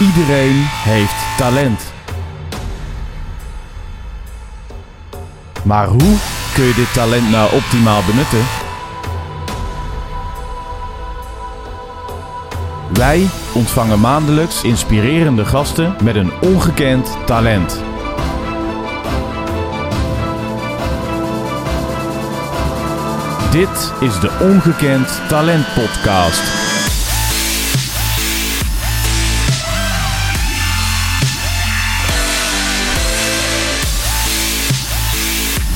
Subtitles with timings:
[0.00, 1.92] Iedereen heeft talent.
[5.62, 6.16] Maar hoe
[6.54, 8.44] kun je dit talent nou optimaal benutten?
[12.92, 17.82] Wij ontvangen maandelijks inspirerende gasten met een ongekend talent.
[23.50, 26.73] Dit is de Ongekend Talent Podcast.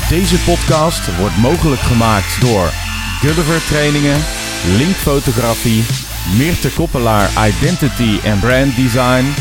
[0.08, 2.70] Deze podcast wordt mogelijk gemaakt door
[3.20, 4.20] Gulliver Trainingen,
[4.76, 5.84] Link Fotografie,
[6.36, 9.34] Meerte Koppelaar Identity en Brand Design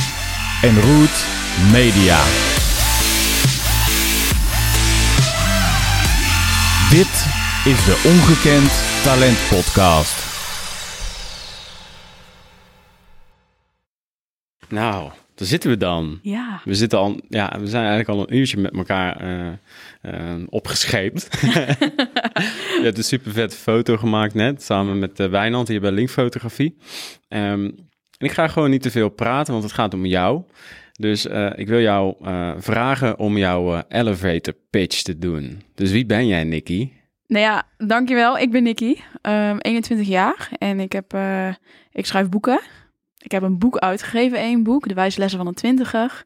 [0.61, 1.25] en Root
[1.71, 2.19] Media.
[6.89, 7.13] Dit
[7.65, 8.71] is de Ongekend
[9.03, 10.15] Talent Podcast.
[14.69, 16.19] Nou, daar zitten we dan.
[16.21, 16.61] Ja.
[16.63, 19.47] We, zitten al, ja, we zijn eigenlijk al een uurtje met elkaar uh,
[20.01, 21.27] uh, opgescheept.
[21.41, 26.09] je hebt een super vette foto gemaakt net, samen met uh, Wijnand hier bij Link
[26.09, 26.77] Fotografie.
[27.29, 27.65] Um,
[28.17, 30.43] en ik ga gewoon niet te veel praten, want het gaat om jou.
[30.91, 32.15] Dus ik wil jou
[32.59, 35.61] vragen om jouw elevator pitch te doen.
[35.75, 36.93] Dus wie ben jij, Nikki?
[37.27, 38.37] Nou ja, dankjewel.
[38.37, 41.17] Ik ben Nikki, um, 21 jaar en ik, heb,
[41.91, 42.59] ik schrijf boeken.
[43.17, 46.25] Ik heb een boek uitgegeven, één boek, De Wijze Lessen van een Twintiger.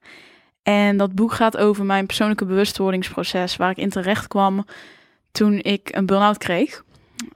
[0.63, 4.65] En dat boek gaat over mijn persoonlijke bewustwordingsproces, waar ik in terecht kwam
[5.31, 6.83] toen ik een burn-out kreeg.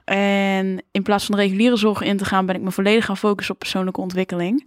[0.04, 3.16] En in plaats van de reguliere zorg in te gaan, ben ik me volledig gaan
[3.16, 4.66] focussen op persoonlijke ontwikkeling.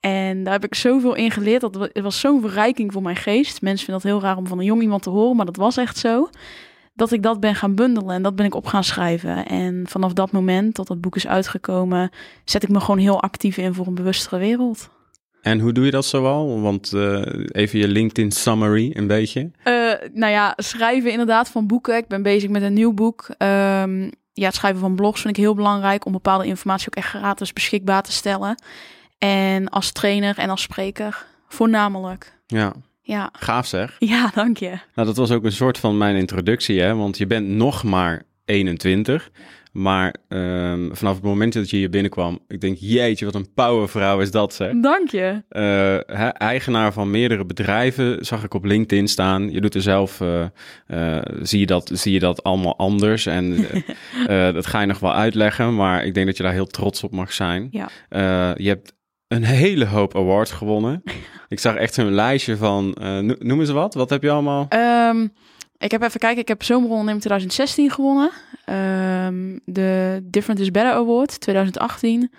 [0.00, 1.60] En daar heb ik zoveel in geleerd.
[1.60, 3.62] Dat het was zo'n verrijking voor mijn geest.
[3.62, 5.76] Mensen vinden dat heel raar om van een jong iemand te horen, maar dat was
[5.76, 6.30] echt zo.
[7.00, 9.46] Dat ik dat ben gaan bundelen en dat ben ik op gaan schrijven.
[9.46, 12.10] En vanaf dat moment dat dat boek is uitgekomen,
[12.44, 14.90] zet ik me gewoon heel actief in voor een bewustere wereld.
[15.42, 16.60] En hoe doe je dat zoal?
[16.60, 19.40] Want uh, even je LinkedIn summary een beetje.
[19.40, 21.96] Uh, nou ja, schrijven inderdaad van boeken.
[21.96, 23.28] Ik ben bezig met een nieuw boek.
[23.28, 27.08] Um, ja, het schrijven van blogs vind ik heel belangrijk om bepaalde informatie ook echt
[27.08, 28.62] gratis beschikbaar te stellen.
[29.18, 32.38] En als trainer en als spreker voornamelijk.
[32.46, 32.72] Ja.
[33.10, 33.30] Ja.
[33.32, 33.96] Gaaf zeg.
[33.98, 34.68] Ja, dank je.
[34.68, 36.94] Nou, dat was ook een soort van mijn introductie, hè?
[36.94, 39.30] Want je bent nog maar 21.
[39.72, 44.20] Maar um, vanaf het moment dat je hier binnenkwam, ik denk, jeetje, wat een powervrouw
[44.20, 44.72] is dat, zeg.
[44.80, 45.42] Dank je.
[45.50, 49.50] Uh, eigenaar van meerdere bedrijven, zag ik op LinkedIn staan.
[49.50, 50.44] Je doet er zelf, uh,
[50.88, 53.26] uh, zie, je dat, zie je dat allemaal anders.
[53.26, 53.66] En
[54.54, 57.12] dat ga je nog wel uitleggen, maar ik denk dat je daar heel trots op
[57.12, 57.68] mag zijn.
[57.70, 57.88] Ja.
[58.56, 58.94] je hebt
[59.28, 61.02] een hele hoop awards gewonnen.
[61.50, 63.94] ik zag echt zo'n lijstje van, uh, noem eens wat.
[63.94, 64.68] Wat heb je allemaal?
[65.08, 65.32] Um,
[65.78, 66.40] ik heb even kijken.
[66.40, 68.30] Ik heb Zomeronderneming 2016 gewonnen.
[69.26, 72.30] Um, de Different is Better Award 2018.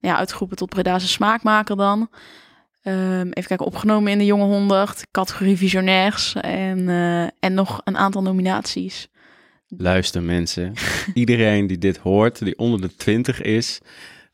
[0.00, 2.08] Ja, uitgeroepen tot Breda's smaakmaker dan.
[2.82, 7.96] Um, even kijken, opgenomen in de Jonge 100, categorie visionairs en, uh, en nog een
[7.96, 9.08] aantal nominaties.
[9.68, 10.72] Luister mensen,
[11.14, 13.80] iedereen die dit hoort, die onder de 20 is,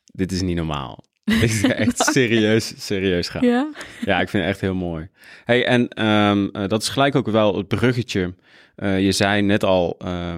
[0.03, 1.03] dit is niet normaal.
[1.41, 3.45] Dit is echt serieus, serieus gaan.
[3.45, 3.69] Ja?
[4.05, 5.09] ja, ik vind het echt heel mooi.
[5.43, 8.35] Hey, en um, uh, dat is gelijk ook wel het bruggetje.
[8.75, 10.35] Uh, je zei net al, uh,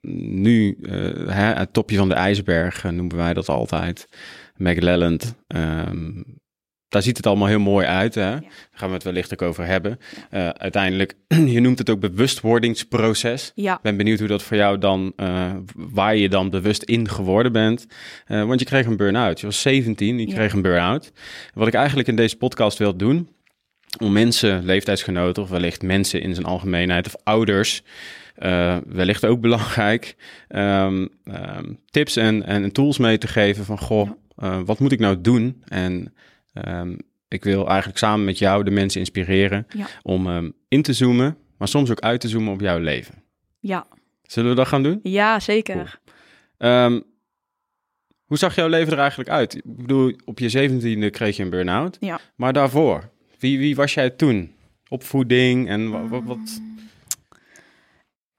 [0.00, 0.92] nu uh,
[1.28, 4.08] hè, het topje van de ijsberg noemen wij dat altijd.
[4.56, 5.34] McLelland.
[5.46, 6.24] Um,
[6.92, 8.14] daar ziet het allemaal heel mooi uit.
[8.14, 8.20] Hè?
[8.30, 8.42] Daar
[8.72, 9.98] gaan we het wellicht ook over hebben.
[10.30, 11.14] Uh, uiteindelijk,
[11.54, 13.52] je noemt het ook bewustwordingsproces.
[13.54, 13.78] Ja.
[13.82, 17.86] ben benieuwd hoe dat voor jou dan, uh, waar je dan bewust in geworden bent.
[18.28, 19.40] Uh, want je kreeg een burn-out.
[19.40, 20.34] Je was 17, je ja.
[20.34, 21.12] kreeg een burn-out.
[21.54, 23.28] Wat ik eigenlijk in deze podcast wil doen,
[23.98, 27.82] om mensen, leeftijdsgenoten of wellicht mensen in zijn algemeenheid of ouders,
[28.38, 30.16] uh, wellicht ook belangrijk,
[30.48, 34.10] um, um, tips en, en tools mee te geven van, goh,
[34.42, 35.62] uh, wat moet ik nou doen?
[35.68, 36.12] En
[36.52, 36.96] um,
[37.28, 39.86] ik wil eigenlijk samen met jou de mensen inspireren ja.
[40.02, 43.22] om um, in te zoomen, maar soms ook uit te zoomen op jouw leven.
[43.60, 43.86] Ja.
[44.22, 45.00] Zullen we dat gaan doen?
[45.02, 46.00] Ja, zeker.
[46.58, 46.84] Cool.
[46.84, 47.02] Um,
[48.24, 49.54] hoe zag jouw leven er eigenlijk uit?
[49.54, 51.96] Ik bedoel, op je zeventiende kreeg je een burn-out.
[52.00, 52.20] Ja.
[52.36, 54.54] Maar daarvoor, wie, wie was jij toen?
[54.88, 56.08] Opvoeding en wat?
[56.08, 56.60] wat, wat?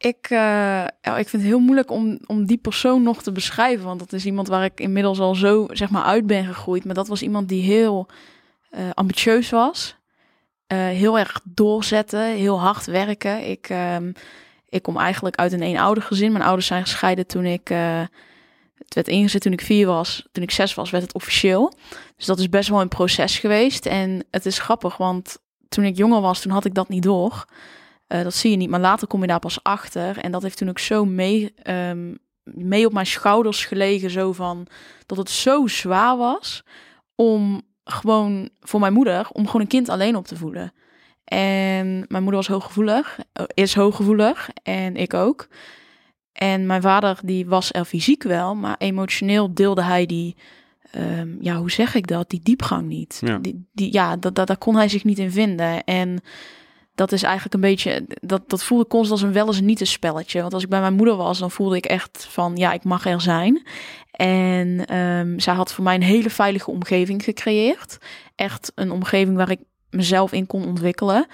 [0.05, 3.85] Ik, ja, ik vind het heel moeilijk om, om die persoon nog te beschrijven.
[3.85, 6.85] Want dat is iemand waar ik inmiddels al zo zeg maar, uit ben gegroeid.
[6.85, 8.07] Maar dat was iemand die heel
[8.71, 9.95] uh, ambitieus was.
[10.73, 13.49] Uh, heel erg doorzetten, heel hard werken.
[13.49, 14.13] Ik, um,
[14.69, 16.31] ik kom eigenlijk uit een eenouder gezin.
[16.31, 17.67] Mijn ouders zijn gescheiden toen ik...
[18.77, 20.27] het werd ingezet toen ik vier was.
[20.31, 21.73] Toen ik zes was, werd het officieel.
[22.17, 23.85] Dus dat is best wel een proces geweest.
[23.85, 25.37] En het is grappig, want
[25.69, 27.45] toen ik jonger was, toen had ik dat niet door.
[28.13, 30.17] Uh, dat zie je niet, maar later kom je daar pas achter.
[30.17, 34.09] En dat heeft toen ook zo mee, um, mee op mijn schouders gelegen.
[34.09, 34.67] Zo van
[35.05, 36.63] dat het zo zwaar was
[37.15, 40.73] om gewoon voor mijn moeder om gewoon een kind alleen op te voeden.
[41.23, 45.47] En mijn moeder was hooggevoelig, eh, is hooggevoelig en ik ook.
[46.31, 50.35] En mijn vader die was er fysiek wel, maar emotioneel deelde hij die,
[50.91, 53.21] ehm, ja, hoe zeg ik dat, die diepgang niet.
[53.25, 53.37] Ja.
[53.37, 55.83] Die, die, ja, dat, dat, daar kon hij zich niet in vinden.
[55.83, 56.21] En
[56.95, 59.87] dat is eigenlijk een beetje, dat, dat voelde constant als een wel eens niet een
[59.87, 60.41] spelletje.
[60.41, 63.05] Want als ik bij mijn moeder was, dan voelde ik echt van, ja, ik mag
[63.05, 63.67] er zijn.
[64.11, 67.97] En ehm, zij had voor mij een hele veilige omgeving gecreëerd.
[68.35, 69.59] Echt een omgeving waar ik
[69.89, 71.27] mezelf in kon ontwikkelen.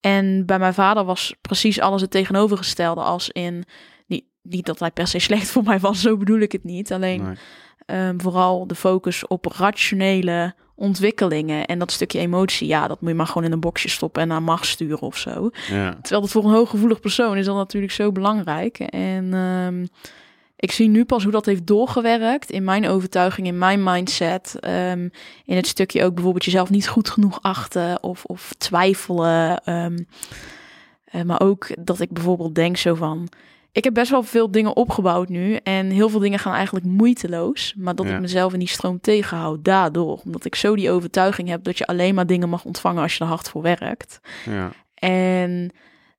[0.00, 3.64] En bij mijn vader was precies alles het tegenovergestelde als in...
[4.06, 6.92] Niet, niet dat hij per se slecht voor mij was, zo bedoel ik het niet.
[6.92, 7.38] Alleen.
[7.86, 11.64] Ehm, vooral de focus op rationele ontwikkelingen.
[11.64, 14.28] En dat stukje emotie, ja, dat moet je maar gewoon in een boxje stoppen en
[14.28, 15.50] naar macht sturen of zo.
[15.70, 15.90] Ja.
[15.90, 18.78] Terwijl dat voor een hooggevoelig persoon is dat natuurlijk zo belangrijk.
[18.78, 19.86] En ehm,
[20.56, 24.56] ik zie nu pas hoe dat heeft doorgewerkt in mijn overtuiging, in mijn mindset.
[24.60, 25.08] ehm,
[25.44, 29.64] in het stukje ook bijvoorbeeld jezelf niet goed genoeg achten of, of twijfelen.
[29.64, 33.28] eh, maar ook dat ik bijvoorbeeld denk zo van...
[33.74, 35.54] Ik heb best wel veel dingen opgebouwd nu.
[35.54, 37.74] En heel veel dingen gaan eigenlijk moeiteloos.
[37.76, 38.14] Maar dat Ja.
[38.14, 40.20] ik mezelf in die stroom tegenhoud daardoor.
[40.24, 43.20] Omdat ik zo die overtuiging heb dat je alleen maar dingen mag ontvangen als je
[43.24, 44.20] er hard voor werkt.
[44.44, 44.70] Ja.
[44.94, 45.70] En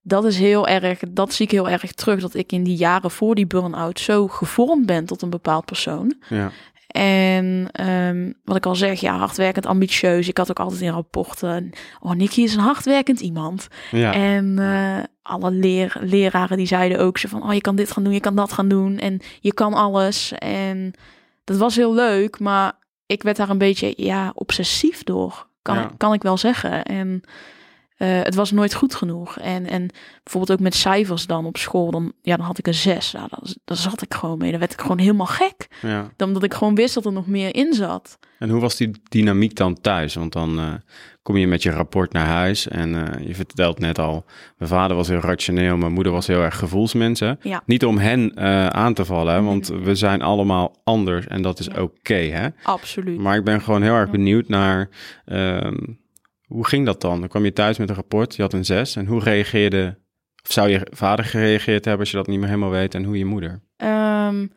[0.01, 2.21] dat is heel erg, dat zie ik heel erg terug.
[2.21, 6.15] Dat ik in die jaren voor die burn-out zo gevormd ben tot een bepaald persoon.
[6.29, 6.51] Ja.
[6.87, 10.27] En ehm, wat ik al zeg, ja, hardwerkend, ambitieus.
[10.27, 11.69] Ik had ook altijd in rapporten.
[11.99, 13.67] Oh, Nicky is een hardwerkend iemand.
[13.91, 14.13] Ja.
[14.13, 18.03] En eh, alle leer, leraren die zeiden ook zo van, oh, je kan dit gaan
[18.03, 18.97] doen, je kan dat gaan doen.
[18.97, 20.31] En je kan alles.
[20.31, 20.93] En
[21.43, 22.73] dat was heel leuk, maar
[23.05, 25.47] ik werd daar een beetje, ja, obsessief door.
[25.61, 25.83] Kan, Ja.
[25.83, 26.83] ik, kan ik wel zeggen.
[26.85, 27.21] En
[27.97, 29.37] eh, het was nooit goed genoeg.
[29.39, 29.89] En, en
[30.23, 33.11] bijvoorbeeld ook met cijfers dan op school, dan, ja, dan had ik een zes.
[33.11, 33.27] Nou,
[33.65, 34.49] daar zat ik gewoon mee.
[34.51, 35.67] Dan werd ik gewoon helemaal gek.
[35.81, 36.11] ja.
[36.15, 38.17] Dan Omdat ik gewoon wist dat er nog meer in zat.
[38.39, 40.13] En hoe was die dynamiek dan thuis?
[40.15, 40.73] Want dan eh,
[41.21, 44.25] kom je met je rapport naar huis en eh, je vertelt net al,
[44.57, 47.39] mijn vader was heel rationeel, mijn moeder was heel erg gevoelsmensen.
[47.41, 47.61] Ja.
[47.65, 48.37] Niet om hen
[48.73, 49.79] aan te vallen, hè, want nee.
[49.79, 51.81] we zijn allemaal anders en dat is Ja.
[51.81, 52.13] oké.
[52.13, 52.47] hè?
[52.63, 53.19] Absoluut.
[53.19, 54.89] Maar ik ben gewoon heel erg benieuwd naar,
[55.25, 55.75] ehm,
[56.45, 57.19] hoe ging dat dan?
[57.19, 59.97] Dan kwam je thuis met een rapport, je had een zes en hoe reageerde,
[60.43, 63.17] of zou je vader gereageerd hebben als je dat niet meer helemaal weet en hoe
[63.17, 63.61] je moeder?
[63.77, 64.47] Ehm,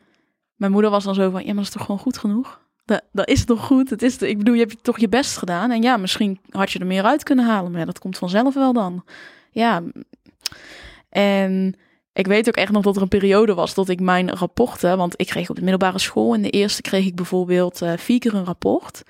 [0.55, 2.67] mijn moeder was dan zo van, ja, maar dat is toch gewoon goed genoeg?
[2.89, 3.89] Dat, dat is toch goed?
[3.89, 5.71] Het is, ik bedoel, je hebt toch je best gedaan.
[5.71, 7.71] En ja, misschien had je er meer uit kunnen halen.
[7.71, 9.05] Maar dat komt vanzelf wel dan.
[9.51, 9.83] Ja.
[11.09, 11.75] En
[12.13, 14.97] ik weet ook echt nog dat er een periode was dat ik mijn rapporten...
[14.97, 16.33] Want ik kreeg op de middelbare school...
[16.33, 19.03] In de eerste kreeg ik bijvoorbeeld eh, vier keer een rapport.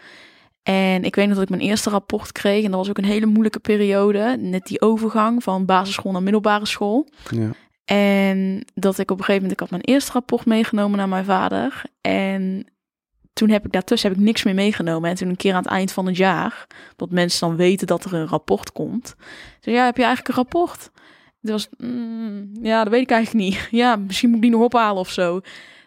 [0.70, 2.64] En ik weet nog dat ik mijn eerste rapport kreeg.
[2.64, 4.38] En dat was ook een hele moeilijke periode.
[4.40, 7.08] Net die overgang van basisschool naar middelbare school.
[7.30, 7.52] Ja.
[7.86, 11.26] En dat ik op een gegeven moment, ik had mijn eerste rapport meegenomen naar mijn
[11.26, 11.82] vader.
[12.02, 12.66] En
[13.34, 15.10] toen heb ik daartussen heb ik niks meer meegenomen.
[15.10, 18.06] En toen een keer aan het eind van het jaar, dat mensen dan weten dat
[18.06, 19.16] er een rapport komt.
[19.60, 20.92] Zei ja, heb je eigenlijk een rapport?
[21.42, 23.68] Dat was, mm, ja, dat weet ik eigenlijk niet.
[23.82, 25.42] Ja, misschien moet ik die nog ophalen of zo.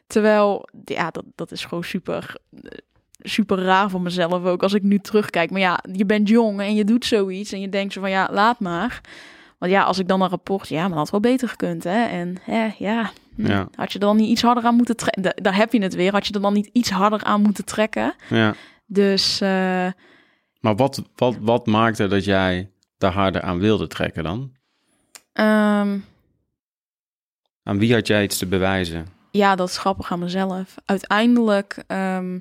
[0.07, 2.37] Terwijl, ja, dat, dat is gewoon super,
[3.23, 5.51] super raar voor mezelf ook als ik nu terugkijk.
[5.51, 8.29] Maar ja, je bent jong en je doet zoiets en je denkt zo van, ja,
[8.33, 9.01] laat maar.
[9.59, 12.05] Want ja, als ik dan een rapport, ja, maar dat had wel beter gekund, hè?
[12.05, 13.69] En hè, ja, hm, Ja.
[13.75, 15.23] had je er dan niet iets harder aan moeten trekken?
[15.23, 16.13] Da- Daar heb je het weer.
[16.13, 18.15] Had je er dan niet iets harder aan moeten trekken?
[18.29, 18.55] ja.
[18.87, 19.87] Dus eh,
[20.61, 24.53] Maar wat, wat, wat maakte dat jij daar harder aan wilde trekken dan?
[25.33, 25.99] ehm,
[27.63, 29.07] Aan wie had jij iets te bewijzen?
[29.31, 30.75] ja, dat is grappig aan mezelf.
[30.85, 32.39] Uiteindelijk ehm,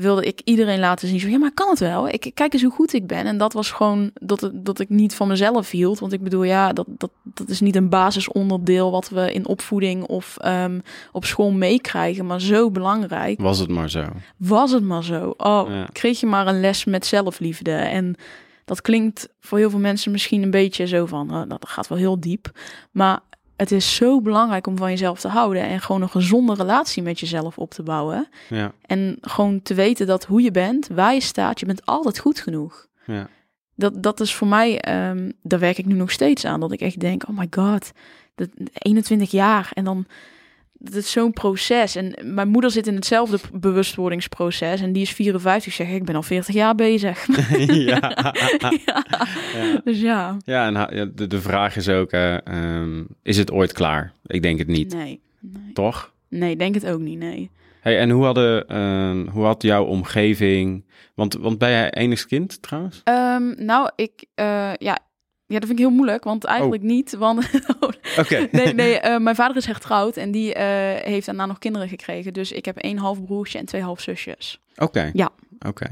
[0.00, 1.20] wilde ik iedereen laten zien.
[1.20, 2.08] Zo, ja, maar kan het wel.
[2.08, 3.26] Ik kijk eens hoe goed ik ben.
[3.26, 5.98] En dat was gewoon dat, dat ik niet van mezelf hield.
[5.98, 10.04] Want ik bedoel, ja, dat, dat, dat is niet een basisonderdeel wat we in opvoeding
[10.04, 10.78] of ehm,
[11.12, 12.26] op school meekrijgen.
[12.26, 13.40] Maar zo belangrijk.
[13.40, 14.04] Was het maar zo?
[14.36, 15.34] Was het maar zo.
[15.36, 15.88] Oh, Ja.
[15.92, 17.72] kreeg je maar een les met zelfliefde.
[17.72, 18.14] En
[18.64, 21.98] dat klinkt voor heel veel mensen misschien een beetje zo van, oh, dat gaat wel
[21.98, 22.50] heel diep.
[22.90, 23.20] Maar
[23.58, 27.20] het is zo belangrijk om van jezelf te houden en gewoon een gezonde relatie met
[27.20, 28.28] jezelf op te bouwen.
[28.48, 32.18] Ja, En gewoon te weten dat hoe je bent, waar je staat, je bent altijd
[32.18, 32.86] goed genoeg.
[33.06, 33.28] ja,
[33.74, 36.60] Dat, dat is voor mij, ehm, daar werk ik nu nog steeds aan.
[36.60, 37.92] Dat ik echt denk, oh my god,
[38.34, 40.06] dat, 21 jaar en dan,
[40.78, 41.96] dat is zo'n proces.
[41.96, 45.72] En mijn moeder zit in hetzelfde bewustwordingsproces en die is 54.
[45.72, 47.26] Zeg ik, ben al 40 jaar bezig.
[47.66, 48.12] ja.
[48.86, 49.04] ja.
[49.54, 49.80] Ja.
[49.84, 54.12] Dus ja, Ja, en de, de vraag is ook, eh, ehm, is het ooit klaar?
[54.26, 55.20] Ik denk het niet, nee.
[55.40, 56.12] Nee, toch?
[56.28, 57.50] nee denk het ook niet, nee.
[57.80, 60.86] Hey, en hoe, hadden, ehm, hoe had jouw omgeving...
[61.14, 63.00] Want, want ben jij enigst kind trouwens?
[63.04, 64.98] Ehm, nou, ik, eh, ja,
[65.48, 67.14] ja, dat vind ik heel moeilijk, want eigenlijk niet.
[67.16, 67.50] Want
[68.18, 68.48] Oké.
[68.52, 72.32] nee, nee eh, mijn vader is hertrouwd en die eh, heeft daarna nog kinderen gekregen.
[72.32, 74.60] Dus ik heb één half broertje en twee half zusjes.
[74.76, 75.10] Oké.
[75.12, 75.30] Ja.
[75.66, 75.88] Oké.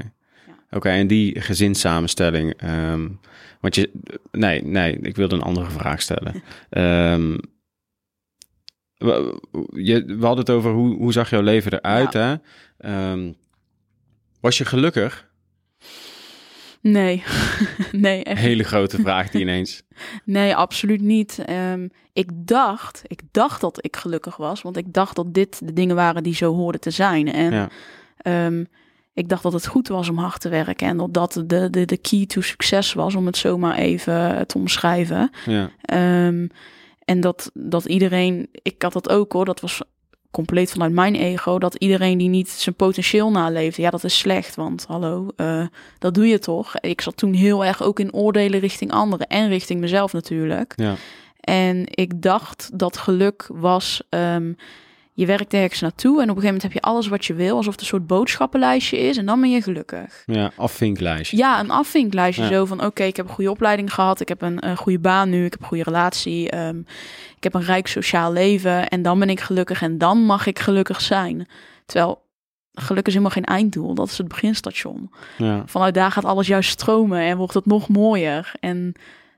[0.47, 0.53] Ja.
[0.77, 2.53] Oké, en die gezinssamenstelling.
[2.57, 3.09] ehm,
[3.61, 3.91] want je.
[4.31, 6.43] Nee, nee, ik wilde een andere vraag stellen.
[6.69, 7.37] Ehm,
[8.97, 9.41] we,
[9.73, 12.35] je, we hadden het over hoe, hoe zag jouw leven eruit, hè?
[12.77, 13.31] Ehm,
[14.39, 15.26] was je gelukkig?
[16.91, 17.23] Nee,
[17.91, 19.81] nee, echt Hele grote vraag die ineens.
[20.23, 21.39] Nee, absoluut niet.
[21.45, 25.73] Ehm, ik dacht, ik dacht dat ik gelukkig was, want ik dacht dat dit de
[25.73, 27.31] dingen waren die zo hoorden te zijn.
[27.33, 27.69] En Ja.
[28.17, 28.63] ehm,
[29.13, 31.85] ik dacht dat het goed was om hard te werken en dat dat de, de,
[31.85, 35.31] de key to succes was, om het zomaar even te omschrijven.
[35.45, 36.47] Ja, Ehm,
[37.05, 39.81] en dat, dat iedereen, ik had dat ook hoor, dat was
[40.37, 44.55] compleet vanuit mijn ego, dat iedereen die niet zijn potentieel naleefde, ja, dat is slecht,
[44.55, 45.65] want hallo, eh,
[45.99, 46.79] dat doe je toch?
[46.79, 50.73] Ik zat toen heel erg ook in oordelen richting anderen en richting mezelf natuurlijk.
[50.75, 50.95] ja,
[51.39, 54.53] En ik dacht dat geluk was, ehm,
[55.17, 57.55] je werkt ergens naartoe en op een gegeven moment heb je alles wat je wil,
[57.55, 60.23] alsof het een soort boodschappenlijstje is en dan ben je gelukkig.
[60.25, 61.37] ja, afvinklijstje.
[61.37, 62.49] Ja, een afvinklijstje Ja.
[62.49, 65.29] zo van oké, ik heb een goede opleiding gehad, ik heb een, eh, goede baan
[65.29, 66.77] nu, ik heb een goede relatie, ehm,
[67.37, 70.59] ik heb een rijk sociaal leven en dan ben ik gelukkig en dan mag ik
[70.59, 71.47] gelukkig zijn.
[71.85, 72.21] Terwijl
[72.73, 75.11] geluk is helemaal geen einddoel, dat is het beginstation.
[75.37, 75.63] Ja.
[75.65, 78.93] Vanuit daar gaat alles juist stromen en wordt het nog mooier en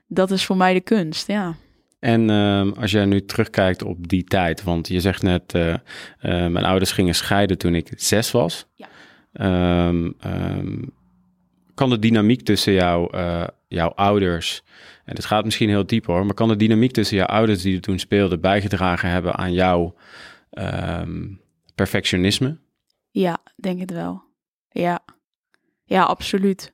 [0.06, 1.54] dat is voor mij de kunst, ja.
[2.00, 5.74] En ehm, als jij nu terugkijkt op die tijd, want je zegt net, eh,
[6.20, 8.66] mijn ouders gingen scheiden toen ik zes was.
[8.74, 8.88] Ja.
[9.32, 10.82] Ehm, ehm,
[11.74, 14.62] kan de dynamiek tussen jou, eh, jouw ouders,
[15.04, 17.74] en het gaat misschien heel diep hoor, maar kan de dynamiek tussen jouw ouders die
[17.74, 19.94] er toen speelden bijgedragen hebben aan jouw
[21.74, 22.58] perfectionisme?
[23.10, 24.22] Ja, denk het wel.
[24.68, 25.04] Ja,
[25.84, 26.72] ja, absoluut.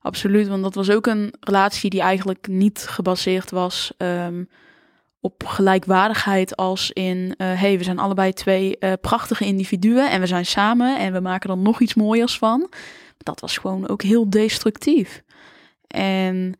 [0.00, 4.44] Absoluut, want dat was ook een relatie die eigenlijk niet gebaseerd was ehm,
[5.20, 7.34] op gelijkwaardigheid als in...
[7.36, 11.20] eh hey, we zijn allebei twee eh, prachtige individuen en we zijn samen en we
[11.20, 12.70] maken er nog iets mooiers van.
[13.18, 15.22] Dat was gewoon ook heel destructief.
[15.86, 16.54] En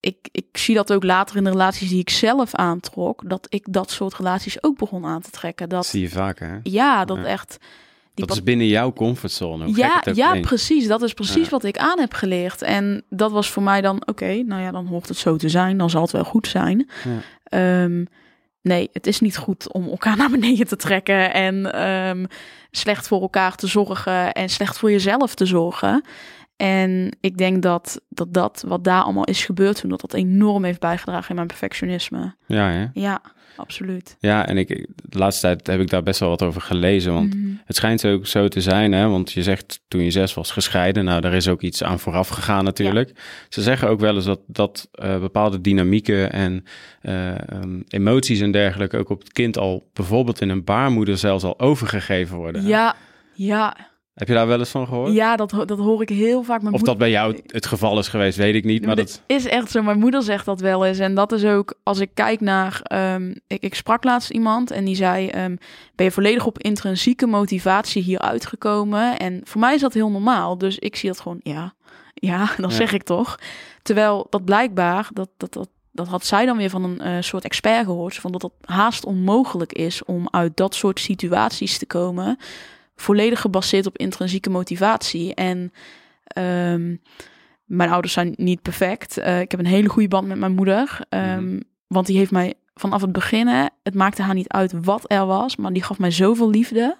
[0.00, 3.66] ik, ik zie dat ook later in de relaties die ik zelf aantrok, dat ik
[3.70, 5.68] dat soort relaties ook begon aan te trekken.
[5.68, 6.58] Dat Dat, zie je vaker, hè?
[6.62, 7.24] ja, dat Ja.
[7.24, 7.56] echt...
[8.14, 9.64] Dat is binnen jouw comfortzone.
[9.64, 10.86] hoe ja, ja precies.
[10.86, 11.50] Dat is precies Ja.
[11.50, 12.62] wat ik aan heb geleerd.
[12.62, 15.76] En dat was voor mij dan, oké, nou ja, dan hoort het zo te zijn.
[15.78, 16.88] Dan zal het wel goed zijn.
[17.04, 17.20] Ja.
[17.44, 18.04] Ehm,
[18.62, 22.24] nee, het is niet goed om elkaar naar beneden te trekken en ehm,
[22.70, 26.04] slecht voor elkaar te zorgen en slecht voor jezelf te zorgen.
[26.56, 30.64] En ik denk dat, dat dat wat daar allemaal is gebeurd toen, dat dat enorm
[30.64, 32.34] heeft bijgedragen in mijn perfectionisme.
[32.46, 32.86] Ja, hè?
[32.92, 33.20] Ja,
[33.56, 34.16] absoluut.
[34.20, 34.68] Ja, en ik,
[35.08, 37.12] de laatste tijd heb ik daar best wel wat over gelezen.
[37.12, 37.52] Want Mhm.
[37.64, 39.08] het schijnt ook zo te zijn, hè?
[39.08, 41.04] want je zegt toen je zes was gescheiden.
[41.04, 43.12] Nou, daar is ook iets aan vooraf gegaan natuurlijk.
[43.48, 46.64] Ze zeggen ook wel eens dat, dat eh, bepaalde dynamieken en
[47.00, 51.44] eh, ehm, emoties en dergelijke ook op het kind al bijvoorbeeld in een baarmoeder zelfs
[51.44, 52.66] al overgegeven worden.
[52.66, 52.96] Ja,
[53.34, 53.76] ja,
[54.14, 55.12] Heb je daar wel eens van gehoord?
[55.12, 56.62] ja dat, dat hoor ik heel vaak.
[56.62, 58.86] Mijn Of moeder- dat bij jou het geval is geweest, weet ik niet.
[58.86, 59.82] Maar dat, is echt zo.
[59.82, 60.98] Mijn moeder zegt dat wel eens.
[60.98, 62.80] En dat is ook, als ik kijk naar...
[62.82, 65.28] ehm, ik, ik sprak laatst iemand en die zei...
[65.28, 65.56] ehm,
[65.94, 69.18] ben je volledig op intrinsieke motivatie hier uitgekomen?
[69.18, 70.58] En voor mij is dat heel normaal.
[70.58, 71.74] Dus ik zie dat gewoon, ja,
[72.14, 72.76] ja, dan Ja.
[72.76, 73.38] zeg ik toch.
[73.82, 77.44] Terwijl dat blijkbaar, dat, dat, dat, dat had zij dan weer van een eh, soort
[77.44, 78.14] expert gehoord.
[78.14, 82.38] Van dat het haast onmogelijk is om uit dat soort situaties te komen.
[82.96, 85.34] Volledig gebaseerd op intrinsieke motivatie.
[85.34, 85.72] En
[86.24, 86.96] ehm,
[87.64, 89.18] mijn ouders zijn niet perfect.
[89.18, 91.00] Eh, ik heb een hele goede band met mijn moeder.
[91.08, 91.60] ehm, Mhm.
[91.86, 93.46] Want die heeft mij vanaf het begin,
[93.82, 96.96] het maakte haar niet uit wat er was, maar die gaf mij zoveel liefde.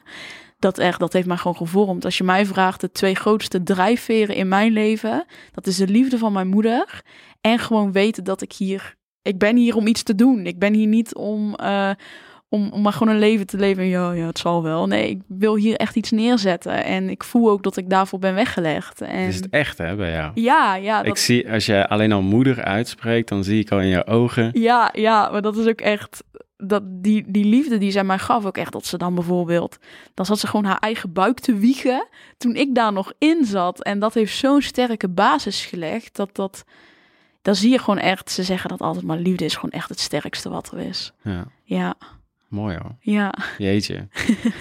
[0.59, 2.05] Dat echt, dat heeft mij gewoon gevormd.
[2.05, 6.19] Als je mij vraagt, de twee grootste drijfveren in mijn leven, dat is de liefde
[6.19, 7.03] van mijn moeder.
[7.41, 10.47] En gewoon weten dat ik hier, ik ben hier om iets te doen.
[10.47, 11.91] Ik ben hier niet om, eh,
[12.53, 13.87] om, om maar gewoon een leven te leven.
[13.87, 14.87] Ja, ja, het zal wel.
[14.87, 16.85] Nee, ik wil hier echt iets neerzetten.
[16.85, 19.01] En ik voel ook dat ik daarvoor ben weggelegd.
[19.01, 20.31] En is het echt hè, bij jou.
[20.35, 23.81] ja, ja, Ik dat, zie, als je alleen al moeder uitspreekt, dan zie ik al
[23.81, 24.51] in je ogen.
[24.53, 26.25] Ja, ja, maar dat is ook echt.
[26.57, 29.79] Dat die, die liefde die zij mij gaf, ook echt dat ze dan bijvoorbeeld.
[30.15, 32.09] Dan zat ze gewoon haar eigen buik te wiegen.
[32.37, 33.83] Toen ik daar nog in zat.
[33.83, 36.17] En dat heeft zo'n sterke basis gelegd.
[36.17, 36.65] Dat dat.
[37.43, 38.31] Dan zie je gewoon echt.
[38.31, 41.13] Ze zeggen dat altijd, maar liefde is gewoon echt het sterkste wat er is.
[41.23, 41.95] Ja, Ja,
[42.53, 42.97] mooi hoor.
[43.01, 43.35] ja.
[43.59, 44.09] Jeetje.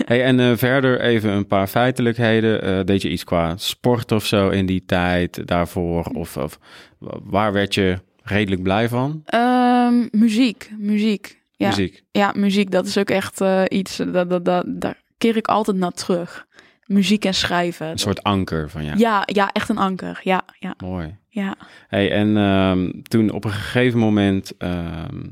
[0.05, 2.61] hey, en eh, verder even een paar feitelijkheden.
[2.63, 6.03] Eh, deed je iets qua sport of zo in die tijd daarvoor?
[6.03, 6.59] Of, of
[6.97, 9.21] wa- waar werd je redelijk blij van?
[9.25, 11.39] Ehm, muziek, muziek.
[11.51, 12.03] Ja, Muziek.
[12.11, 12.71] ja, muziek.
[12.71, 13.97] Dat is ook echt eh, iets.
[13.97, 16.45] Dat, dat, dat, daar keer ik altijd naar terug.
[16.85, 17.87] Muziek en schrijven.
[17.87, 18.93] Een soort anker van ja.
[18.97, 20.19] Ja, ja, echt een anker.
[20.23, 21.15] Ja, ja, Mooi.
[21.29, 21.55] ja.
[21.87, 25.23] Hey, en ehm, toen op een gegeven moment ehm,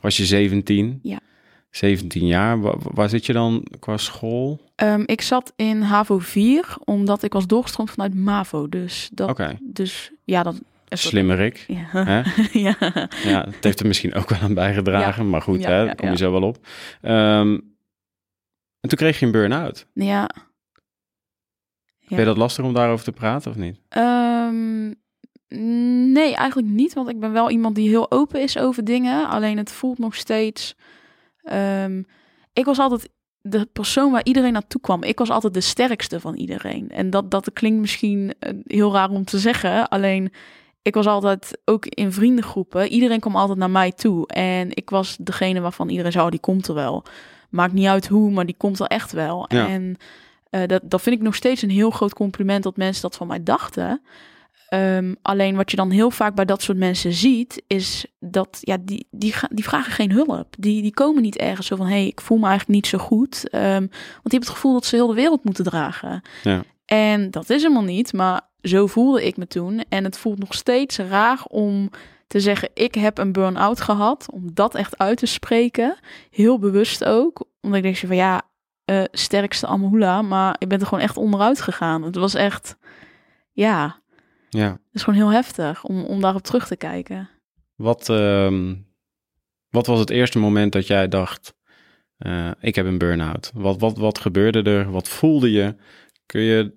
[0.00, 0.98] was je 17.
[1.02, 1.18] Ja.
[1.72, 2.60] 17 jaar.
[2.60, 4.60] Waar, waar zit je dan qua school?
[4.74, 8.68] Ehm, ik zat in HAVO 4, omdat ik was doorgestroomd vanuit MAVO.
[8.68, 10.60] Dus, dat, Oké, dus ja, dat...
[10.88, 11.64] slimmerik.
[11.68, 12.04] Ja.
[12.04, 12.22] Hè?
[12.68, 12.76] ja.
[13.24, 16.10] Ja, het heeft er misschien ook wel aan bijgedragen, maar goed, Ja, hè, daar kom
[16.10, 16.66] je zo wel op.
[17.00, 17.58] Ehm,
[18.80, 19.86] en toen kreeg je een burn-out.
[19.94, 20.30] ja.
[22.06, 23.80] Vind je dat lastig om daarover te praten of niet?
[23.88, 24.92] Ehm,
[26.12, 26.92] nee, eigenlijk niet.
[26.92, 29.28] Want ik ben wel iemand die heel open is over dingen.
[29.28, 30.76] Alleen het voelt nog steeds.
[31.42, 32.02] Ehm,
[32.52, 33.08] ik was altijd
[33.40, 35.02] de persoon waar iedereen naartoe kwam.
[35.02, 36.90] Ik was altijd de sterkste van iedereen.
[36.90, 39.88] En dat, dat klinkt misschien eh, heel raar om te zeggen.
[39.88, 40.32] Alleen
[40.82, 42.88] ik was altijd ook in vriendengroepen.
[42.88, 44.26] Iedereen kwam altijd naar mij toe.
[44.26, 47.04] En ik was degene waarvan iedereen zei: oh, die komt er wel.
[47.50, 49.44] Maakt niet uit hoe, maar die komt er echt wel.
[49.48, 49.68] Ja.
[49.68, 49.96] En
[50.50, 53.26] eh, dat, dat vind ik nog steeds een heel groot compliment dat mensen dat van
[53.26, 54.02] mij dachten.
[54.72, 58.76] Ehm, alleen wat je dan heel vaak bij dat soort mensen ziet, is dat ja,
[58.80, 60.54] die, die, die vragen geen hulp.
[60.58, 62.98] Die, die komen niet ergens zo van: hé, hey, ik voel me eigenlijk niet zo
[62.98, 63.48] goed.
[63.48, 66.22] Ehm, want die hebben het gevoel dat ze heel de wereld moeten dragen.
[66.42, 66.62] Ja.
[66.84, 69.84] En dat is helemaal niet, maar zo voelde ik me toen.
[69.88, 71.90] En het voelt nog steeds raar om
[72.26, 74.28] te zeggen: ik heb een burn-out gehad.
[74.30, 75.96] Om dat echt uit te spreken.
[76.30, 77.44] Heel bewust ook.
[77.60, 78.42] Omdat ik denk van ja,
[78.84, 82.02] eh, sterkste Amahula, maar ik ben er gewoon echt onderuit gegaan.
[82.02, 82.76] Het was echt,
[83.52, 84.00] ja,
[84.58, 84.70] Ja.
[84.70, 87.28] het is gewoon heel heftig om, om daarop terug te kijken.
[87.74, 88.74] Wat, ehm,
[89.70, 91.54] wat was het eerste moment dat jij dacht,
[92.16, 93.50] eh, ik heb een burn-out?
[93.54, 94.90] Wat, wat, wat gebeurde er?
[94.90, 95.74] Wat voelde je?
[96.26, 96.72] Kun je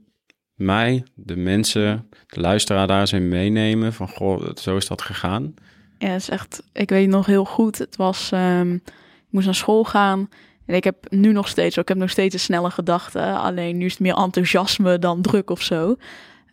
[0.54, 3.94] mij, de mensen, de luisteraar daar eens in meenemen?
[3.94, 5.54] Van, goh, zo is dat gegaan?
[5.98, 7.78] Ja, het is echt, ik weet nog heel goed.
[7.78, 10.30] Het was, ehm, ik moest naar school gaan.
[10.66, 13.22] En ik heb nu nog steeds, ik heb nog steeds een snelle gedachte.
[13.22, 15.96] Alleen nu is het meer enthousiasme dan druk of zo.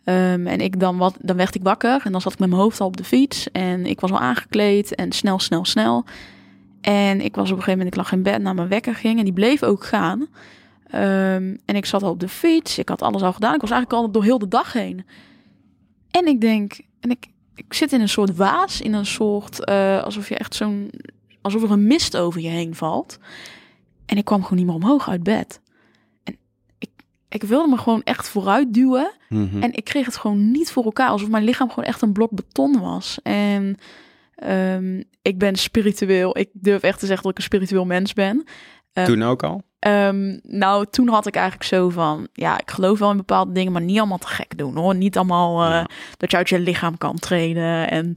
[0.03, 2.61] Ehm, en ik dan, wat, dan werd ik wakker en dan zat ik met mijn
[2.61, 3.51] hoofd al op de fiets.
[3.51, 6.05] En ik was al aangekleed en snel, snel, snel.
[6.81, 9.17] En ik was op een gegeven moment, ik lag in bed naar mijn wekker ging
[9.17, 10.27] en die bleef ook gaan.
[10.87, 13.55] Ehm, en ik zat al op de fiets, ik had alles al gedaan.
[13.55, 15.05] Ik was eigenlijk al door heel de dag heen.
[16.11, 20.03] En ik denk, en ik, ik zit in een soort waas, in een soort, eh,
[20.03, 20.91] alsof je echt zo'n,
[21.41, 23.17] alsof er een mist over je heen valt.
[24.05, 25.61] En ik kwam gewoon niet meer omhoog uit bed.
[27.33, 29.11] Ik, wilde me gewoon echt vooruit duwen.
[29.29, 29.61] Mhm.
[29.63, 31.09] En ik kreeg het gewoon niet voor elkaar.
[31.09, 33.19] Alsof mijn lichaam gewoon echt een blok beton was.
[33.23, 33.77] En
[34.35, 36.37] ehm, ik ben spiritueel.
[36.37, 38.43] Ik durf echt te zeggen dat ik een spiritueel mens ben.
[38.93, 39.61] eh, Toen ook al?
[39.79, 42.27] Ehm, nou, toen had ik eigenlijk zo van...
[42.33, 44.95] Ja, ik geloof wel in bepaalde dingen, maar niet allemaal te gek doen hoor.
[44.95, 45.87] Niet allemaal eh, Ja.
[46.17, 47.89] dat je uit je lichaam kan treden.
[47.89, 48.13] En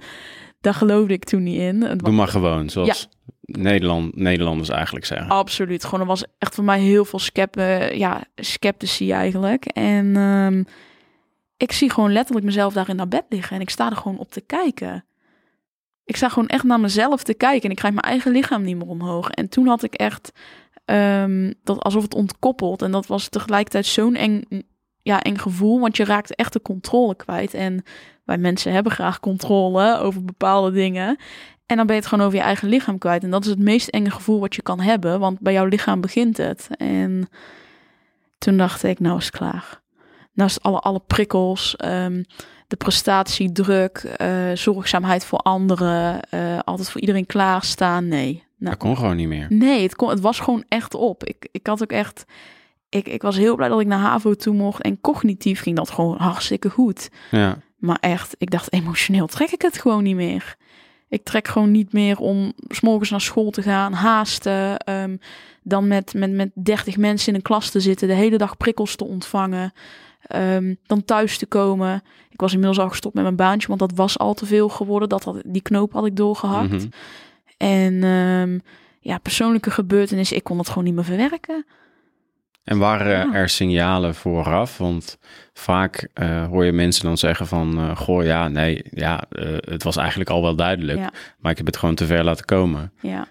[0.61, 1.83] daar geloofde ik toen niet in.
[1.83, 3.09] Het Doe maar gewoon, zoals
[3.47, 5.29] Nederland, Nederlanders eigenlijk zeggen.
[5.29, 5.85] Absoluut.
[5.85, 7.55] Gewoon, er was echt voor mij heel veel skep
[7.93, 9.65] ja, sceptici eigenlijk.
[9.65, 10.63] En ehm,
[11.57, 13.57] ik zie gewoon letterlijk mezelf daar in naar bed liggen.
[13.57, 15.05] En ik sta er gewoon op te kijken.
[16.05, 17.63] Ik sta gewoon echt naar mezelf te kijken.
[17.63, 19.31] En ik krijg mijn eigen lichaam niet meer omhoog.
[19.31, 20.33] En toen had ik echt
[20.85, 22.83] ehm, dat alsof het ontkoppeld.
[22.83, 24.43] En dat was tegelijkertijd zo'n eng,
[25.03, 25.81] ja, eng gevoel.
[25.81, 27.55] Want je raakt echt de controle kwijt.
[27.55, 27.85] En
[28.27, 31.19] wij mensen hebben graag controle over bepaalde dingen.
[31.67, 33.23] En dan ben je het gewoon over je eigen lichaam kwijt.
[33.23, 35.21] En dat is het meest enge gevoel wat je kan hebben.
[35.21, 36.69] Want bij jouw lichaam begint het.
[36.77, 37.29] En
[38.39, 39.81] toen dacht ik, nou is het klaar.
[40.33, 42.23] Nou is het alle, alle prikkels, ehm,
[42.67, 48.09] de prestatiedruk, eh, zorgzaamheid voor anderen, eh, altijd voor iedereen klaarstaan.
[48.09, 48.45] Nee.
[48.59, 49.47] Nou, Dat kon gewoon niet meer.
[49.49, 51.25] Nee, het, kon, het was gewoon echt op.
[51.25, 52.25] Ik, ik had ook echt.
[52.89, 54.83] Ik, ik was heel blij dat ik naar HAVO toe mocht.
[54.83, 57.09] En cognitief ging dat gewoon hartstikke goed.
[57.31, 57.59] Ja.
[57.77, 60.57] Maar echt, ik dacht emotioneel trek ik het gewoon niet meer.
[61.09, 64.77] Ik trek gewoon niet meer om morgens naar school te gaan, haasten.
[64.79, 65.17] ehm,
[65.63, 68.97] dan met, met, met 30 mensen in een klas te zitten, de hele dag prikkels
[68.97, 69.73] te ontvangen.
[70.27, 72.03] ehm, dan thuis te komen.
[72.31, 75.09] Ik was inmiddels al gestopt met mijn baantje, want dat was al te veel geworden.
[75.09, 76.71] Dat had, die knoop had ik doorgehakt.
[76.73, 76.87] Mhm.
[77.57, 78.59] En ehm,
[79.01, 81.67] ja, persoonlijke gebeurtenissen, ik kon het gewoon niet meer verwerken.
[82.67, 83.35] En waren Ja.
[83.35, 84.79] er signalen vooraf?
[84.79, 85.19] Want
[85.53, 87.79] vaak eh, hoor je mensen dan zeggen van...
[87.79, 90.99] eh, goh, ja, nee, ja, eh, het was eigenlijk al wel duidelijk.
[90.99, 91.11] Ja.
[91.39, 92.93] Maar ik heb het gewoon te ver laten komen.
[93.01, 93.27] Ja,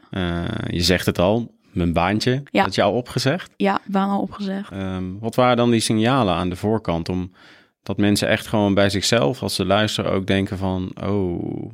[0.67, 2.63] je zegt het al, mijn baantje, Ja.
[2.63, 3.54] had je al opgezegd.
[3.58, 4.71] ja baan al opgezegd.
[4.71, 7.32] Ehm, wat waren dan die signalen aan de voorkant om
[7.84, 11.71] dat mensen echt gewoon bij zichzelf, als ze luisteren, ook denken van, oh,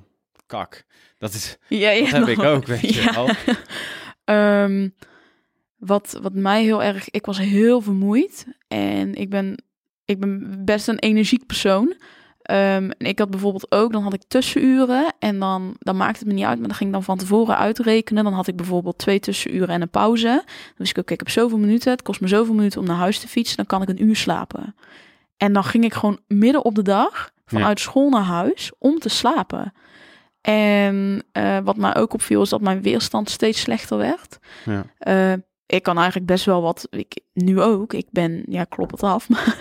[0.47, 0.85] kak.
[1.17, 3.29] Dat, is, Ja, dat heb ik ook, weet je wel.
[4.25, 4.89] Ehm,
[5.81, 7.09] wat, wat mij heel erg...
[7.09, 8.47] Ik was heel vermoeid.
[8.67, 9.63] En ik ben,
[10.05, 11.95] ik ben best een energiek persoon.
[12.41, 13.91] Ehm, en ik had bijvoorbeeld ook...
[13.91, 15.13] Dan had ik tussenuren.
[15.19, 16.59] En dan, dan maakte het me niet uit.
[16.59, 18.23] Maar dan ging ik dan van tevoren uitrekenen.
[18.23, 20.41] Dan had ik bijvoorbeeld twee tussenuren en een pauze.
[20.45, 21.91] Dan wist ik, oké, ik heb zoveel minuten.
[21.91, 23.57] Het kost me zoveel minuten om naar huis te fietsen.
[23.57, 24.75] Dan kan ik een uur slapen.
[25.37, 27.31] En dan ging ik gewoon midden op de dag...
[27.45, 29.73] vanuit school naar huis om te slapen.
[30.41, 34.39] En uh, wat mij ook opviel is dat mijn weerstand steeds slechter werd.
[34.65, 35.33] Ja.
[35.33, 35.39] Uh,
[35.71, 37.93] ik kan eigenlijk best wel wat, ik, nu ook.
[37.93, 39.57] Ik ben, ja, klopt het af, maar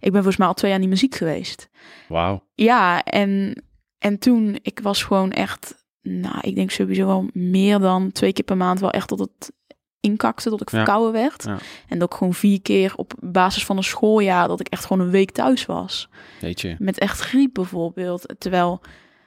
[0.00, 1.68] ik ben volgens mij al twee jaar niet muziek geweest.
[2.08, 2.44] Wauw.
[2.54, 3.62] Ja, en,
[3.98, 8.44] en toen, ik was gewoon echt, nou, ik denk sowieso wel meer dan twee keer
[8.44, 9.52] per maand wel echt tot het
[10.00, 10.76] inkakte, dat ik Ja.
[10.76, 11.44] verkouden werd.
[11.44, 11.58] Ja.
[11.88, 15.06] En dat ik gewoon vier keer op basis van een schooljaar, dat ik echt gewoon
[15.06, 16.08] een week thuis was.
[16.40, 16.76] Weet je.
[16.78, 18.34] Met echt griep bijvoorbeeld.
[18.38, 18.80] Terwijl,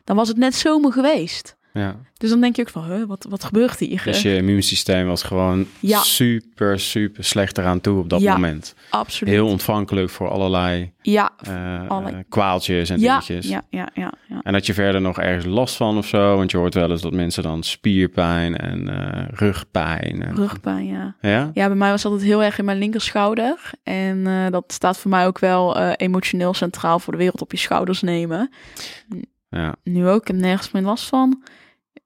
[0.03, 1.57] dan was het net zomer geweest.
[1.79, 1.95] Ja.
[2.17, 4.01] Dus dan denk je ook van, huh, wat, wat gebeurt hier?
[4.05, 5.99] Dus je immuunsysteem was gewoon Ja.
[5.99, 8.33] super, super slecht eraan toe op dat Ja.
[8.33, 8.75] moment.
[8.89, 9.33] Absoluut.
[9.33, 13.47] Heel ontvankelijk voor allerlei ja, eh, Alle- kwaaltjes en ja, dingetjes.
[13.49, 14.39] ja, ja, ja, ja.
[14.43, 16.35] En had je verder nog ergens last van of zo?
[16.37, 20.23] Want je hoort wel eens dat mensen dan spierpijn en eh, rugpijn.
[20.23, 21.15] en- Rugpijn, ja.
[21.21, 21.51] Ja?
[21.53, 23.71] Ja, bij mij was dat het heel erg in mijn linkerschouder.
[23.83, 27.57] En eh, dat staat voor mij ook wel emotioneel centraal voor de wereld op je
[27.57, 28.49] schouders nemen.
[29.49, 29.75] Ja.
[29.83, 31.43] Nu ook, ik heb nergens meer last van.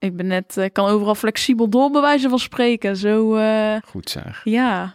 [0.00, 2.96] Ik ben net, eh, kan overal flexibel door, bij wijze van spreken.
[2.96, 4.40] Zo, eh, Goed zeg.
[4.44, 4.94] ja,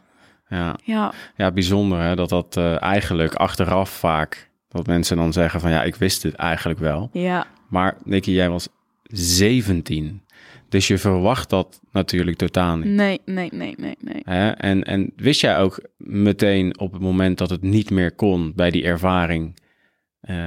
[0.49, 2.15] Ja, ja, ja bijzonder hè?
[2.15, 4.49] dat dat eh, eigenlijk achteraf vaak...
[4.69, 7.09] dat mensen dan zeggen van ja, ik wist het eigenlijk wel.
[7.13, 7.45] ja.
[7.69, 8.67] Maar Nicky, jij was
[9.03, 10.21] 17.
[10.69, 12.85] Dus je verwacht dat natuurlijk totaal niet.
[12.85, 14.21] Nee, nee, nee, nee, nee.
[14.23, 14.49] Hè?
[14.49, 18.69] En, en wist jij ook meteen op het moment dat het niet meer kon bij
[18.69, 19.59] die ervaring...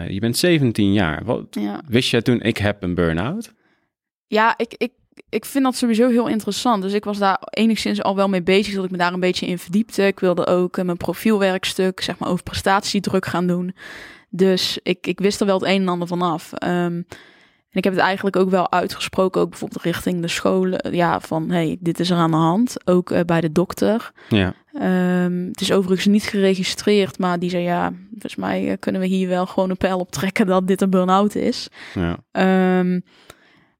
[0.08, 1.24] je bent 17 jaar.
[1.24, 3.56] Wat, Ja, wist jij toen, ik heb een burn-out?
[4.28, 4.92] Ja ik, ik,
[5.28, 6.82] ik vind dat sowieso heel interessant.
[6.82, 9.46] Dus ik was daar enigszins al wel mee bezig, dat ik me daar een beetje
[9.46, 10.06] in verdiepte.
[10.06, 13.74] Ik wilde ook eh, mijn profielwerkstuk, zeg maar, over prestatiedruk gaan doen.
[14.30, 16.52] Dus ik, ik wist er wel het een en ander van af.
[16.52, 17.02] Ehm,
[17.70, 20.94] en ik heb het eigenlijk ook wel uitgesproken, ook bijvoorbeeld richting de scholen.
[20.94, 22.76] Ja, van hey, dit is er aan de hand.
[22.84, 24.12] Ook eh, bij de dokter.
[24.28, 29.00] Ja, Ehm, het is overigens niet geregistreerd, maar die zei ja, volgens mij eh, kunnen
[29.00, 31.68] we hier wel gewoon een pijl op trekken dat dit een burn-out is.
[31.94, 33.00] ja, Ehm,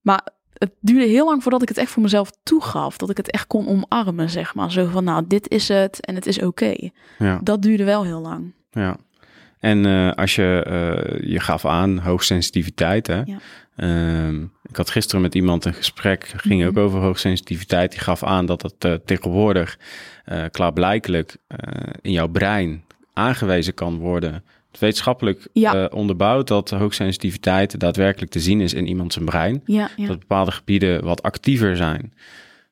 [0.00, 0.28] maar
[0.58, 2.96] het duurde heel lang voordat ik het echt voor mezelf toegaf.
[2.96, 4.72] Dat ik het echt kon omarmen, zeg maar.
[4.72, 6.74] Zo van, nou, dit is het en het is oké.
[7.18, 8.52] ja, Dat duurde wel heel lang.
[8.70, 8.96] ja.
[9.58, 13.20] En eh, als je, eh, je gaf aan hoogsensitiviteit, hè?
[13.24, 13.38] Ja.
[13.76, 16.68] Ehm, ik had gisteren met iemand een gesprek, ging Mhm.
[16.68, 17.90] ook over hoogsensitiviteit.
[17.90, 19.78] Die gaf aan dat het eh, tegenwoordig
[20.50, 21.36] klaarblijkelijk
[22.02, 24.44] in jouw brein aangewezen kan worden.
[24.70, 25.74] Het wetenschappelijk Ja.
[25.88, 29.62] eh, onderbouwd dat hoogsensitiviteit daadwerkelijk te zien is in iemand zijn brein.
[29.64, 30.06] Ja, ja.
[30.06, 32.12] Dat bepaalde gebieden wat actiever zijn.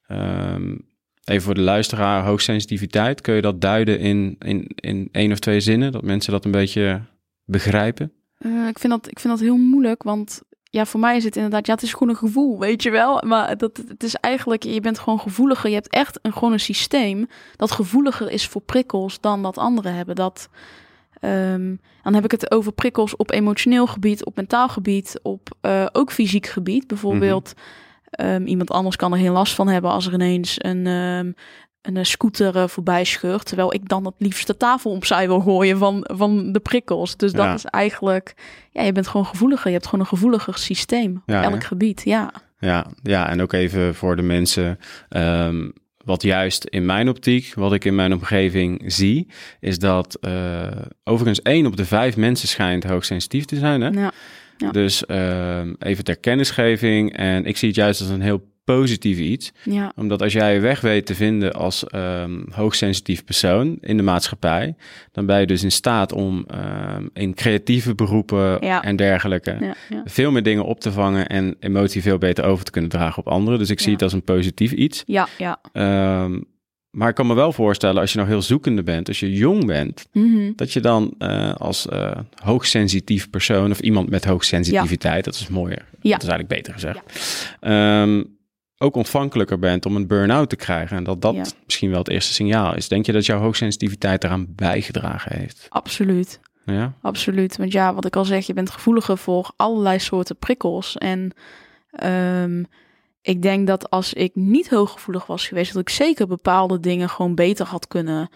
[0.07, 0.75] Ehm,
[1.25, 3.21] even voor de luisteraar, hoogsensitiviteit.
[3.21, 5.93] Kun je dat duiden in, in, in één of twee zinnen?
[5.93, 7.03] Dat mensen dat een beetje
[7.45, 8.13] begrijpen?
[8.39, 11.37] Eh, ik, vind dat, ik vind dat heel moeilijk, want ja, voor mij is het
[11.37, 13.23] inderdaad, ja, het is gewoon een gevoel, weet je wel.
[13.27, 15.69] Maar dat, het is eigenlijk, je bent gewoon gevoeliger.
[15.69, 19.95] Je hebt echt een, gewoon een systeem dat gevoeliger is voor prikkels dan dat anderen
[19.95, 20.15] hebben.
[20.15, 20.49] Dat,
[21.21, 25.87] ehm, dan heb ik het over prikkels op emotioneel gebied, op mentaal gebied, op eh,
[25.93, 26.87] ook fysiek gebied.
[26.87, 27.53] Bijvoorbeeld,
[28.11, 31.33] ehm, iemand anders kan er geen last van hebben als er ineens een, ehm,
[31.83, 33.47] een eh, scooter eh, voorbij scheurt.
[33.47, 37.17] Terwijl ik dan het liefst de tafel opzij wil gooien van, van de prikkels.
[37.17, 37.55] Dus dat Ja.
[37.55, 38.35] is eigenlijk,
[38.71, 39.67] ja, je bent gewoon gevoeliger.
[39.67, 41.67] Je hebt gewoon een gevoeliger systeem Ja, op elk hè?
[41.69, 42.03] gebied.
[42.05, 44.79] Ja, Ja, ja, en ook even voor de mensen.
[46.07, 49.29] Wat juist in mijn optiek, wat ik in mijn omgeving zie,
[49.61, 50.67] is dat eh,
[51.05, 53.81] overigens één op de vijf mensen schijnt hoogsensitief te zijn.
[53.81, 53.89] Hè?
[53.89, 54.13] ja,
[54.57, 54.71] Ja.
[54.71, 57.17] Dus ehm, even ter kennisgeving.
[57.17, 59.53] En ik zie het juist als een heel positief iets.
[59.65, 64.03] ja, Omdat als jij je weg weet te vinden als ehm, hoogsensitief persoon in de
[64.03, 64.75] maatschappij,
[65.13, 68.83] dan ben je dus in staat om ehm, in creatieve beroepen Ja.
[68.83, 72.71] en dergelijke ja, veel meer dingen op te vangen en emotie veel beter over te
[72.71, 73.59] kunnen dragen op anderen.
[73.59, 75.03] Dus ik zie het als een positief iets.
[75.07, 75.59] Ja, ja.
[75.73, 76.41] Ehm,
[76.91, 79.67] maar ik kan me wel voorstellen, als je nog heel zoekende bent, als je jong
[79.67, 80.53] bent, Mhm.
[80.57, 82.11] dat je dan eh, als eh,
[82.43, 86.13] hoogsensitief persoon of iemand met hoogsensitiviteit, dat is mooier, Ja.
[86.13, 87.01] dat is eigenlijk beter gezegd,
[88.79, 90.97] ook ontvankelijker bent om een burn-out te krijgen.
[90.97, 91.45] En dat dat Ja.
[91.65, 92.89] misschien wel het eerste signaal is.
[92.89, 95.67] Denk je dat jouw hoogsensitiviteit eraan bijgedragen heeft?
[95.69, 96.41] Absoluut.
[96.65, 96.93] Ja?
[97.03, 97.57] Absoluut.
[97.57, 100.97] Want ja, wat ik al zeg, je bent gevoeliger voor allerlei soorten prikkels.
[100.97, 101.33] En
[101.91, 102.63] ehm,
[103.23, 107.35] ik denk dat als ik niet hooggevoelig was geweest, dat ik zeker bepaalde dingen gewoon
[107.35, 108.29] beter had kunnen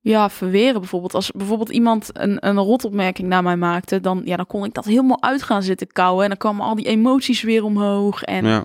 [0.00, 0.80] ja, verweren.
[0.80, 4.74] Bijvoorbeeld als bijvoorbeeld iemand een, een rotopmerking naar mij maakte, dan, ja, dan kon ik
[4.74, 6.22] dat helemaal uit gaan zitten kouwen.
[6.22, 8.22] En dan kwamen al die emoties weer omhoog.
[8.22, 8.64] En ja.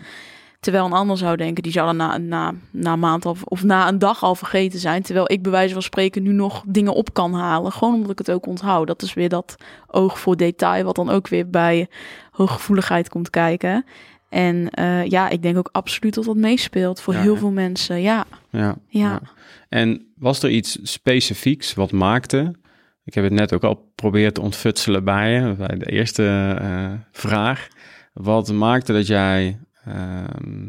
[0.60, 3.64] Terwijl een ander zou denken, die zou dan na, na, na een maand of, of
[3.64, 5.02] na een dag al vergeten zijn.
[5.02, 7.72] Terwijl ik bij wijze van spreken nu nog dingen op kan halen.
[7.72, 8.88] Gewoon omdat ik het ook onthoud.
[8.88, 9.56] Dat is weer dat
[9.88, 11.88] oog voor detail, wat dan ook weer bij
[12.32, 13.86] hooggevoeligheid komt kijken.
[14.30, 17.40] En eh, ja, ik denk ook absoluut dat dat meespeelt voor Ja, heel hè?
[17.40, 18.02] veel mensen.
[18.02, 19.22] Ja, Ja, Ja.
[19.70, 22.56] En was er iets specifieks wat maakte?
[23.04, 26.92] Ik heb het net ook al geprobeerd te ontfutselen bij je, bij de eerste eh,
[27.12, 27.68] vraag.
[28.14, 30.68] wat maakte dat jij, ehm,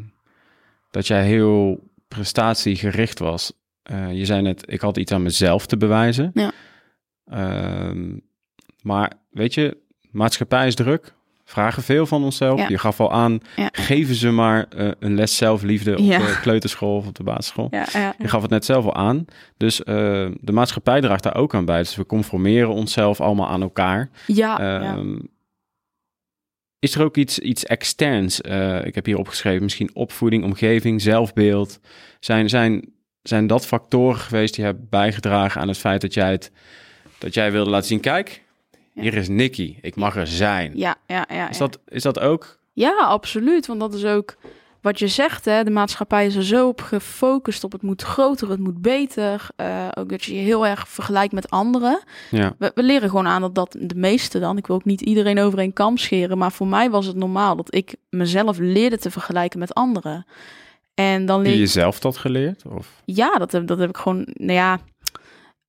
[0.90, 3.52] dat jij heel prestatiegericht was?
[3.82, 6.30] Eh, je zei net, ik had iets aan mezelf te bewijzen.
[6.34, 6.50] Ja.
[7.30, 8.16] Ehm,
[8.82, 9.76] maar weet je,
[10.10, 11.14] maatschappij is druk.
[11.44, 12.58] Vragen veel van onszelf.
[12.58, 12.68] Ja.
[12.68, 13.68] Je gaf al aan, Ja.
[13.72, 16.18] geven ze maar eh, een les zelfliefde op Ja.
[16.18, 17.68] de kleuterschool of op de basisschool.
[18.18, 19.24] Je gaf het net zelf al aan.
[19.56, 19.94] Dus eh,
[20.40, 21.78] de maatschappij draagt daar ook aan bij.
[21.78, 24.10] Dus we conformeren onszelf allemaal aan elkaar.
[24.26, 25.02] ja, ja.
[26.80, 28.40] Is er ook iets, iets externs?
[28.40, 31.80] Eh, ik heb hier opgeschreven, misschien opvoeding, omgeving, zelfbeeld.
[32.20, 36.50] Zijn, zijn, zijn dat factoren geweest die hebben bijgedragen aan het feit dat jij, het,
[37.18, 38.00] dat jij wilde laten zien?
[38.00, 38.42] Kijk,
[38.94, 39.02] Ja.
[39.02, 39.76] hier is Nicky.
[39.80, 40.72] Ik mag er zijn.
[40.74, 42.58] ja, ja, ja, Is, dat, is dat ook?
[42.72, 43.66] Ja, absoluut.
[43.66, 44.36] Want dat is ook
[44.80, 45.44] wat je zegt.
[45.44, 45.64] Hè?
[45.64, 49.48] De maatschappij is er zo op gefocust op het moet groter, het moet beter.
[49.56, 52.02] Eh, ook dat je je heel erg vergelijkt met anderen.
[52.30, 54.56] Ja, We, we leren gewoon aan dat dat de meeste dan.
[54.56, 56.38] Ik wil ook niet iedereen over een kam scheren.
[56.38, 60.26] Maar voor mij was het normaal dat ik mezelf leerde te vergelijken met anderen.
[60.94, 62.62] En dan leer je jezelf dat geleerd?
[62.66, 63.02] Of?
[63.04, 64.26] Ja, dat heb, dat heb ik gewoon...
[64.32, 64.78] Nou ja...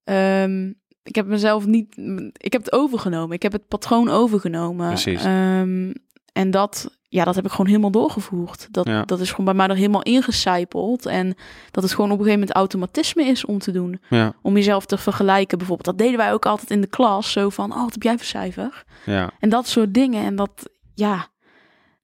[0.04, 0.72] ehm,
[1.02, 1.96] ik heb mezelf niet...
[2.32, 3.36] Ik heb het overgenomen.
[3.36, 4.88] Ik heb het patroon overgenomen.
[4.88, 5.24] Precies.
[5.24, 5.92] Ehm,
[6.32, 7.00] en dat...
[7.12, 8.68] Ja, dat heb ik gewoon helemaal doorgevoerd.
[8.70, 9.02] Dat, Ja.
[9.04, 11.06] dat is gewoon bij mij er helemaal ingecijpeld.
[11.06, 11.34] En
[11.70, 14.00] dat het gewoon op een gegeven moment automatisme is om te doen.
[14.08, 15.58] Ja, Om jezelf te vergelijken.
[15.58, 17.32] Bijvoorbeeld, dat deden wij ook altijd in de klas.
[17.32, 18.84] Zo van, oh, wat heb jij voor cijfer?
[19.06, 20.24] ja, En dat soort dingen.
[20.24, 21.26] En dat, ja,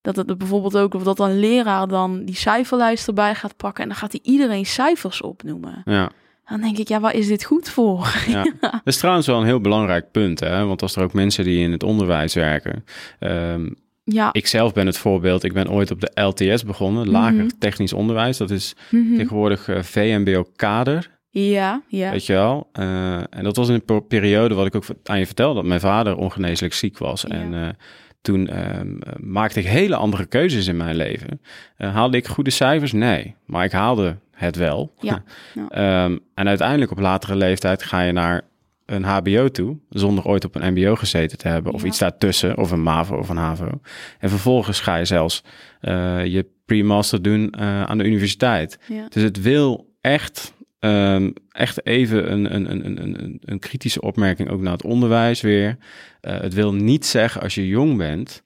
[0.01, 3.83] dat het bijvoorbeeld ook, of dat een leraar dan die cijferlijst erbij gaat pakken.
[3.83, 5.83] En dan gaat hij iedereen cijfers opnoemen.
[5.85, 6.11] ja.
[6.49, 8.15] Dan denk ik, ja, waar is dit goed voor?
[8.27, 8.43] Ja.
[8.61, 10.65] Dat is trouwens wel een heel belangrijk punt, hè?
[10.65, 12.85] Want als er ook mensen die in het onderwijs werken.
[13.19, 13.71] ehm,
[14.11, 14.29] Ja.
[14.33, 15.45] ik zelf ben het voorbeeld.
[15.45, 17.49] Ik ben ooit op de LTS begonnen, lager Mhm.
[17.59, 18.37] technisch onderwijs.
[18.37, 19.17] Dat is Mhm.
[19.17, 22.11] tegenwoordig eh, VMBO-kader, Ja, ja.
[22.11, 22.69] weet je wel.
[22.73, 25.81] Eh, en dat was in een periode wat ik ook aan je vertelde, dat mijn
[25.81, 27.23] vader ongeneeslijk ziek was.
[27.29, 27.35] Ja.
[27.35, 27.69] En eh,
[28.21, 31.41] toen ehm, eh, maakte ik hele andere keuzes in mijn leven.
[31.77, 32.93] Haalde ik goede cijfers?
[32.93, 34.93] Nee, maar ik haalde het wel.
[35.01, 35.23] Ja,
[35.55, 35.69] ja.
[36.05, 38.43] Ehm, en uiteindelijk op latere leeftijd ga je naar
[38.89, 41.87] een HBO toe, zonder ooit op een MBO gezeten te hebben, of Ja.
[41.87, 43.81] iets daartussen, of een MAVO of een HAVO.
[44.19, 45.45] En vervolgens ga je zelfs
[45.81, 48.79] eh, je pre-master doen eh, aan de universiteit.
[48.89, 49.07] ja.
[49.09, 54.51] Dus het wil echt, ehm, echt even een, een, een, een, een, een kritische opmerking
[54.51, 55.77] ook naar het onderwijs weer.
[56.21, 58.43] Eh, het wil niet zeggen als je jong bent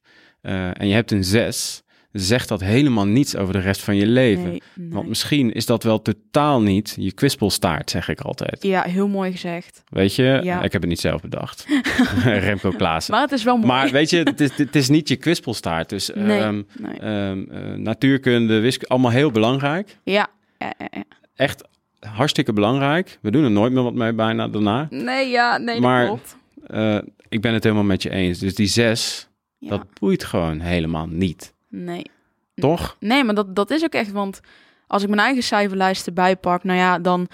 [0.72, 1.81] en je hebt een zes,
[2.12, 4.42] zegt dat helemaal niets over de rest van je leven.
[4.48, 4.90] Nee, nee.
[4.92, 8.62] Want misschien is dat wel totaal niet je kwispelstaart, zeg ik altijd.
[8.62, 9.82] Ja, heel mooi gezegd.
[9.88, 10.62] Weet je, Ja.
[10.62, 11.66] ik heb het niet zelf bedacht.
[12.24, 13.12] Remco Klaassen.
[13.14, 13.66] Maar het is wel mooi.
[13.66, 15.88] Maar weet je, het is, het is niet je kwispelstaart.
[15.88, 16.62] Dus nee, ehm,
[17.00, 19.96] ehm, eh, natuurkunde, wiskunde, allemaal heel belangrijk.
[20.04, 20.26] Ja.
[20.58, 21.02] ja, ja.
[21.34, 21.64] Echt
[22.00, 23.18] hartstikke belangrijk.
[23.22, 24.86] We doen er nooit meer wat mee bijna daarna.
[24.90, 26.36] Nee, ja, nee, Maar- klopt.
[26.66, 26.98] Eh,
[27.28, 28.38] ik ben het helemaal met je eens.
[28.38, 31.51] Dus die zes, dat boeit gewoon helemaal niet.
[31.74, 32.10] Nee.
[32.54, 32.96] Toch?
[33.00, 34.40] Nee, maar dat, dat is ook echt, want
[34.86, 37.28] als ik mijn eigen cijferlijst erbij pak, nou ja, dan,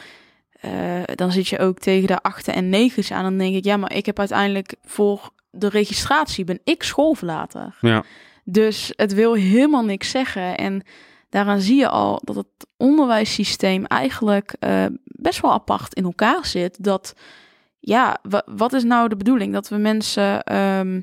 [0.60, 3.22] eh, dan zit je ook tegen de achten en negens aan.
[3.22, 7.76] Dan denk ik, ja, maar ik heb uiteindelijk voor de registratie ben ik schoolverlater.
[7.80, 8.04] Ja.
[8.44, 10.56] Dus het wil helemaal niks zeggen.
[10.56, 10.82] En
[11.28, 12.46] daaraan zie je al dat het
[12.76, 16.84] onderwijssysteem eigenlijk eh, best wel apart in elkaar zit.
[16.84, 17.14] Dat,
[17.80, 19.52] ja, wa- wat is nou de bedoeling?
[19.52, 21.00] Dat we mensen, ehm,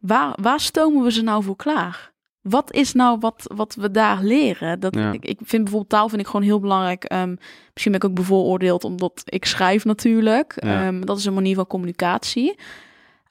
[0.00, 2.11] waar, waar stomen we ze nou voor klaar?
[2.42, 4.80] Wat is nou wat, wat we daar leren?
[4.80, 5.12] Dat, Ja.
[5.12, 7.04] ik, ik vind bijvoorbeeld taal vind ik gewoon heel belangrijk.
[7.04, 7.34] Ehm,
[7.72, 10.52] misschien ben ik ook bevooroordeeld omdat ik schrijf natuurlijk.
[10.56, 10.86] Ja.
[10.86, 12.58] Ehm, dat is een manier van communicatie.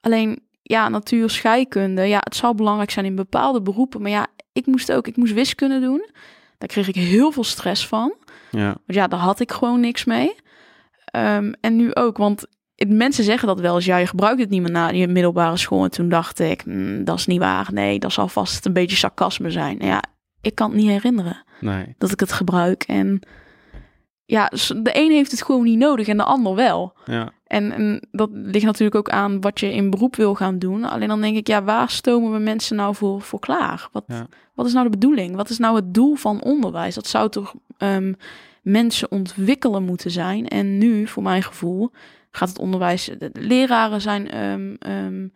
[0.02, 2.02] Alleen, ja, natuur, scheikunde.
[2.02, 4.02] Ja, het zal belangrijk zijn in bepaalde beroepen.
[4.02, 6.10] Maar ja, ik moest ook, ik moest wiskunde doen.
[6.58, 8.13] Daar kreeg ik heel veel stress van.
[8.52, 8.65] Ja.
[8.65, 10.36] Want ja, daar had ik gewoon niks mee.
[11.06, 12.45] Ehm, en nu ook, want
[12.87, 13.85] mensen zeggen dat wel eens.
[13.85, 15.83] Ja, je gebruikt het niet meer na je middelbare school.
[15.83, 17.69] En toen dacht ik, "Hmm, dat is niet waar.
[17.73, 19.77] Nee, dat zal vast een beetje sarcasme zijn.
[19.79, 20.03] Ja,
[20.41, 21.95] ik kan het niet herinneren Nee.
[21.97, 22.83] dat ik het gebruik.
[22.83, 23.19] En
[24.25, 24.45] ja,
[24.81, 26.93] de een heeft het gewoon niet nodig en de ander wel.
[27.05, 27.31] Ja.
[27.47, 30.83] En, en dat ligt natuurlijk ook aan wat je in beroep wil gaan doen.
[30.83, 33.89] Alleen dan denk ik, ja, waar stomen we mensen nou voor, voor klaar?
[33.91, 34.27] Wat, Ja.
[34.53, 35.35] wat is nou de bedoeling?
[35.35, 36.95] Wat is nou het doel van onderwijs?
[36.95, 38.13] Dat zou toch ehm,
[38.61, 40.47] mensen ontwikkelen moeten zijn.
[40.47, 41.91] En nu, voor mijn gevoel,
[42.31, 43.05] gaat het onderwijs...
[43.05, 45.27] De, de leraren zijn ehm, ehm,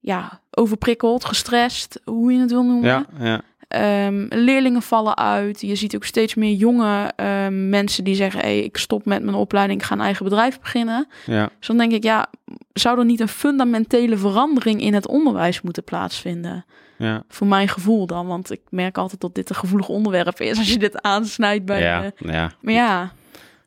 [0.00, 2.88] ja, overprikkeld, gestrest, hoe je het wil noemen.
[2.88, 3.06] Ja.
[3.20, 3.40] Ja.
[3.68, 5.60] Ehm, leerlingen vallen uit.
[5.60, 7.12] Je ziet ook steeds meer jonge
[7.50, 11.08] mensen die zeggen: hey, ik stop met mijn opleiding, ik ga een eigen bedrijf beginnen.
[11.26, 11.50] Ja.
[11.58, 12.26] Dus dan denk ik, ja,
[12.72, 16.64] zou er niet een fundamentele verandering in het onderwijs moeten plaatsvinden?
[16.96, 17.22] Ja.
[17.28, 20.72] Voor mijn gevoel dan, want ik merk altijd dat dit een gevoelig onderwerp is als
[20.72, 21.80] je dit aansnijdt bij.
[21.80, 22.10] Ja.
[22.16, 22.52] ja.
[22.60, 23.12] maar ja,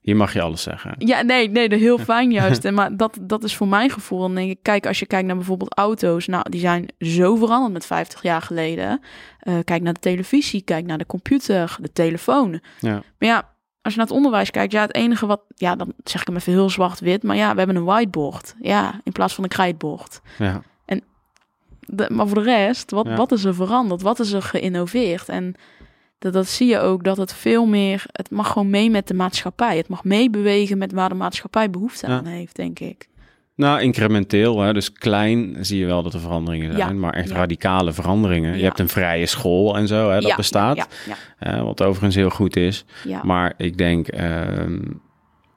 [0.04, 0.96] Hier mag je alles zeggen.
[0.98, 2.66] Ja, nee, nee, heel fijn juist.
[2.66, 4.34] En maar dat, dat is voor mijn gevoel.
[4.34, 7.86] Denk ik, kijk, als je kijkt naar bijvoorbeeld auto's, nou, die zijn zo veranderd met
[7.86, 9.02] 50 jaar geleden.
[9.44, 12.62] Uh, kijk naar de televisie, kijk naar de computer, de telefoon.
[12.80, 12.92] Ja.
[12.92, 13.50] Maar ja,
[13.82, 16.36] als je naar het onderwijs kijkt, ja, het enige wat, ja, dan zeg ik hem
[16.36, 20.22] even heel zwart-wit, maar ja, we hebben een whiteboard, ja, in plaats van een krijtbord.
[20.38, 20.62] Ja.
[20.86, 21.04] En
[21.80, 23.16] de, maar voor de rest, wat, Ja.
[23.16, 24.02] wat is er veranderd?
[24.02, 25.30] Wat is er geïnnoveerd?
[25.30, 25.56] En
[26.23, 29.13] dat, dat zie je ook, dat het veel meer, het mag gewoon mee met de
[29.13, 29.77] maatschappij.
[29.77, 32.17] Het mag meebewegen met waar de maatschappij behoefte Ja.
[32.17, 33.07] aan heeft, denk ik.
[33.55, 34.73] Nou, incrementeel, hè?
[34.73, 37.36] dus klein zie je wel dat er veranderingen zijn, Ja, maar echt ja.
[37.36, 38.57] radicale veranderingen.
[38.57, 40.88] Je hebt een vrije school en zo, hè, dat bestaat,
[41.39, 42.86] wat overigens heel goed is.
[43.23, 44.79] Maar ik denk ehm,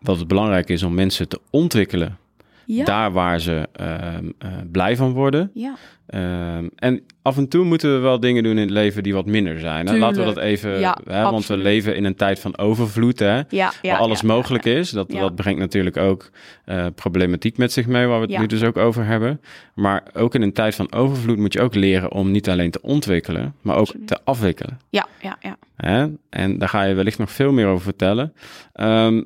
[0.00, 2.18] dat het belangrijk is om mensen te ontwikkelen
[2.66, 2.84] ja.
[2.84, 5.50] daar waar ze ehm, eh, blij van worden.
[5.54, 5.74] ja.
[6.06, 9.26] Ehm, en af en toe moeten we wel dingen doen in het leven die wat
[9.26, 9.86] minder zijn.
[9.86, 9.96] Hè?
[9.98, 13.42] Laten we dat even, Ja, hè, want we leven in een tijd van overvloed, hè,
[13.48, 14.90] ja, waar alles mogelijk is.
[14.90, 16.30] Dat, dat brengt natuurlijk ook
[16.64, 19.40] eh, problematiek met zich mee, waar we het nu dus ook over hebben.
[19.74, 22.82] Maar ook in een tijd van overvloed moet je ook leren om niet alleen te
[22.82, 24.06] ontwikkelen, maar ook Absoluut.
[24.06, 24.78] te afwikkelen.
[24.90, 25.56] Ja, ja, ja.
[25.76, 26.06] Hè?
[26.30, 28.32] En daar ga je wellicht nog veel meer over vertellen.
[28.72, 29.22] Ehm,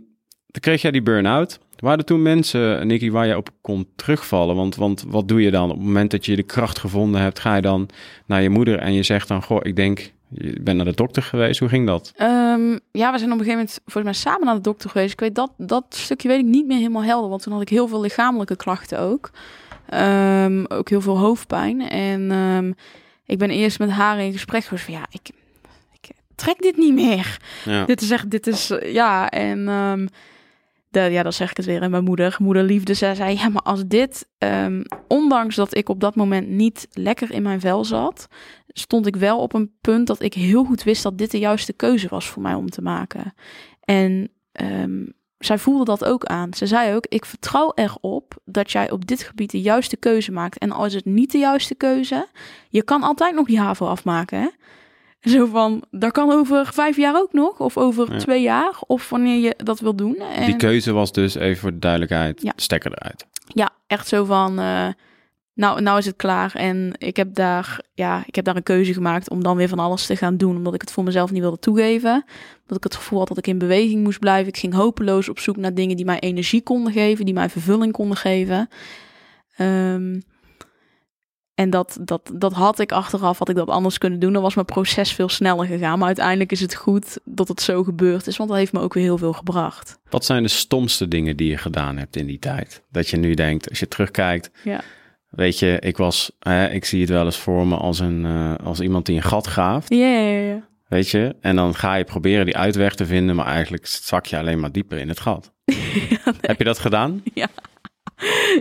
[0.51, 1.59] toen kreeg jij die burn-out.
[1.81, 4.57] Waren er toen mensen, Nicky, waar je op kon terugvallen?
[4.57, 5.71] Want, want wat doe je dan?
[5.71, 7.89] Op het moment dat je de kracht gevonden hebt, ga je dan
[8.27, 9.43] naar je moeder en je zegt dan...
[9.43, 11.61] Goh, ik denk, je bent naar de dokter geweest.
[11.61, 12.13] Hoe ging dat?
[12.17, 15.13] Ehm, ja, we zijn op een gegeven moment volgens mij samen naar de dokter geweest.
[15.13, 17.69] Ik weet dat, dat stukje weet ik niet meer helemaal helder, want toen had ik
[17.69, 19.31] heel veel lichamelijke klachten ook.
[19.89, 21.89] Ehm, ook heel veel hoofdpijn.
[21.89, 22.73] En ehm,
[23.27, 25.31] ik ben eerst met haar in gesprek geweest van ja, ik,
[26.01, 27.39] ik trek dit niet meer.
[27.65, 29.69] Ja, Dit is echt, dit is, ja, en
[30.91, 31.83] ja, dan zeg ik het weer.
[31.83, 36.01] En mijn moeder, moederliefde, zij zei, ja, maar als dit, ehm, ondanks dat ik op
[36.01, 38.27] dat moment niet lekker in mijn vel zat,
[38.67, 41.73] stond ik wel op een punt dat ik heel goed wist dat dit de juiste
[41.73, 43.35] keuze was voor mij om te maken.
[43.81, 45.05] En ehm,
[45.39, 46.55] zij voelde dat ook aan.
[46.55, 50.59] Ze zei ook, ik vertrouw erop dat jij op dit gebied de juiste keuze maakt.
[50.59, 52.29] En al is het niet de juiste keuze,
[52.69, 54.49] je kan altijd nog die HAVO afmaken, hè?
[55.21, 58.19] Zo van, dat kan over vijf jaar ook nog, of over Ja.
[58.19, 60.17] twee jaar, of wanneer je dat wil doen.
[60.17, 62.53] En die keuze was dus, even voor de duidelijkheid, Ja.
[62.57, 63.27] stekker eruit.
[63.47, 64.89] ja, echt zo van, eh,
[65.55, 66.55] nou, nou is het klaar.
[66.55, 69.79] En ik heb, daar, ja, ik heb daar een keuze gemaakt om dan weer van
[69.79, 72.13] alles te gaan doen, omdat ik het voor mezelf niet wilde toegeven.
[72.61, 74.49] Omdat ik het gevoel had dat ik in beweging moest blijven.
[74.49, 77.93] Ik ging hopeloos op zoek naar dingen die mij energie konden geven, die mij vervulling
[77.93, 78.69] konden geven.
[79.57, 80.21] Ehm,
[81.61, 84.33] en dat, dat, dat had ik achteraf, had ik dat anders kunnen doen.
[84.33, 85.99] Dan was mijn proces veel sneller gegaan.
[85.99, 88.95] Maar uiteindelijk is het goed dat het zo gebeurd is, want dat heeft me ook
[88.95, 89.99] weer heel veel gebracht.
[90.11, 92.83] Wat zijn de stomste dingen die je gedaan hebt in die tijd?
[92.91, 94.81] Dat je nu denkt, als je terugkijkt, Ja.
[95.29, 98.55] weet je, ik was, hè, ik zie het wel eens voor me als, een, eh,
[98.67, 99.95] als iemand die een gat graaft.
[99.95, 100.69] Ja, ja, ja.
[100.89, 101.37] Weet je?
[101.41, 104.73] En dan ga je proberen die uitweg te vinden, maar eigenlijk zak je alleen maar
[104.73, 105.53] dieper in het gat.
[106.41, 107.23] Heb je dat gedaan?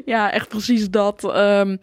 [0.05, 1.23] Ja, echt precies dat.
[1.33, 1.77] Ehm,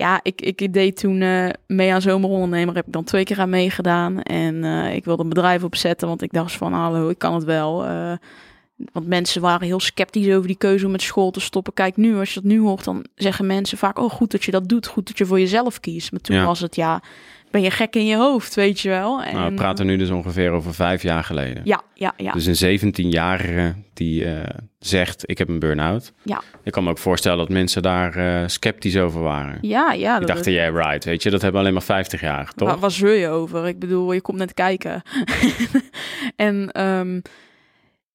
[0.00, 2.74] ja, ik, ik deed toen eh, mee aan Zomerondernemer.
[2.74, 4.22] Heb ik dan twee keer aan meegedaan.
[4.22, 7.44] En eh, ik wilde een bedrijf opzetten, want ik dacht van, hallo, ik kan het
[7.44, 7.84] wel.
[7.84, 8.12] Eh,
[8.92, 11.72] want mensen waren heel sceptisch over die keuze om met school te stoppen.
[11.72, 13.98] Kijk, nu, als je dat nu hoort, dan zeggen mensen vaak...
[13.98, 16.12] oh, goed dat je dat doet, goed dat je voor jezelf kiest.
[16.12, 16.44] Maar toen Ja.
[16.44, 17.02] was het, ja,
[17.50, 19.22] ben je gek in je hoofd, weet je wel.
[19.22, 21.62] En, nou, we praten nu dus ongeveer over vijf jaar geleden.
[21.64, 22.32] Ja, ja, ja.
[22.32, 26.12] Dus een 17-jarige die eh, zegt, ik heb een burn-out.
[26.22, 26.42] Ja.
[26.62, 29.58] Ik kan me ook voorstellen dat mensen daar eh, sceptisch over waren.
[29.60, 30.18] ja, ja.
[30.18, 32.68] Die dachten, jij right, weet je, dat hebben alleen maar 50-jarigen, toch?
[32.68, 33.66] Waar, waar zeur je over?
[33.66, 35.02] Ik bedoel, je komt net kijken.
[36.36, 37.20] en ehm,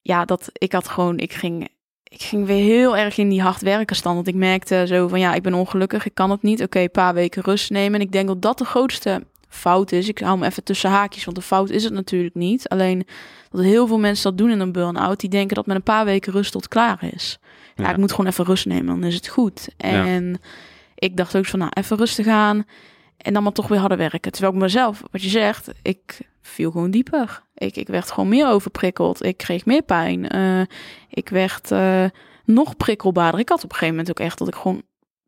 [0.02, 1.69] ja, dat ik had gewoon, ik ging,
[2.15, 4.15] ik ging weer heel erg in die hard werken stand.
[4.15, 6.63] Want ik merkte zo van, ja, ik ben ongelukkig, ik kan het niet.
[6.63, 7.99] Oké, een paar weken rust nemen.
[7.99, 10.08] En ik denk dat dat de grootste fout is.
[10.08, 12.69] Ik hou hem even tussen haakjes, want de fout is het natuurlijk niet.
[12.69, 13.06] Alleen
[13.51, 15.19] dat heel veel mensen dat doen in een burn-out.
[15.19, 17.39] Die denken dat met een paar weken rust tot klaar is.
[17.75, 17.89] Ja, Ja.
[17.89, 19.67] ik moet gewoon even rust nemen, dan is het goed.
[19.78, 20.39] En
[20.95, 22.65] ik dacht ook van, nou, even rustig aan.
[23.26, 24.32] En dan maar toch weer harder werken.
[24.32, 27.42] Terwijl ik mezelf, wat je zegt, ik viel gewoon dieper.
[27.56, 29.24] Ik, ik werd gewoon meer overprikkeld.
[29.24, 30.30] Ik kreeg meer pijn.
[30.30, 30.62] Eh,
[31.10, 32.04] ik werd eh,
[32.46, 33.40] nog prikkelbaarder.
[33.40, 34.82] Ik had op een gegeven moment ook echt dat ik gewoon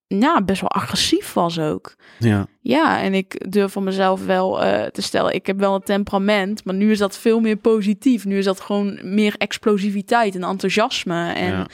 [0.08, 1.96] ja, best wel agressief was ook.
[2.20, 2.48] Ja.
[2.62, 6.64] Ja, en ik durf van mezelf wel eh, te stellen, ik heb wel een temperament,
[6.66, 8.26] maar nu is dat veel meer positief.
[8.26, 11.32] Nu is dat gewoon meer explosiviteit en enthousiasme.
[11.34, 11.68] En Ja.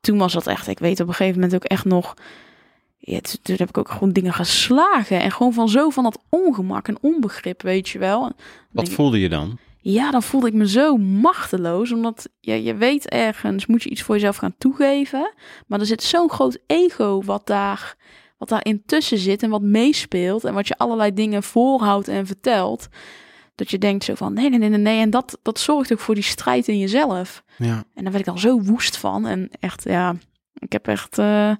[0.00, 2.14] toen was dat echt, ik weet op een gegeven moment ook echt nog,
[3.06, 5.20] ja, toen, heb ik ook gewoon dingen geslagen.
[5.20, 8.20] En gewoon van zo van dat ongemak en onbegrip, weet je wel.
[8.20, 8.34] Dan
[8.70, 9.58] Wat voelde je dan?
[9.80, 11.92] ja, dan voelde ik me zo machteloos.
[11.92, 15.32] Omdat je, je weet ergens, moet je iets voor jezelf gaan toegeven.
[15.66, 17.96] Maar er zit zo'n groot ego wat daar,
[18.38, 20.44] wat daar intussen zit en wat meespeelt.
[20.44, 22.88] En wat je allerlei dingen voorhoudt en vertelt.
[23.54, 25.00] Dat je denkt zo van nee, nee, nee, nee.
[25.00, 27.44] En dat, dat zorgt ook voor die strijd in jezelf.
[27.58, 27.84] Ja.
[27.94, 29.26] En daar werd ik dan zo woest van.
[29.26, 30.16] En echt, ja,
[30.54, 31.50] ik heb echt, eh,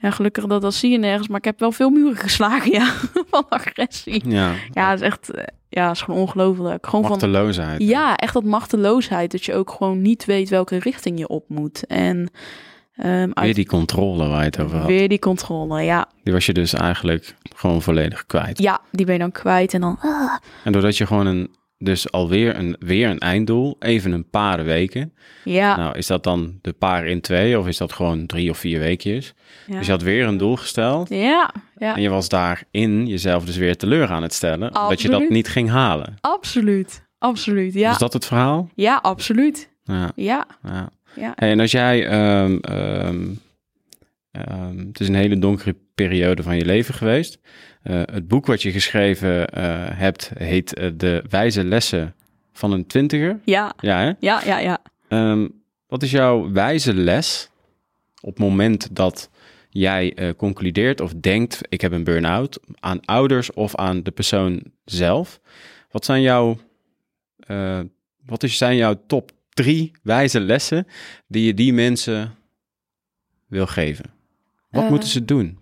[0.00, 1.28] ja, gelukkig dat, dat zie je nergens.
[1.28, 2.92] Maar ik heb wel veel muren geslagen, ja,
[3.30, 4.28] van agressie.
[4.30, 4.52] Ja.
[4.72, 6.86] Ja, het is echt, eh, ja, is gewoon ongelooflijk.
[6.86, 7.82] Gewoon van, Machteloosheid.
[7.82, 9.30] ja, echt dat machteloosheid.
[9.30, 11.86] Dat je ook gewoon niet weet welke richting je op moet.
[11.86, 12.30] En
[12.96, 14.86] ehm Weer uit, die controle waar je het over had.
[14.86, 16.08] weer die controle, ja.
[16.22, 18.58] Die was je dus eigenlijk gewoon volledig kwijt.
[18.58, 19.74] Ja, die ben je dan kwijt.
[19.74, 24.12] En dan, ah, En doordat je gewoon een, dus alweer een, weer een einddoel, even
[24.12, 25.12] een paar weken.
[25.44, 25.76] ja.
[25.76, 28.78] Nou, is dat dan de paar in twee of is dat gewoon drie of vier
[28.78, 29.34] weekjes?
[29.66, 29.76] ja.
[29.76, 31.94] Dus je had weer een doel gesteld ja, ja.
[31.96, 34.72] en je was daarin jezelf dus weer teleur aan het stellen.
[34.72, 36.14] Dat je dat niet ging halen.
[36.20, 37.90] Absoluut, absoluut, ja.
[37.90, 38.68] Is dat het verhaal?
[38.74, 39.70] Ja, absoluut.
[39.84, 40.90] Ja, Ja, ja.
[41.14, 41.32] ja.
[41.34, 43.26] Hey, en als jij, ehm, ehm,
[44.30, 47.38] ehm, het is een hele donkere periode van je leven geweest.
[47.82, 52.14] Eh, het boek wat je geschreven eh, hebt heet eh, De Wijze Lessen
[52.52, 53.40] van een Twintiger.
[53.44, 54.12] Ja, Ja, hè?
[54.18, 54.78] ja, ja, ja.
[55.08, 55.48] Ehm,
[55.86, 57.50] wat is jouw wijze les
[58.20, 59.30] op het moment dat
[59.70, 65.40] jij concludeert of denkt: ik heb een burn-out aan ouders of aan de persoon zelf?
[65.90, 66.58] Wat zijn jouw,
[68.26, 70.86] wat is, zijn jouw top drie wijze lessen
[71.26, 72.34] die je die mensen
[73.46, 74.17] wil geven?
[74.70, 75.58] Wat Eh, moeten ze doen?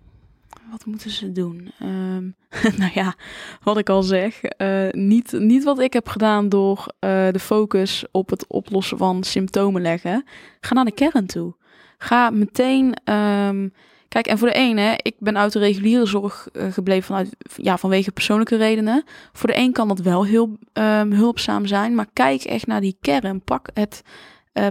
[0.71, 1.71] Wat moeten ze doen?
[1.79, 2.23] Ehm,
[2.79, 3.15] nou ja,
[3.63, 4.41] wat ik al zeg.
[4.43, 9.23] eh, niet, niet wat ik heb gedaan door eh, de focus op het oplossen van
[9.23, 10.23] symptomen leggen.
[10.59, 11.55] Ga naar de kern toe.
[11.97, 12.93] Ga meteen.
[13.03, 13.69] ehm,
[14.07, 18.11] kijk, en voor de ene, ik ben uit de reguliere zorg gebleven vanuit, ja, vanwege
[18.11, 19.03] persoonlijke redenen.
[19.33, 21.95] Voor de een kan dat wel heel ehm, hulpzaam zijn.
[21.95, 23.41] Maar kijk echt naar die kern.
[23.41, 24.01] Pak, het,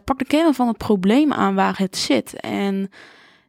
[0.04, 2.40] pak de kern van het probleem aan waar het zit.
[2.40, 2.90] En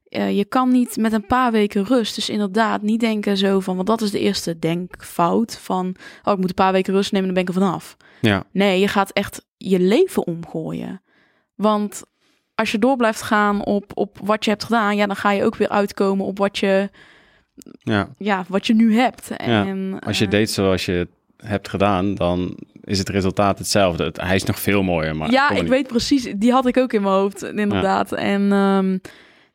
[0.10, 2.16] eh, je kan niet met een paar weken rust.
[2.16, 6.40] Dus inderdaad, niet denken zo van, want dat is de eerste denkfout van, oh, ik
[6.40, 7.98] moet een paar weken rust nemen, dan ben ik er vanaf.
[8.22, 11.02] Ja, Nee, je gaat echt je leven omgooien.
[11.56, 12.04] Want
[12.56, 15.44] als je door blijft gaan op, op wat je hebt gedaan, ja, dan ga je
[15.44, 16.90] ook weer uitkomen op wat je,
[17.84, 18.10] ja.
[18.18, 19.28] ja, wat je nu hebt.
[19.38, 24.04] Ja, En, Als je eh, deed zoals je hebt gedaan, dan is het resultaat hetzelfde.
[24.04, 25.70] Het- Hij is nog veel mooier, maar ja, ik niet.
[25.70, 26.34] weet precies.
[26.38, 28.12] Die had ik ook in mijn hoofd, inderdaad.
[28.12, 28.98] En ehm,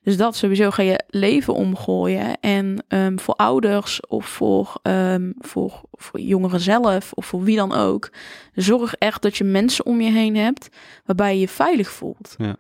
[0.03, 2.40] dus dat sowieso ga je leven omgooien.
[2.40, 7.72] En ehm, voor ouders of voor, ehm, voor, voor jongeren zelf of voor wie dan
[7.72, 8.11] ook,
[8.55, 10.68] zorg echt dat je mensen om je heen hebt
[11.05, 12.34] waarbij je je veilig voelt.
[12.38, 12.57] Ja.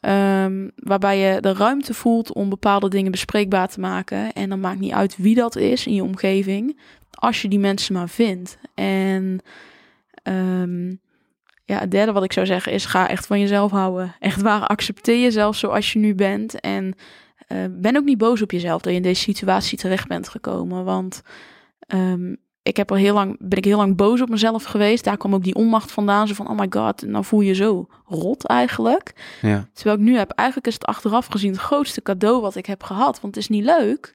[0.00, 4.32] Ehm, waarbij je de ruimte voelt om bepaalde dingen bespreekbaar te maken.
[4.32, 6.78] En dan maakt niet uit wie dat is in je omgeving,
[7.10, 8.58] als je die mensen maar vindt.
[8.74, 9.40] En
[11.64, 14.14] ja, het derde wat ik zou zeggen is: ga echt van jezelf houden.
[14.20, 16.60] Echt waar, accepteer jezelf zoals je nu bent.
[16.60, 16.94] En
[17.46, 20.84] eh, ben ook niet boos op jezelf dat je in deze situatie terecht bent gekomen.
[20.84, 21.22] Want
[21.78, 25.04] ehm, ik heb er heel lang, ben ik heel lang boos op mezelf geweest.
[25.04, 26.28] Daar kwam ook die onmacht vandaan.
[26.28, 29.12] Zo van: oh my god, nou voel je je zo rot eigenlijk.
[29.40, 32.66] Ja, Terwijl ik nu heb, eigenlijk is het achteraf gezien het grootste cadeau wat ik
[32.66, 33.20] heb gehad.
[33.20, 34.14] Want het is niet leuk.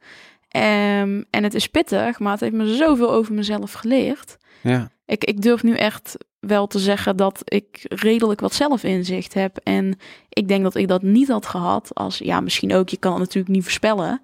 [0.49, 4.37] Ehm, en het is pittig, maar het heeft me zoveel over mezelf geleerd.
[4.61, 9.57] ja, Ik, ik durf nu echt wel te zeggen dat ik redelijk wat zelfinzicht heb.
[9.63, 9.97] En
[10.29, 13.19] ik denk dat ik dat niet had gehad als, ja, misschien ook, je kan het
[13.19, 14.21] natuurlijk niet voorspellen.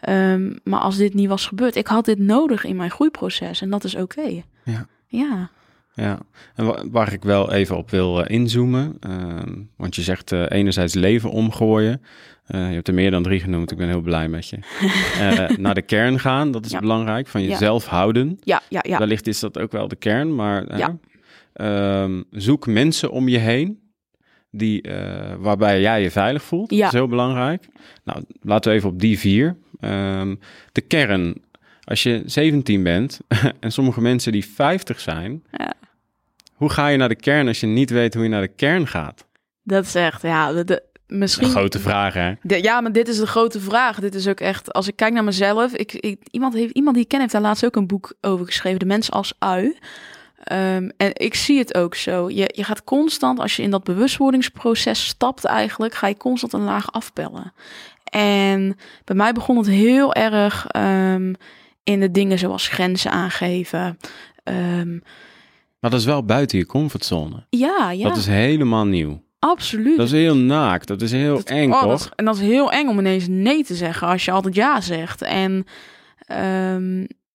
[0.00, 3.70] Ehm, maar als dit niet was gebeurd, ik had dit nodig in mijn groeiproces en
[3.70, 4.42] dat is oké.
[4.64, 4.86] Ja.
[5.06, 5.50] Ja.
[5.94, 6.18] ja.
[6.54, 10.44] En wa- waar ik wel even op wil eh, inzoomen, ehm, want je zegt eh,
[10.48, 12.02] enerzijds leven omgooien.
[12.46, 14.58] Eh, je hebt er meer dan drie genoemd, ik ben heel blij met je.
[15.58, 16.80] Naar de kern gaan, dat is Ja.
[16.80, 17.48] belangrijk, van Ja.
[17.48, 18.38] jezelf houden.
[18.40, 18.98] Ja, ja, ja.
[18.98, 20.96] Wellicht is dat ook wel de kern, maar Ja.
[21.54, 23.82] Ehm, zoek mensen om je heen
[24.50, 26.70] die, eh, waarbij jij je veilig voelt.
[26.70, 26.76] Ja.
[26.76, 27.66] Dat is heel belangrijk.
[28.04, 29.56] Nou, laten we even op die vier.
[29.80, 30.34] Ehm,
[30.72, 31.42] de kern.
[31.84, 33.20] Als je 17 bent
[33.60, 35.72] en sommige mensen die 50 zijn, Ja.
[36.54, 38.86] hoe ga je naar de kern als je niet weet hoe je naar de kern
[38.86, 39.26] gaat?
[39.62, 41.46] Dat is echt, ja, de, de- misschien...
[41.46, 42.32] een grote vraag, hè?
[42.42, 44.00] De- ja, maar dit is de grote vraag.
[44.00, 47.04] Dit is ook echt, als ik kijk naar mezelf, ik, ik, iemand, heeft, iemand die
[47.04, 49.76] ik ken heeft daar laatst ook een boek over geschreven, De Mens als Ui.
[50.44, 52.30] Ehm, en ik zie het ook zo.
[52.30, 56.64] Je, je gaat constant, als je in dat bewustwordingsproces stapt eigenlijk, ga je constant een
[56.64, 57.52] laag afpellen.
[58.04, 61.32] En bij mij begon het heel erg ehm,
[61.84, 63.98] in de dingen zoals grenzen aangeven.
[64.42, 64.92] Ehm,
[65.80, 67.46] Maar dat is wel buiten je comfortzone.
[67.50, 69.22] ja, ja, Dat is helemaal nieuw.
[69.38, 69.96] absoluut.
[69.96, 70.86] Dat is heel naakt.
[70.88, 71.88] Dat is heel Dat- eng, oh, toch?
[72.02, 74.80] dat en dat is heel eng om ineens nee te zeggen als je altijd ja
[74.80, 75.22] zegt.
[75.22, 75.66] En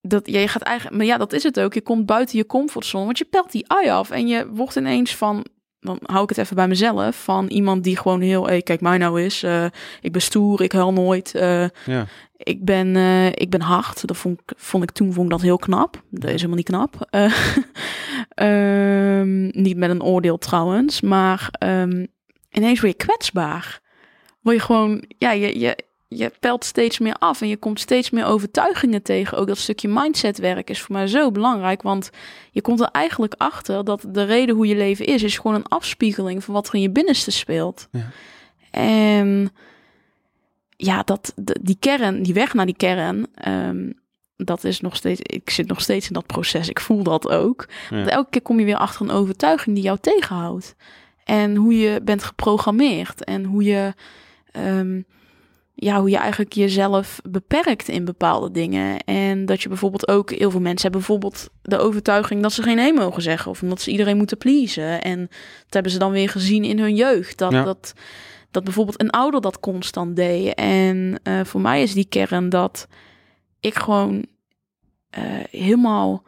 [0.01, 1.73] dat, ja, je gaat eigenlijk, maar ja, dat is het ook.
[1.73, 5.15] Je komt buiten je comfortzone, want je pelt die ui af en je wordt ineens
[5.15, 5.45] van.
[5.79, 7.23] Dan hou ik het even bij mezelf.
[7.23, 8.47] Van iemand die gewoon heel.
[8.47, 9.43] Hey, kijk mij nou eens.
[9.43, 9.65] eh,
[10.01, 10.61] ik ben stoer.
[10.61, 11.35] Ik huil nooit.
[11.35, 12.05] eh, Ja.
[12.37, 14.07] ik ben, eh, ik ben hard.
[14.07, 16.01] Dat vond ik, vond ik toen vond ik dat heel knap.
[16.09, 16.95] Dat is helemaal niet knap.
[17.09, 17.33] Eh,
[18.35, 22.05] Ehm, niet met een oordeel trouwens, maar ehm,
[22.51, 23.79] ineens word je kwetsbaar.
[24.41, 25.77] Word je gewoon, ja, je, je,
[26.11, 29.37] je pelt steeds meer af en je komt steeds meer overtuigingen tegen.
[29.37, 32.09] Ook dat stukje mindsetwerk is voor mij zo belangrijk, want
[32.51, 35.67] je komt er eigenlijk achter dat de reden hoe je leven is, is gewoon een
[35.67, 37.87] afspiegeling van wat er in je binnenste speelt.
[37.91, 38.09] Ja.
[38.71, 39.51] En
[40.75, 43.91] ja, dat, die kern, die weg naar die kern, ehm,
[44.35, 46.69] dat is nog steeds, ik zit nog steeds in dat proces.
[46.69, 47.67] Ik voel dat ook.
[47.89, 47.95] Ja.
[47.95, 50.75] Want elke keer kom je weer achter een overtuiging die jou tegenhoudt.
[51.23, 53.93] En hoe je bent geprogrammeerd en hoe je,
[54.51, 55.01] ehm,
[55.81, 58.99] ja, hoe je eigenlijk jezelf beperkt in bepaalde dingen.
[58.99, 62.75] En dat je bijvoorbeeld ook, heel veel mensen hebben bijvoorbeeld de overtuiging dat ze geen
[62.75, 63.51] nee mogen zeggen.
[63.51, 65.01] Of omdat ze iedereen moeten pleasen.
[65.01, 65.19] En
[65.63, 67.37] dat hebben ze dan weer gezien in hun jeugd.
[67.37, 67.63] Dat, Ja.
[67.63, 67.93] dat,
[68.51, 70.53] dat bijvoorbeeld een ouder dat constant deed.
[70.53, 72.87] En eh, voor mij is die kern dat
[73.59, 74.25] ik gewoon
[75.09, 76.23] eh, helemaal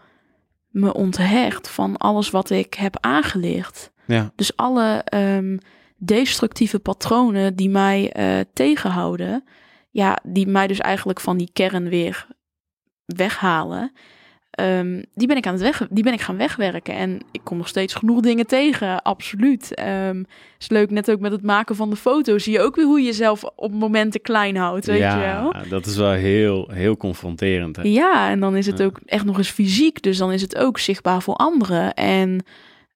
[0.67, 3.91] me onthecht van alles wat ik heb aangeleerd.
[4.07, 5.57] Ja, Dus alle ehm,
[6.05, 9.43] destructieve patronen die mij eh, tegenhouden,
[9.89, 12.27] ja, die mij dus eigenlijk van die kern weer
[13.05, 13.91] weghalen,
[14.51, 16.95] ehm, die, ben ik aan het weg, die ben ik gaan wegwerken.
[16.95, 19.73] En ik kom nog steeds genoeg dingen tegen, absoluut.
[19.73, 20.23] Ehm
[20.59, 22.99] is leuk, net ook met het maken van de foto's, zie je ook weer hoe
[22.99, 25.53] je jezelf op momenten klein houdt, weet je wel?
[25.53, 27.75] ja dat is wel heel, heel confronterend.
[27.75, 27.81] Hè?
[27.83, 28.85] Ja, en dan is het Ja.
[28.85, 30.01] ook echt nog eens fysiek.
[30.01, 31.93] Dus dan is het ook zichtbaar voor anderen.
[31.93, 32.45] En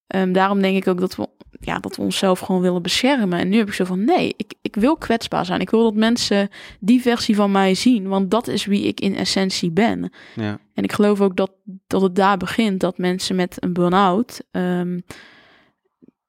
[0.07, 1.27] ehm, daarom denk ik ook dat we,
[1.59, 3.39] ja, dat we onszelf gewoon willen beschermen.
[3.39, 5.59] En nu heb ik zo van, nee, ik, ik wil kwetsbaar zijn.
[5.59, 6.49] Ik wil dat mensen
[6.79, 8.07] die versie van mij zien.
[8.07, 10.11] Want dat is wie ik in essentie ben.
[10.35, 10.59] Ja.
[10.73, 11.51] En ik geloof ook dat,
[11.87, 12.79] dat het daar begint.
[12.79, 14.41] Dat mensen met een burn-out...
[14.51, 14.99] ehm,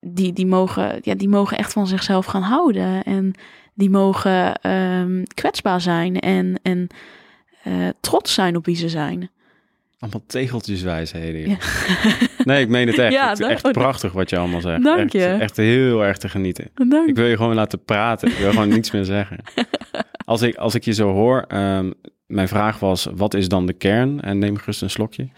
[0.00, 3.02] die, die, mogen, ja, die mogen echt van zichzelf gaan houden.
[3.02, 3.34] En
[3.74, 6.20] die mogen ehm, kwetsbaar zijn.
[6.20, 6.86] En, en
[7.62, 9.30] eh, trots zijn op wie ze zijn.
[9.98, 11.48] Allemaal tegeltjeswijsheden.
[11.48, 11.56] Ja.
[12.46, 13.12] Nee, ik meen het echt.
[13.20, 14.82] Ja, het is echt prachtig wat je allemaal zegt.
[14.82, 15.24] Dank echt, je.
[15.26, 16.70] Echt heel erg te genieten.
[16.88, 17.08] Dank.
[17.08, 18.28] Ik wil je gewoon laten praten.
[18.28, 19.38] Ik wil gewoon niets meer zeggen.
[20.24, 21.90] Als ik, als ik je zo hoor, ehm,
[22.26, 24.20] mijn vraag was, wat is dan de kern?
[24.20, 25.28] En neem gerust een slokje.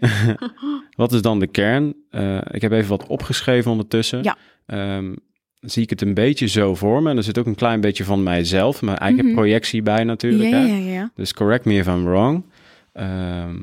[0.96, 1.94] Wat is dan de kern?
[2.10, 4.22] Eh, ik heb even wat opgeschreven ondertussen.
[4.22, 4.36] Ja.
[4.66, 5.14] Ehm,
[5.60, 7.10] zie ik het een beetje zo voor me.
[7.10, 9.34] En er zit ook een klein beetje van mijzelf, mijn eigen Mhm.
[9.34, 10.50] projectie bij natuurlijk.
[10.50, 10.66] ja, hè?
[10.66, 11.10] ja, ja, ja.
[11.14, 12.44] Dus correct me if I'm wrong.
[12.92, 13.56] Ehm,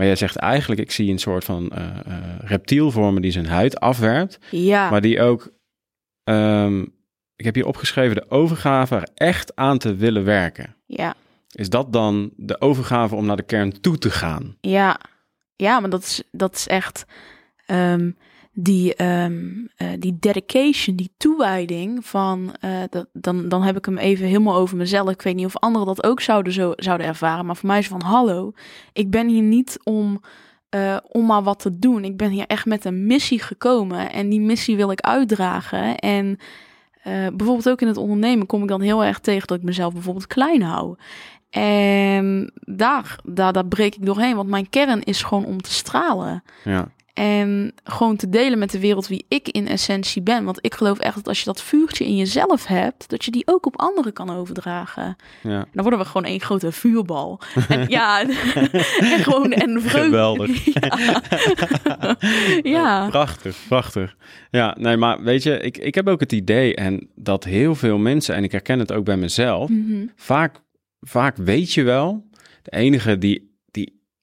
[0.00, 3.30] maar jij zegt eigenlijk, ik zie een soort van eh eh, reptiel voor me die
[3.30, 4.38] zijn huid afwerpt.
[4.50, 5.52] Ja, Maar die ook,
[6.24, 6.80] ehm,
[7.36, 10.76] ik heb hier opgeschreven, de overgave er echt aan te willen werken.
[10.86, 11.14] ja,
[11.50, 14.56] Is dat dan de overgave om naar de kern toe te gaan?
[14.60, 15.00] ja.
[15.56, 17.04] Ja, maar dat is, dat is echt
[17.66, 18.10] ehm,
[18.52, 22.70] die, ehm, eh, die dedication, die toewijding van, eh,
[23.12, 25.10] dan, dan heb ik hem even helemaal over mezelf.
[25.10, 27.88] Ik weet niet of anderen dat ook zouden, zo, zouden ervaren, maar voor mij is
[27.88, 28.52] van, hallo,
[28.92, 30.20] ik ben hier niet om,
[30.68, 32.04] eh, om maar wat te doen.
[32.04, 35.96] Ik ben hier echt met een missie gekomen en die missie wil ik uitdragen.
[35.96, 36.38] En
[37.36, 40.26] bijvoorbeeld ook in het ondernemen kom ik dan heel erg tegen dat ik mezelf bijvoorbeeld
[40.26, 40.96] klein hou.
[41.50, 46.42] En daar, daar, daar breek ik doorheen, want mijn kern is gewoon om te stralen.
[46.64, 50.44] Ja, En gewoon te delen met de wereld wie ik in essentie ben.
[50.44, 53.42] Want ik geloof echt dat als je dat vuurtje in jezelf hebt, dat je die
[53.46, 55.16] ook op anderen kan overdragen.
[55.42, 55.66] ja.
[55.72, 57.40] Dan worden we gewoon één grote vuurbal.
[57.68, 60.00] En ja, en gewoon en vreugde.
[60.00, 60.64] Geweldig.
[60.80, 62.16] Ja.
[62.62, 63.08] ja.
[63.08, 64.16] Prachtig, prachtig.
[64.50, 67.98] Ja, nee, maar weet je, ik, ik heb ook het idee en dat heel veel
[67.98, 70.06] mensen, en ik herken het ook bij mezelf, Mhm.
[70.16, 70.56] vaak,
[71.00, 72.28] vaak weet je wel,
[72.62, 73.49] de enige die,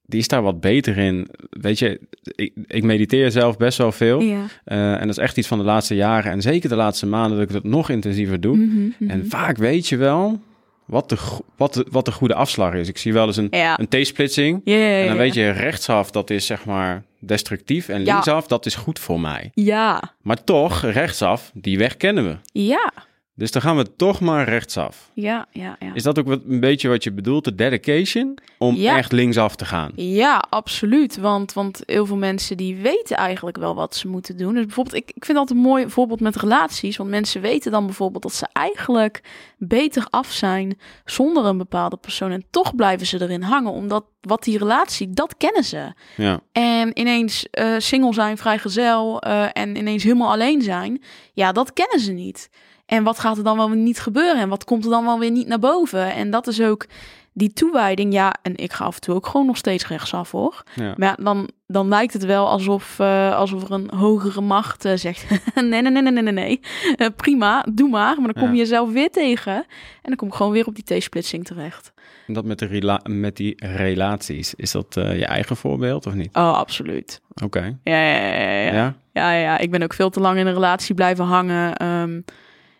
[0.07, 1.27] die, is daar wat beter in.
[1.49, 1.99] Weet je,
[2.35, 4.19] ik, ik mediteer zelf best wel veel.
[4.21, 4.45] Ja.
[4.63, 7.37] eh, en dat is echt iets van de laatste jaren en zeker de laatste maanden
[7.37, 8.57] dat ik dat nog intensiever doe.
[8.57, 9.09] Mhm, mhm.
[9.11, 10.39] En vaak weet je wel
[10.85, 11.17] wat de,
[11.57, 12.87] wat, de, wat de goede afslag is.
[12.87, 13.79] Ik zie wel eens een, Ja.
[13.79, 14.61] een T-splitsing.
[14.63, 17.89] Ja, ja, ja, En dan weet je, rechtsaf, dat is zeg maar destructief.
[17.89, 19.51] En linksaf, dat is goed voor mij.
[19.53, 22.35] Ja, Maar toch, rechtsaf, die weg kennen we.
[22.61, 22.91] ja,
[23.37, 25.09] Dus dan gaan we toch maar rechtsaf.
[25.13, 25.93] ja, ja, ja.
[25.93, 28.37] Is dat ook wat, een beetje wat je bedoelt, de dedication?
[28.57, 28.97] Om Ja.
[28.97, 29.91] echt linksaf te gaan.
[29.95, 31.17] Ja, absoluut.
[31.17, 34.53] Want, want heel veel mensen die weten eigenlijk wel wat ze moeten doen.
[34.53, 36.97] Dus bijvoorbeeld, ik, ik vind dat een mooi voorbeeld met relaties.
[36.97, 39.21] Want mensen weten dan bijvoorbeeld dat ze eigenlijk
[39.57, 42.31] beter af zijn zonder een bepaalde persoon.
[42.31, 43.71] En toch blijven ze erin hangen.
[43.71, 45.93] Omdat wat die relatie, dat kennen ze.
[46.15, 51.01] Ja, En ineens eh, single zijn, vrijgezel eh en ineens helemaal alleen zijn.
[51.33, 52.49] Ja, dat kennen ze niet.
[52.87, 54.41] En wat gaat er dan wel niet gebeuren?
[54.41, 56.13] En wat komt er dan wel weer niet naar boven?
[56.13, 56.85] En dat is ook
[57.33, 60.63] die toewijding, ja, en ik ga af en toe ook gewoon nog steeds rechtsaf hoor.
[60.75, 60.93] Ja.
[60.97, 64.93] Maar ja, dan, dan lijkt het wel alsof, eh, alsof er een hogere macht eh,
[64.95, 65.25] zegt:
[65.55, 66.59] nee, nee, nee, nee, nee, nee, nee.
[66.95, 68.15] Eh, prima, doe maar.
[68.21, 69.55] Maar dan kom je jezelf weer tegen.
[69.55, 69.65] En
[70.01, 71.93] dan kom ik gewoon weer op die T-splitsing terecht.
[72.27, 76.35] En dat met, de rela- met die relaties, is dat je eigen voorbeeld of niet?
[76.35, 77.21] Oh, absoluut.
[77.43, 77.77] Oké.
[77.83, 78.73] Ja, ja, ja, ja, ja.
[78.73, 78.95] Ja?
[79.13, 82.21] Ja, ja, ik ben ook veel te lang in een relatie blijven hangen ehm,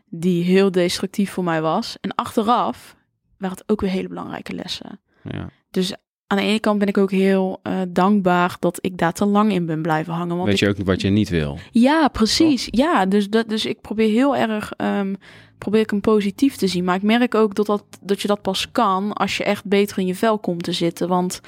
[0.10, 1.98] die heel destructief voor mij was.
[2.02, 2.96] En achteraf
[3.38, 5.00] waren het ook weer hele belangrijke lessen.
[5.24, 5.50] ja.
[5.72, 5.96] Dus
[6.28, 9.52] aan de ene kant ben ik ook heel eh, dankbaar dat ik daar te lang
[9.52, 10.36] in ben blijven hangen.
[10.36, 11.58] Want Weet ik, je ook wat je niet wil?
[11.72, 12.68] Ja, precies.
[12.72, 15.14] Ja, dus, dat, dus ik probeer heel erg ehm,
[15.58, 16.84] probeer ik hem positief te zien.
[16.84, 19.98] Maar ik merk ook dat, dat, dat je dat pas kan als je echt beter
[19.98, 21.08] in je vel komt te zitten.
[21.08, 21.42] Want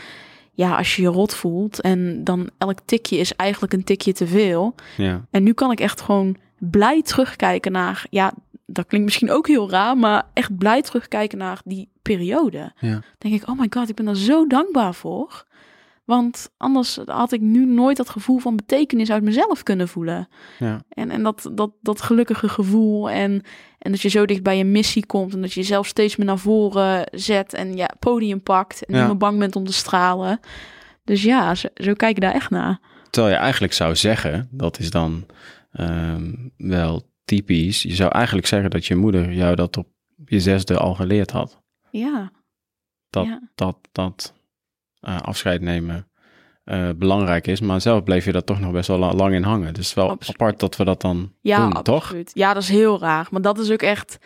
[0.51, 4.27] ja, als je je rot voelt en dan elk tikje is eigenlijk een tikje te
[4.27, 4.75] veel.
[4.97, 5.25] Ja.
[5.31, 8.33] En nu kan ik echt gewoon blij terugkijken naar, ja,
[8.69, 12.71] dat klinkt misschien ook heel raar, maar echt blij terugkijken naar die periode.
[12.79, 13.01] Ja.
[13.17, 15.47] Denk ik, oh my god, ik ben daar zo dankbaar voor.
[16.05, 20.27] Want anders had ik nu nooit dat gevoel van betekenis uit mezelf kunnen voelen.
[20.59, 20.81] Ja.
[20.89, 23.43] En, en dat, dat, dat gelukkige gevoel en,
[23.79, 26.25] en dat je zo dicht bij je missie komt en dat je jezelf steeds meer
[26.27, 28.99] naar voren zet en ja, podium pakt en Ja.
[28.99, 30.39] niet meer bang bent om te stralen.
[31.03, 32.79] Dus ja, zo, zo kijk ik daar echt naar.
[33.09, 35.25] Terwijl je eigenlijk zou zeggen, dat is dan
[35.71, 37.81] ehm, wel typisch.
[37.81, 39.87] Je zou eigenlijk zeggen dat je moeder jou dat op
[40.25, 41.61] je zesde al geleerd had.
[41.91, 42.31] Ja,
[43.09, 43.41] Dat Ja.
[43.55, 44.33] dat, dat
[44.99, 46.07] eh, afscheid nemen
[46.63, 47.59] eh, belangrijk is.
[47.59, 49.73] Maar zelf bleef je daar toch nog best wel la- lang in hangen.
[49.73, 50.41] Dus wel Absoluut.
[50.41, 52.15] apart dat we dat dan ja doen, toch?
[52.33, 53.27] Ja, dat is heel raar.
[53.31, 54.17] Maar dat is ook echt...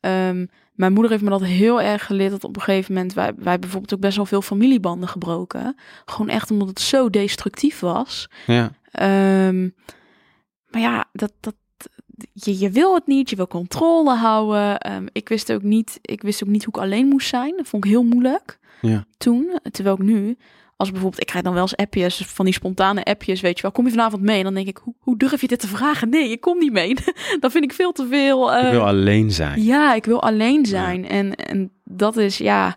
[0.00, 2.30] ehm, mijn moeder heeft me dat heel erg geleerd.
[2.30, 3.12] Dat op een gegeven moment...
[3.12, 5.76] Wij, wij bijvoorbeeld ook best wel veel familiebanden gebroken.
[6.04, 8.28] Gewoon echt omdat het zo destructief was.
[8.46, 9.62] Ja, Ehm,
[10.70, 11.54] maar ja, dat, dat,
[12.32, 14.78] je, je wil het niet, je wil controle houden.
[14.78, 17.54] Ehm, ik, wist ook niet, ik wist ook niet hoe ik alleen moest zijn.
[17.56, 19.04] Dat vond ik heel moeilijk Ja.
[19.18, 19.58] toen.
[19.70, 20.36] Terwijl ik nu,
[20.76, 23.70] als bijvoorbeeld, ik krijg dan wel eens appjes, van die spontane appjes, weet je wel.
[23.72, 24.38] Kom je vanavond mee?
[24.38, 26.08] En dan denk ik, hoe, hoe durf je dit te vragen?
[26.08, 26.94] Nee, ik kom niet mee.
[27.40, 28.56] dat vind ik veel te veel.
[28.56, 29.62] ik eh, wil alleen zijn.
[29.62, 31.08] ja, ik wil alleen zijn.
[31.08, 32.76] En, en dat is, ja,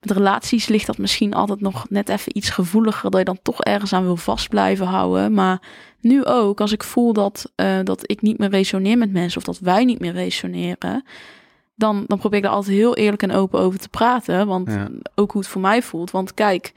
[0.00, 3.60] met relaties ligt dat misschien altijd nog net even iets gevoeliger, dat je dan toch
[3.62, 5.32] ergens aan wil vast blijven houden.
[5.32, 5.62] Maar
[6.00, 9.44] nu ook, als ik voel dat, eh, dat ik niet meer resoneer met mensen of
[9.44, 11.04] dat wij niet meer resoneren,
[11.74, 14.46] dan, dan probeer ik daar altijd heel eerlijk en open over te praten.
[14.46, 14.88] Want Ja.
[15.14, 16.10] ook hoe het voor mij voelt.
[16.10, 16.72] Want kijk,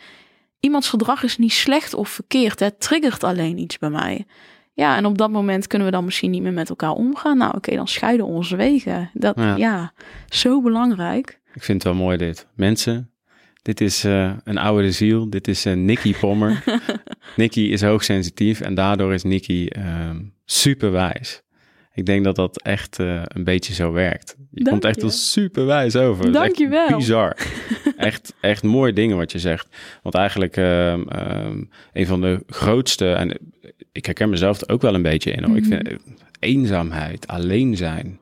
[0.59, 2.59] iemands gedrag is niet slecht of verkeerd.
[2.59, 4.25] Het triggert alleen iets bij mij.
[4.73, 7.37] Ja, en op dat moment kunnen we dan misschien niet meer met elkaar omgaan.
[7.37, 9.09] Nou, oké, dan scheiden onze wegen.
[9.13, 9.55] Dat, Ja.
[9.55, 9.93] ja.
[10.29, 11.39] zo belangrijk.
[11.53, 12.47] Ik vind het wel mooi dit.
[12.55, 13.11] Mensen,
[13.61, 15.29] dit is eh, een oude ziel.
[15.29, 16.63] Dit is uh, Nicky Pommer.
[17.35, 21.41] Nicky is hoogsensitief en daardoor is Nicky ehm super wijs.
[21.93, 24.35] Ik denk dat dat echt eh, een beetje zo werkt.
[24.51, 26.31] Je Dank komt echt als super wijs over.
[26.31, 26.97] Dank je wel.
[26.97, 27.37] Bizar.
[27.97, 29.67] echt, echt mooie dingen wat je zegt.
[30.01, 33.37] Want eigenlijk ehm, ehm, een van de grootste, en
[33.91, 35.43] ik herken mezelf er ook wel een beetje in.
[35.43, 35.57] Hoor.
[35.57, 35.97] Ik vind eh,
[36.39, 38.19] eenzaamheid, alleen zijn.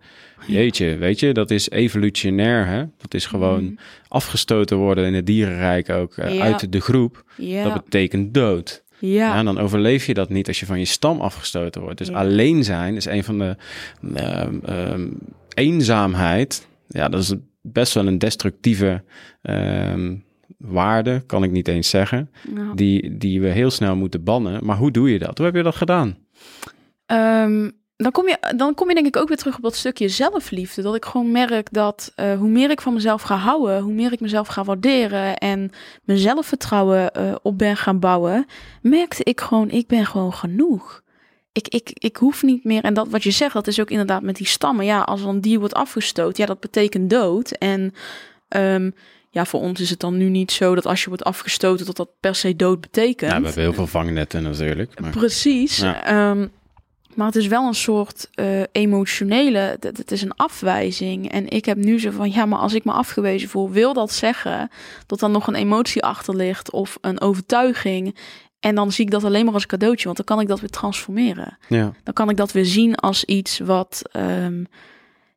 [0.48, 2.84] Jeetje, weet je, dat is evolutionair, hè?
[2.98, 3.74] Dat is gewoon Mhm.
[4.08, 6.44] afgestoten worden in het dierenrijk ook eh, Ja.
[6.44, 7.24] uit de groep.
[7.38, 8.84] Ja, Dat betekent dood.
[9.00, 9.38] ja.
[9.38, 11.98] En dan overleef je dat niet als je van je stam afgestoten wordt.
[11.98, 13.56] Dus alleen zijn is een van de
[14.16, 15.08] ehm, ehm,
[15.54, 16.68] eenzaamheid.
[16.88, 19.04] Ja, dat is best wel een destructieve
[19.42, 20.16] ehm,
[20.58, 22.30] waarde, kan ik niet eens zeggen.
[22.54, 24.66] Nou, Die, die we heel snel moeten bannen.
[24.66, 25.38] Maar hoe doe je dat?
[25.38, 26.18] Hoe heb je dat gedaan?
[28.04, 30.82] Dan, kom je, dan kom je denk ik ook weer terug op dat stukje zelfliefde.
[30.82, 34.12] Dat ik gewoon merk dat eh, hoe meer ik van mezelf ga houden, hoe meer
[34.12, 35.72] ik mezelf ga waarderen en
[36.04, 38.46] mijn zelfvertrouwen eh, op ben gaan bouwen,
[38.82, 41.02] merkte ik gewoon, ik ben gewoon genoeg.
[41.52, 44.22] Ik, ik, ik hoef niet meer, en dat wat je zegt, dat is ook inderdaad
[44.22, 44.86] met die stammen.
[44.86, 47.52] Ja, als een dier wordt afgestoten, ja, dat betekent dood.
[47.52, 47.94] En
[48.48, 48.92] ehm,
[49.30, 51.96] ja, voor ons is het dan nu niet zo dat als je wordt afgestoten, dat
[51.96, 53.32] dat per se dood betekent.
[53.32, 55.00] Ja, we hebben heel veel vangnetten natuurlijk.
[55.00, 55.12] Maar...
[55.12, 55.78] Precies.
[55.78, 56.06] Ja.
[56.06, 56.48] Ehm,
[57.20, 61.32] maar het is wel een soort eh, emotionele, het, het is een afwijzing.
[61.32, 64.12] En ik heb nu zo van, ja, maar als ik me afgewezen voel, wil dat
[64.12, 64.70] zeggen
[65.06, 68.16] dat er nog een emotie achter ligt of een overtuiging.
[68.60, 70.70] En dan zie ik dat alleen maar als cadeautje, want dan kan ik dat weer
[70.70, 71.58] transformeren.
[71.68, 74.64] Ja, Dan kan ik dat weer zien als iets wat, ehm,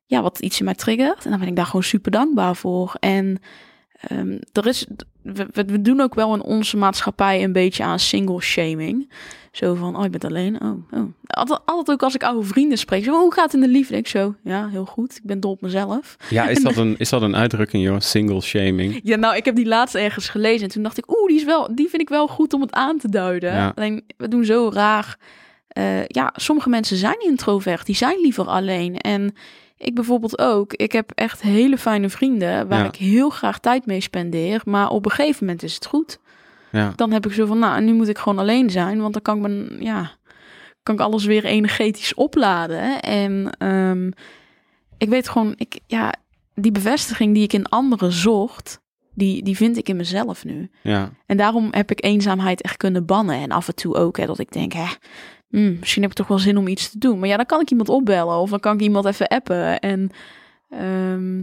[0.07, 1.25] ja, wat iets in mij triggert.
[1.25, 2.97] En dan ben ik daar gewoon super dankbaar voor.
[3.01, 3.41] En
[3.93, 4.87] ehm, er is,
[5.23, 9.11] we, we doen ook wel in onze maatschappij een beetje aan single shaming.
[9.53, 10.61] Zo van, oh, je bent alleen.
[10.63, 11.13] Oh, oh.
[11.27, 13.05] Altijd, altijd ook als ik oude vrienden spreek.
[13.05, 13.97] Zo, hoe gaat het in de liefde?
[13.97, 15.17] Ik zo, ja, heel goed.
[15.17, 16.17] Ik ben dol op mezelf.
[16.31, 18.01] ja is, dat een, is dat een uitdrukking, joh?
[18.01, 19.01] Single shaming?
[19.03, 20.63] Ja, nou, ik heb die laatst ergens gelezen.
[20.63, 22.73] En toen dacht ik, oeh, die, is wel, die vind ik wel goed om het
[22.73, 23.53] aan te duiden.
[23.53, 23.73] Ja.
[23.75, 25.17] Alleen, we doen zo raar.
[25.69, 27.87] Eh, ja, sommige mensen zijn introvert.
[27.87, 28.97] Die zijn liever alleen.
[28.97, 29.35] En
[29.83, 30.73] ik bijvoorbeeld ook.
[30.73, 32.87] Ik heb echt hele fijne vrienden waar Ja.
[32.87, 34.61] ik heel graag tijd mee spendeer.
[34.65, 36.19] Maar op een gegeven moment is het goed.
[36.73, 36.93] Ja.
[36.97, 39.01] Dan heb ik zo van, nou, nu moet ik gewoon alleen zijn.
[39.01, 40.11] Want dan kan ik mijn, ja,
[40.83, 43.01] kan ik alles weer energetisch opladen.
[43.03, 44.11] En ehm,
[44.99, 46.15] ik weet gewoon, ik, ja,
[46.55, 48.81] die bevestiging die ik in anderen zocht,
[49.15, 50.71] die, die vind ik in mezelf nu.
[50.83, 51.11] Ja.
[51.27, 53.37] En daarom heb ik eenzaamheid echt kunnen bannen.
[53.41, 54.87] En af en toe ook, hè, dat ik denk, hè,
[55.53, 57.19] hmm, misschien heb ik toch wel zin om iets te doen.
[57.19, 59.79] Maar ja, dan kan ik iemand opbellen of dan kan ik iemand even appen.
[59.81, 60.11] En
[60.71, 61.43] ehm,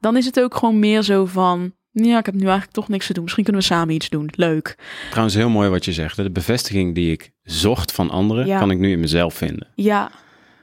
[0.00, 3.06] dan is het ook gewoon meer zo van, ja, ik heb nu eigenlijk toch niks
[3.06, 3.22] te doen.
[3.22, 4.28] Misschien kunnen we samen iets doen.
[4.34, 4.76] Leuk.
[5.08, 6.16] Trouwens, heel mooi wat je zegt.
[6.16, 8.58] De bevestiging die ik zocht van anderen, Ja.
[8.58, 9.66] kan ik nu in mezelf vinden.
[9.74, 10.10] Ja,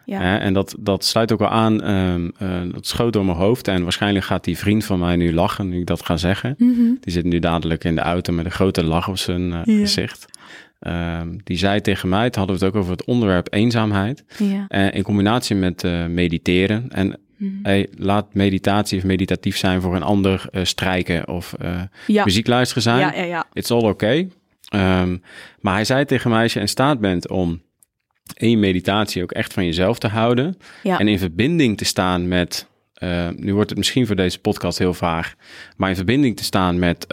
[0.05, 3.67] ja, en dat, dat sluit ook wel aan, eh, dat schoot door mijn hoofd.
[3.67, 6.55] En waarschijnlijk gaat die vriend van mij nu lachen, nu ik dat ga zeggen.
[6.57, 6.81] Mhm.
[6.99, 9.79] Die zit nu dadelijk in de auto met een grote lach op zijn eh, Ja.
[9.79, 10.25] gezicht.
[10.79, 14.23] Ehm, die zei tegen mij, het hadden we het ook over het onderwerp eenzaamheid.
[14.37, 14.65] ja.
[14.67, 16.85] Eh, in combinatie met eh, mediteren.
[16.89, 17.53] En Mhm.
[17.63, 21.53] hey, laat meditatie of meditatief zijn voor een ander eh, strijken of
[22.07, 22.23] ja.
[22.23, 22.99] muziek luisteren zijn.
[22.99, 23.45] ja, ja, ja.
[23.53, 24.29] It's all okay.
[24.69, 25.17] Ehm,
[25.59, 27.61] maar hij zei tegen mij, als je in staat bent om
[28.33, 30.99] één meditatie ook echt van jezelf te houden Ja.
[30.99, 32.67] en in verbinding te staan met,
[33.35, 35.35] nu wordt het misschien voor deze podcast heel vaag,
[35.77, 37.07] maar in verbinding te staan met,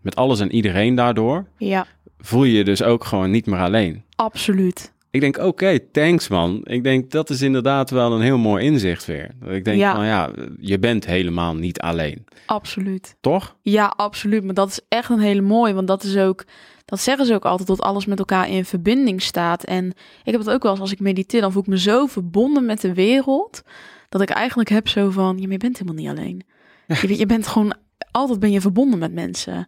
[0.00, 1.86] met alles en iedereen daardoor, ja,
[2.20, 4.04] voel je je dus ook gewoon niet meer alleen.
[4.16, 4.92] absoluut.
[5.12, 6.60] Ik denk, oké, thanks man.
[6.64, 9.30] Ik denk, dat is inderdaad wel een heel mooi inzicht weer.
[9.40, 9.94] Dat Ik denk, Ja.
[9.94, 12.24] van ja, je bent helemaal niet alleen.
[12.46, 13.16] Absoluut.
[13.20, 13.56] Toch?
[13.62, 14.44] Ja, absoluut.
[14.44, 15.74] Maar dat is echt een hele mooie.
[15.74, 16.44] Want dat is ook,
[16.84, 19.64] dat zeggen ze ook altijd, dat alles met elkaar in verbinding staat.
[19.64, 19.86] En
[20.24, 22.66] ik heb het ook wel eens als ik mediteer, dan voel ik me zo verbonden
[22.66, 23.62] met de wereld.
[24.08, 26.42] Dat ik eigenlijk heb zo van, ja, maar je bent helemaal niet alleen.
[27.08, 27.74] Je, je bent gewoon,
[28.10, 29.66] altijd ben je verbonden met mensen.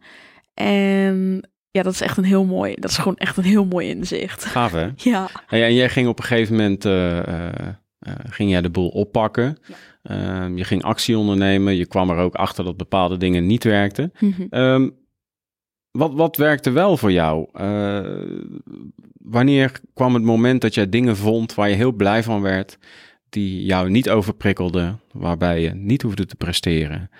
[0.54, 3.88] En ja, dat is echt een heel mooi, dat is gewoon echt een heel mooi
[3.88, 4.44] inzicht.
[4.44, 4.88] Gaaf hè?
[4.96, 7.68] Ja, en jij ging op een gegeven moment eh, eh,
[7.98, 9.58] eh, ging jij de boel oppakken.
[9.66, 9.74] Ja.
[10.02, 11.76] Ehm, je ging actie ondernemen.
[11.76, 14.12] Je kwam er ook achter dat bepaalde dingen niet werkten.
[14.18, 14.46] Mhm.
[14.50, 14.88] Ehm,
[15.90, 17.48] wat, wat werkte wel voor jou?
[19.12, 22.78] Wanneer kwam het moment dat jij dingen vond waar je heel blij van werd,
[23.28, 27.10] die jou niet overprikkelden, waarbij je niet hoefde te presteren?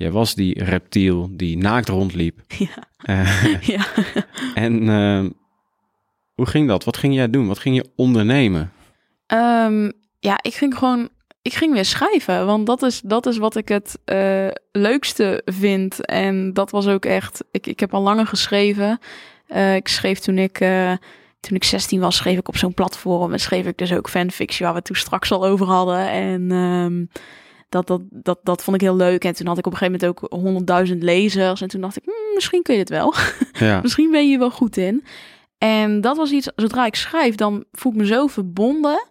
[0.00, 2.40] Jij was die reptiel die naakt rondliep.
[2.58, 3.84] ja, Eh, ja.
[4.54, 5.30] en ehm,
[6.34, 6.84] hoe ging dat?
[6.84, 7.46] Wat ging jij doen?
[7.46, 8.72] Wat ging je ondernemen?
[9.26, 11.08] Ehm, ja, ik ging gewoon,
[11.42, 16.06] ik ging weer schrijven, want dat is, dat is wat ik het eh, leukste vind.
[16.06, 18.98] En dat was ook echt, ik, ik heb al langer geschreven.
[19.46, 20.58] Eh, ik schreef toen ik,
[21.40, 24.62] toen ik 16 was, schreef ik op zo'n platform en schreef ik dus ook fanfiction,
[24.64, 26.08] waar we het toen straks al over hadden.
[26.08, 27.04] En ehm,
[27.70, 29.24] dat, dat, dat, dat vond ik heel leuk.
[29.24, 31.60] En toen had ik op een gegeven moment ook 100.000 lezers.
[31.60, 33.14] En toen dacht ik, "Hmm, misschien kun je dit wel.
[33.52, 35.04] Ja, Misschien ben je hier wel goed in.
[35.58, 39.06] En dat was iets, zodra ik schrijf, dan voel ik me zo verbonden.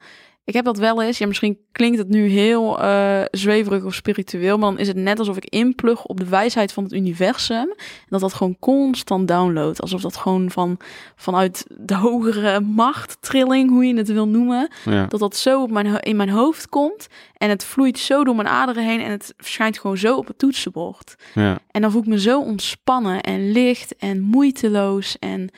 [0.50, 4.58] Ik heb dat wel eens, ja, misschien klinkt het nu heel eh, zweverig of spiritueel,
[4.58, 7.70] maar dan is het net alsof ik inplug op de wijsheid van het universum.
[7.70, 9.82] En dat dat gewoon constant downloadt.
[9.82, 10.78] Alsof dat gewoon van,
[11.16, 15.06] vanuit de hogere macht, trilling, hoe je het wil noemen, ja.
[15.06, 17.08] dat dat zo op mijn, in mijn hoofd komt.
[17.38, 20.38] En het vloeit zo door mijn aderen heen en het verschijnt gewoon zo op het
[20.38, 21.16] toetsenbord.
[21.34, 21.60] ja.
[21.72, 25.20] En dan voel ik me zo ontspannen en licht en moeiteloos.
[25.20, 25.50] En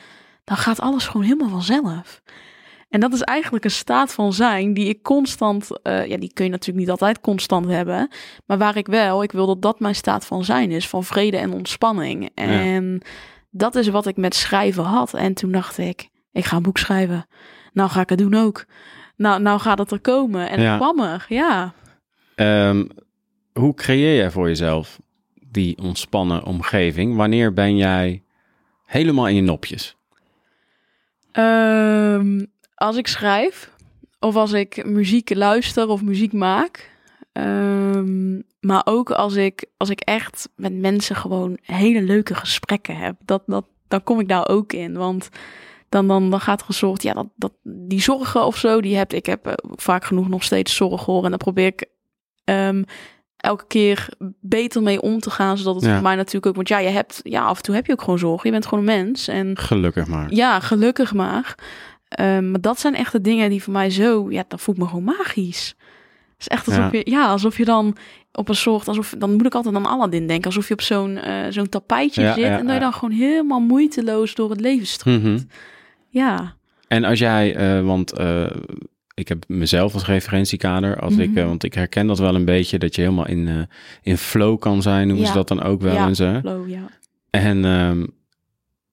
[0.44, 2.22] dan gaat alles gewoon helemaal vanzelf.
[2.92, 6.44] En dat is eigenlijk een staat van zijn die ik constant, eh, ja, die kun
[6.44, 8.08] je natuurlijk niet altijd constant hebben.
[8.46, 11.36] Maar waar ik wel, ik wil dat dat mijn staat van zijn is, van vrede
[11.36, 12.30] en ontspanning.
[12.34, 13.00] En
[13.50, 15.14] dat is wat ik met schrijven had.
[15.14, 17.26] En toen dacht ik, ik ga een boek schrijven.
[17.72, 18.64] Nou ga ik het doen ook.
[19.16, 20.48] Nou, nou gaat het er komen.
[20.50, 20.68] En Ja.
[20.70, 21.72] het kwam er, ja.
[22.34, 22.84] Ehm,
[23.52, 24.98] hoe creëer jij voor jezelf
[25.40, 27.16] die ontspannen omgeving?
[27.16, 28.22] Wanneer ben jij
[28.86, 29.96] helemaal in je nopjes?
[31.32, 32.44] Ehm,
[32.82, 33.70] als ik schrijf
[34.20, 36.90] of als ik muziek luister of muziek maak.
[37.32, 43.16] Ehm, maar ook als ik, als ik echt met mensen gewoon hele leuke gesprekken heb.
[43.24, 44.92] Dat, dat, dan kom ik daar ook in.
[44.94, 45.28] Want
[45.88, 48.96] dan, dan, dan gaat er een soort, ja, dat, dat, die zorgen of zo, die
[48.96, 49.26] heb ik.
[49.26, 51.24] heb eh, vaak genoeg nog steeds zorgen hoor.
[51.24, 51.84] En dan probeer ik
[52.44, 52.82] ehm,
[53.36, 54.08] elke keer
[54.40, 55.58] beter mee om te gaan.
[55.58, 55.92] Zodat het Ja.
[55.92, 58.02] voor mij natuurlijk ook, want ja, je hebt, ja, af en toe heb je ook
[58.02, 58.46] gewoon zorgen.
[58.46, 59.28] Je bent gewoon een mens.
[59.28, 60.32] En Gelukkig maar.
[60.32, 61.54] ja, gelukkig maar.
[62.14, 64.30] Ehm, maar dat zijn echt de dingen die voor mij zo...
[64.30, 65.74] Ja, dan voel ik me gewoon magisch.
[66.32, 66.98] Het is echt alsof Ja.
[66.98, 67.10] je...
[67.10, 67.96] Ja, alsof je dan
[68.32, 68.88] op een soort...
[68.88, 70.46] Alsof, dan moet ik altijd aan Aladdin denken.
[70.46, 72.42] Alsof je op zo'n eh, zo'n tapijtje Ja, zit.
[72.44, 75.22] ja, en dat je dan gewoon helemaal moeiteloos door het leven stroomt.
[75.22, 75.38] Mhm.
[76.08, 76.54] Ja.
[76.88, 78.50] En als jij, eh, want eh,
[79.14, 81.46] ik heb mezelf als referentiekader, als ik, Mhm.
[81.46, 83.68] want ik herken dat wel een beetje, dat je helemaal in,
[84.02, 85.96] in flow kan zijn, noemen ze dat dan ook wel.
[85.96, 86.40] Hè?
[86.40, 86.88] Flow, ja.
[87.30, 88.06] En ehm,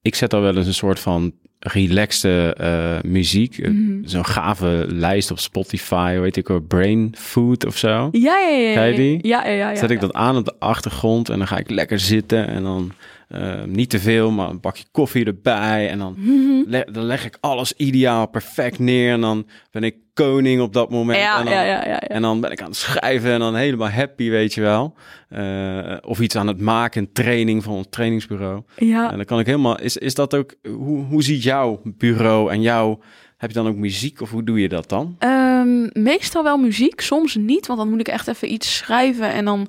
[0.02, 3.58] ik zet daar wel eens een soort van relaxte uh, muziek.
[3.68, 4.08] Mhm.
[4.08, 8.10] Zo'n gave lijst op Spotify, weet ik wel, Brain Food of zo.
[8.12, 8.74] Ja, ja, ja.
[8.74, 9.20] Ken je die?
[9.28, 9.70] Ja, ja, ja.
[9.70, 10.08] ja Zet ik ja.
[10.08, 12.92] dat aan op de achtergrond en dan ga ik lekker zitten en dan
[13.36, 16.70] uh, niet te veel, maar een bakje koffie erbij en dan, Mhm.
[16.70, 20.90] le dan leg ik alles ideaal perfect neer en dan ben ik koning op dat
[20.90, 21.20] moment.
[21.20, 23.90] Ja, en, dan, ja, ja, en dan ben ik aan het schrijven en dan helemaal
[23.90, 24.94] happy, weet je wel.
[25.30, 28.62] Uh, of iets aan het maken, training van ons trainingsbureau.
[28.76, 29.12] Ja.
[29.12, 32.62] En dan kan ik helemaal, is, is dat ook, hoe, hoe ziet jouw bureau en
[32.62, 33.00] jouw,
[33.38, 35.18] heb je dan ook muziek of hoe doe je dat dan?
[35.20, 39.46] Um, meestal wel muziek, soms niet, want dan moet ik echt even iets schrijven en
[39.46, 39.68] dan,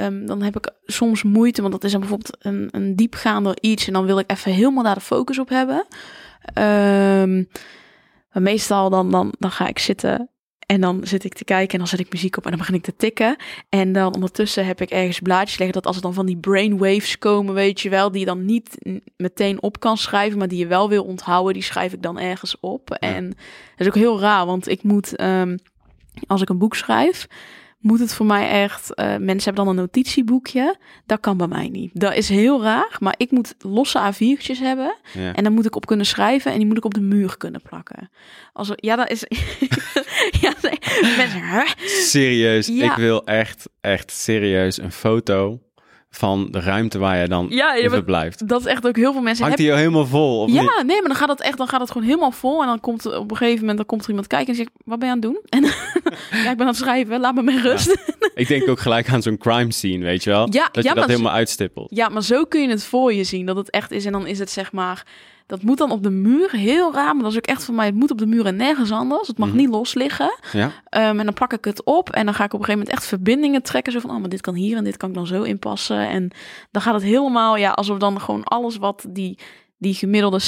[0.00, 3.86] um, dan heb ik soms moeite, want dat is dan bijvoorbeeld een, een diepgaander iets
[3.86, 5.86] en dan wil ik even helemaal daar de focus op hebben.
[7.22, 7.48] Um,
[8.36, 10.30] maar meestal dan, dan, dan ga ik zitten
[10.66, 12.74] en dan zit ik te kijken en dan zet ik muziek op en dan begin
[12.74, 13.36] ik te tikken.
[13.68, 17.18] En dan ondertussen heb ik ergens blaadjes liggen dat als er dan van die brainwaves
[17.18, 18.78] komen, weet je wel, die je dan niet
[19.16, 22.56] meteen op kan schrijven, maar die je wel wil onthouden, die schrijf ik dan ergens
[22.60, 22.90] op.
[22.90, 23.36] En dat
[23.76, 25.58] is ook heel raar, want ik moet, um,
[26.26, 27.26] als ik een boek schrijf,
[27.78, 28.90] moet het voor mij echt.
[28.90, 30.76] Uh, mensen hebben dan een notitieboekje.
[31.06, 31.90] Dat kan bij mij niet.
[31.94, 32.96] Dat is heel raar.
[32.98, 34.96] Maar ik moet losse A4'tjes hebben.
[35.12, 35.32] Ja.
[35.32, 36.52] En dan moet ik op kunnen schrijven.
[36.52, 38.10] En die moet ik op de muur kunnen plakken.
[38.52, 39.24] Als ja, dat is.
[40.42, 40.78] ja, nee,
[41.16, 41.64] mensen.
[41.86, 42.66] Serieus.
[42.66, 42.90] Ja.
[42.90, 45.60] Ik wil echt, echt serieus een foto
[46.10, 48.48] van de ruimte waar je dan Ja, verblijft.
[48.48, 49.44] Dat is echt ook heel veel mensen.
[49.44, 50.40] Hangt die al helemaal vol?
[50.40, 50.70] Of ja, niet?
[50.86, 52.60] nee, maar dan gaat het echt, dan gaat het gewoon helemaal vol.
[52.60, 54.98] En dan komt op een gegeven moment, dan komt er iemand kijken en zegt, wat
[54.98, 55.40] ben je aan het doen?
[55.56, 57.96] En ja, ik ben aan het schrijven, laat me met rust.
[58.34, 60.46] Ik denk ook gelijk aan zo'n crime scene, weet je wel?
[60.50, 61.90] Ja, dat ja, je dat helemaal uitstippelt.
[61.90, 64.04] Ja, maar zo kun je het voor je zien, dat het echt is.
[64.04, 65.06] En dan is het zeg maar,
[65.46, 67.14] dat moet dan op de muur, heel raar.
[67.14, 69.28] Maar dat is ook echt voor mij, het moet op de muur en nergens anders.
[69.28, 69.56] Het mag Mhm.
[69.56, 70.38] niet los liggen.
[70.52, 70.64] Ja?
[70.64, 72.98] Um, en dan plak ik het op en dan ga ik op een gegeven moment
[72.98, 73.92] echt verbindingen trekken.
[73.92, 76.08] Zo van, oh, maar dit kan hier en dit kan ik dan zo inpassen.
[76.08, 76.30] En
[76.70, 79.38] dan gaat het helemaal, ja, alsof dan gewoon alles wat die,
[79.78, 80.40] die gemiddelde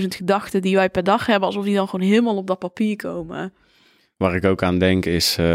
[0.00, 2.96] 60.000 gedachten die wij per dag hebben, alsof die dan gewoon helemaal op dat papier
[2.96, 3.52] komen.
[4.16, 5.46] Waar ik ook aan denk is, uh,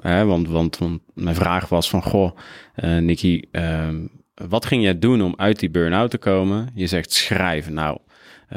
[0.00, 2.36] hè, want, want, want, mijn vraag was van, goh,
[2.84, 3.88] uh, Nicky, uh,
[4.34, 6.68] wat ging jij doen om uit die burn-out te komen?
[6.74, 7.74] Je zegt schrijven.
[7.74, 7.98] Nou,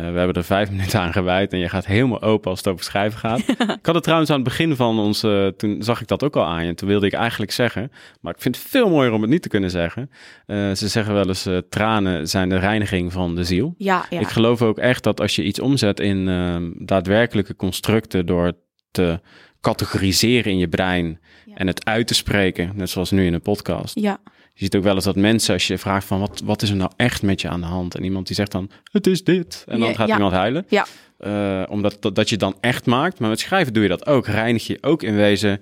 [0.01, 2.83] we hebben er vijf minuten aan gewijd en je gaat helemaal open als het over
[2.83, 3.39] schrijven gaat.
[3.79, 6.35] ik had het trouwens aan het begin van ons, uh, toen zag ik dat ook
[6.35, 6.73] al aan je.
[6.73, 7.91] Toen wilde ik eigenlijk zeggen,
[8.21, 10.09] maar ik vind het veel mooier om het niet te kunnen zeggen.
[10.47, 13.73] Uh, ze zeggen wel eens, uh, tranen zijn de reiniging van de ziel.
[13.77, 14.19] Ja, ja.
[14.19, 18.51] Ik geloof ook echt dat als je iets omzet in uh, daadwerkelijke constructen door
[18.91, 19.19] te
[19.61, 21.55] categoriseren in je brein Ja.
[21.55, 23.99] en het uit te spreken, net zoals nu in een podcast.
[23.99, 24.19] Ja,
[24.57, 26.75] Je ziet ook wel eens dat mensen, als je vraagt van wat, wat is er
[26.75, 27.95] nou echt met je aan de hand?
[27.95, 29.63] En iemand die zegt dan, het is dit.
[29.67, 30.13] En dan gaat ja.
[30.13, 30.65] iemand huilen.
[30.69, 30.85] Ja.
[31.19, 33.19] Uh, omdat dat, dat je dan echt maakt.
[33.19, 34.27] Maar met schrijven doe je dat ook.
[34.27, 35.61] Reinig je ook in wezen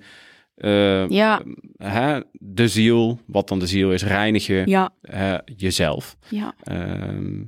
[0.57, 1.41] uh, Ja.
[1.77, 6.15] hè, de ziel, wat dan de ziel is, reinig je ja, uh, jezelf.
[6.29, 6.53] ja.
[6.71, 7.41] Uh,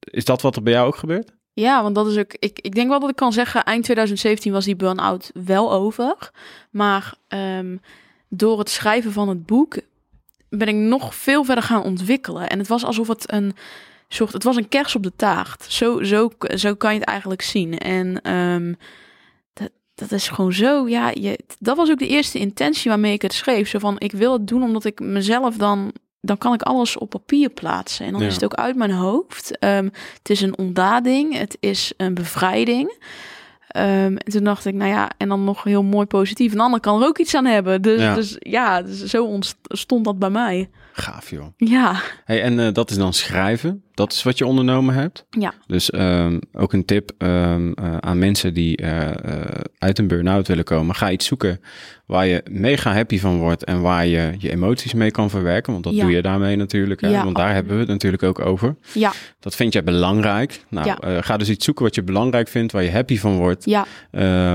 [0.00, 1.32] is dat wat er bij jou ook gebeurt?
[1.52, 2.34] Ja, want dat is ook.
[2.38, 6.30] Ik, ik denk wel dat ik kan zeggen, eind 2017 was die burn-out wel over.
[6.70, 7.80] Maar um,
[8.28, 9.76] door het schrijven van het boek
[10.58, 12.48] ben ik nog veel verder gaan ontwikkelen.
[12.48, 13.54] En het was alsof het een
[14.08, 14.32] soort.
[14.32, 15.64] Het was een kers op de taart.
[15.68, 17.78] Zo, zo, zo kan je het eigenlijk zien.
[17.78, 18.76] En um,
[19.52, 20.88] dat, dat is gewoon zo.
[20.88, 23.68] Ja, je, dat was ook de eerste intentie waarmee ik het schreef.
[23.68, 27.10] Zo van: ik wil het doen omdat ik mezelf dan dan kan ik alles op
[27.10, 28.06] papier plaatsen.
[28.06, 28.26] En dan Ja.
[28.26, 29.64] is het ook uit mijn hoofd.
[29.64, 31.38] Um, het is een ontdading.
[31.38, 32.98] Het is een bevrijding.
[33.76, 36.52] Um, en toen dacht ik, nou ja, en dan nog heel mooi positief.
[36.52, 37.82] Een ander kan er ook iets aan hebben.
[37.82, 38.08] Dus Ja.
[38.08, 40.68] ja, dus, ja dus zo ontstond dat bij mij.
[40.96, 41.46] Gaaf joh.
[41.56, 43.82] Ja, Hey, en uh, dat is dan schrijven.
[43.94, 45.24] Dat is wat je ondernomen hebt.
[45.30, 49.10] ja, Dus um, ook een tip um, uh, aan mensen die uh,
[49.78, 50.94] uit een burn-out willen komen.
[50.94, 51.60] Ga iets zoeken
[52.06, 55.72] waar je mega happy van wordt en waar je je emoties mee kan verwerken.
[55.72, 56.02] Want dat Ja.
[56.02, 57.00] doe je daarmee natuurlijk.
[57.00, 57.08] Hè?
[57.08, 58.76] Ja, Want daar hebben we het natuurlijk ook over.
[58.92, 60.64] ja, Dat vind jij belangrijk.
[60.68, 61.22] Nou, Ja.
[61.22, 63.64] ga dus iets zoeken wat je belangrijk vindt, waar je happy van wordt.
[63.64, 63.86] ja,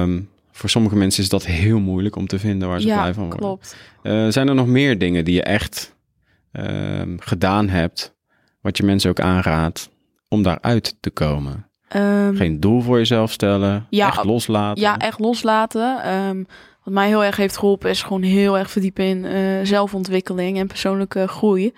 [0.01, 3.23] Um, voor sommige mensen is dat heel moeilijk om te vinden waar ze blij van
[3.23, 3.39] worden.
[3.39, 3.75] klopt.
[4.33, 5.97] Zijn er nog meer dingen die je echt
[6.51, 8.15] um, gedaan hebt,
[8.61, 9.89] wat je mensen ook aanraadt
[10.27, 11.69] om daaruit te komen?
[11.95, 14.81] Um, Geen doel voor jezelf stellen, Ja, echt loslaten.
[14.81, 16.13] Ja, echt loslaten.
[16.13, 16.45] Um,
[16.83, 20.67] wat mij heel erg heeft geholpen is gewoon heel erg verdiepen in uh, zelfontwikkeling en
[20.67, 21.73] persoonlijke groei.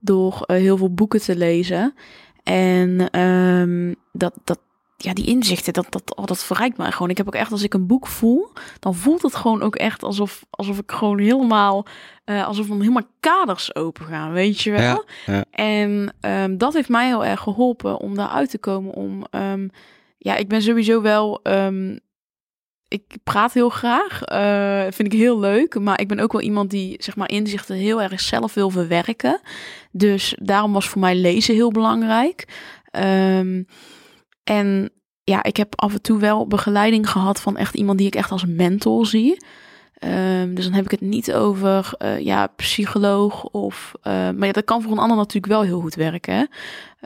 [0.00, 1.94] Door uh, heel veel boeken te lezen.
[2.42, 4.58] En um, dat, dat,
[5.02, 7.10] ja, die inzichten, dat, dat, oh, dat verrijkt mij gewoon.
[7.10, 10.02] Ik heb ook echt, als ik een boek voel, dan voelt het gewoon ook echt
[10.02, 11.86] alsof, alsof ik gewoon helemaal,
[12.24, 15.04] uh, alsof dan helemaal kaders open gaan, weet je wel.
[15.26, 15.44] Ja, ja.
[15.50, 18.92] En um, dat heeft mij heel erg geholpen om daaruit te komen.
[18.92, 19.70] Om, um,
[20.18, 22.00] ja, ik ben sowieso wel, um,
[22.88, 25.78] ik praat heel graag, uh, vind ik heel leuk.
[25.80, 29.40] Maar ik ben ook wel iemand die, zeg maar, inzichten heel erg zelf wil verwerken.
[29.90, 32.46] Dus daarom was voor mij lezen heel belangrijk.
[34.44, 34.90] En
[35.24, 38.30] ja, ik heb af en toe wel begeleiding gehad van echt iemand die ik echt
[38.30, 39.36] als mentor zie.
[40.02, 43.92] Ehm, dus dan heb ik het niet over uh, ja, psycholoog of.
[43.98, 46.48] Uh, maar ja, dat kan voor een ander natuurlijk wel heel goed werken.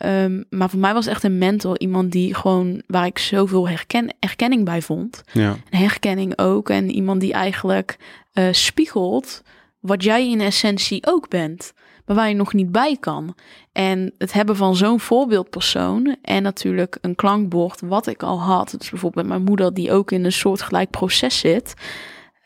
[0.04, 4.14] Um, maar voor mij was echt een mentor iemand die gewoon waar ik zoveel herken,
[4.20, 5.22] herkenning bij vond.
[5.32, 5.56] Ja.
[5.70, 6.70] Herkenning ook.
[6.70, 7.96] En iemand die eigenlijk
[8.34, 9.42] uh, spiegelt
[9.80, 11.72] wat jij in essentie ook bent.
[12.06, 13.34] Maar waar je nog niet bij kan.
[13.72, 18.74] En het hebben van zo'n voorbeeldpersoon en natuurlijk een klankbord wat ik al had.
[18.78, 21.74] Dus bijvoorbeeld met mijn moeder die ook in een soortgelijk proces zit.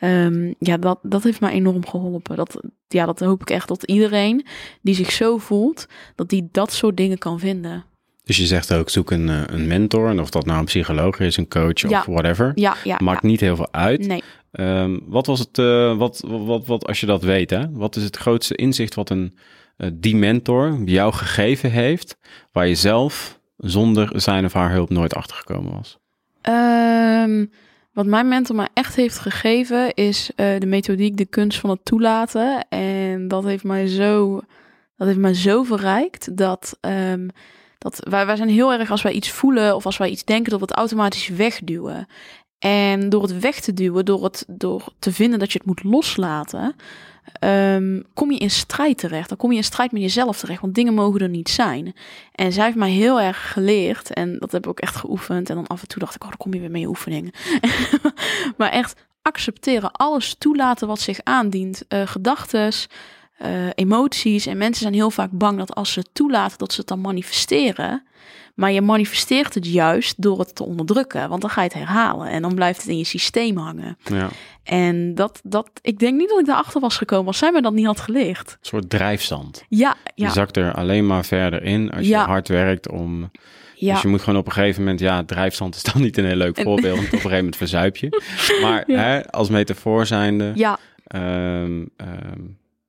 [0.00, 2.36] Um, ja, dat, dat heeft mij enorm geholpen.
[2.36, 4.46] Dat, ja, dat hoop ik echt dat iedereen
[4.82, 7.84] die zich zo voelt, dat die dat soort dingen kan vinden.
[8.24, 10.08] Dus je zegt ook, zoek een, een mentor.
[10.08, 11.98] En of dat nou een psycholoog is, een coach Ja.
[11.98, 12.52] of whatever.
[12.54, 12.96] Ja, ja.
[13.02, 14.06] Maakt niet heel veel uit.
[14.06, 14.22] Nee.
[14.52, 17.70] Ehm, wat was het, eh, wat, wat, wat, als je dat weet, hè?
[17.70, 19.36] Wat is het grootste inzicht wat een,
[19.76, 22.16] eh, die mentor jou gegeven heeft,
[22.52, 25.98] waar je zelf zonder zijn of haar hulp nooit achtergekomen was?
[26.40, 27.46] Ehm,
[27.92, 31.84] wat mijn mentor mij echt heeft gegeven is eh, de methodiek, de kunst van het
[31.84, 32.68] toelaten.
[32.68, 34.40] En dat heeft mij zo,
[34.96, 37.28] dat heeft mij zo verrijkt dat, ehm,
[37.78, 40.50] dat wij, wij zijn heel erg als wij iets voelen of als wij iets denken,
[40.50, 42.06] dat we het automatisch wegduwen.
[42.60, 45.82] En door het weg te duwen, door, het, door te vinden dat je het moet
[45.82, 46.76] loslaten,
[47.32, 49.28] ehm, kom je in strijd terecht.
[49.28, 51.94] Dan kom je in strijd met jezelf terecht, want dingen mogen er niet zijn.
[52.34, 55.50] En zij heeft mij heel erg geleerd, en dat heb ik ook echt geoefend.
[55.50, 57.32] En dan af en toe dacht ik, oh, dan kom je weer met je oefeningen.
[58.58, 61.84] maar echt accepteren, alles toelaten wat zich aandient.
[61.88, 62.88] Uh, gedachtes,
[63.42, 64.46] uh, emoties.
[64.46, 68.02] En mensen zijn heel vaak bang dat als ze toelaten, dat ze het dan manifesteren.
[68.60, 71.28] Maar je manifesteert het juist door het te onderdrukken.
[71.28, 72.28] Want dan ga je het herhalen.
[72.28, 73.98] En dan blijft het in je systeem hangen.
[74.04, 74.28] Ja.
[74.62, 77.72] En dat, dat, ik denk niet dat ik daarachter was gekomen als zij me dat
[77.72, 78.50] niet had geleerd.
[78.50, 79.64] Een soort drijfzand.
[79.68, 80.26] Ja, ja.
[80.26, 82.20] Je zakt er alleen maar verder in als Ja.
[82.20, 83.30] je hard werkt om...
[83.74, 83.92] ja.
[83.92, 85.00] Dus je moet gewoon op een gegeven moment...
[85.00, 86.96] Ja, drijfzand is dan niet een heel leuk voorbeeld.
[86.96, 88.22] want op een gegeven moment verzuip je.
[88.62, 88.98] Maar Ja.
[89.00, 90.52] hè, als metafoor zijnde...
[90.54, 92.40] ja, ehm, ehm,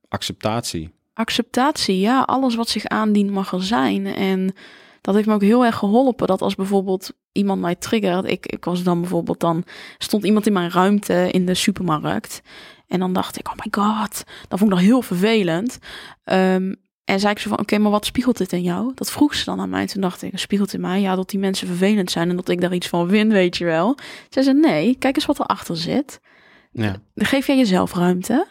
[0.09, 0.89] acceptatie.
[1.13, 1.99] acceptatie.
[1.99, 4.05] Ja, alles wat zich aandient mag er zijn.
[4.05, 4.53] En
[5.02, 6.28] dat heeft me ook heel erg geholpen.
[6.28, 8.26] Dat als bijvoorbeeld iemand mij triggert.
[8.26, 9.64] Ik, ik was dan bijvoorbeeld dan...
[9.97, 12.41] Stond iemand in mijn ruimte in de supermarkt.
[12.88, 14.24] En dan dacht ik, oh my god.
[14.47, 15.78] Dat vond ik dan heel vervelend.
[16.24, 16.74] Ehm,
[17.04, 18.91] en zei ik zo van, oké, maar wat spiegelt dit in jou?
[18.95, 19.88] Dat vroeg ze dan aan mij.
[19.88, 21.02] Toen dacht ik, spiegelt in mij?
[21.02, 23.66] Ja, dat die mensen vervelend zijn en dat ik daar iets van vind, weet je
[23.66, 23.97] wel.
[24.30, 26.20] Zij zei, nee, kijk eens wat erachter zit.
[26.72, 26.95] Ja.
[27.14, 28.47] Dan geef jij jezelf ruimte.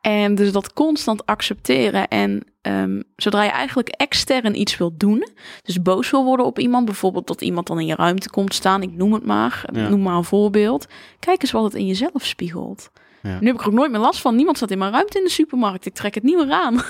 [0.00, 2.08] En dus dat constant accepteren.
[2.08, 5.28] En ehm, zodra je eigenlijk extern iets wilt doen,
[5.62, 8.82] dus boos wil worden op iemand, bijvoorbeeld dat iemand dan in je ruimte komt staan,
[8.82, 9.88] ik noem het maar, Ja.
[9.88, 10.86] noem maar een voorbeeld.
[11.18, 12.90] Kijk eens wat het in jezelf spiegelt.
[13.22, 13.38] Ja.
[13.40, 14.36] Nu heb ik er ook nooit meer last van.
[14.36, 15.86] Niemand staat in mijn ruimte in de supermarkt.
[15.86, 16.80] Ik trek het niet meer aan.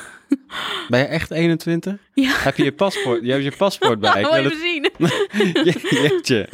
[0.88, 1.96] Ben je echt 21?
[2.14, 2.30] Ja.
[2.32, 3.22] Heb je je paspoort?
[3.24, 4.20] Je hebt je paspoort bij.
[4.20, 4.90] Ik Wil je zien?
[5.64, 6.48] Je- Jeetje.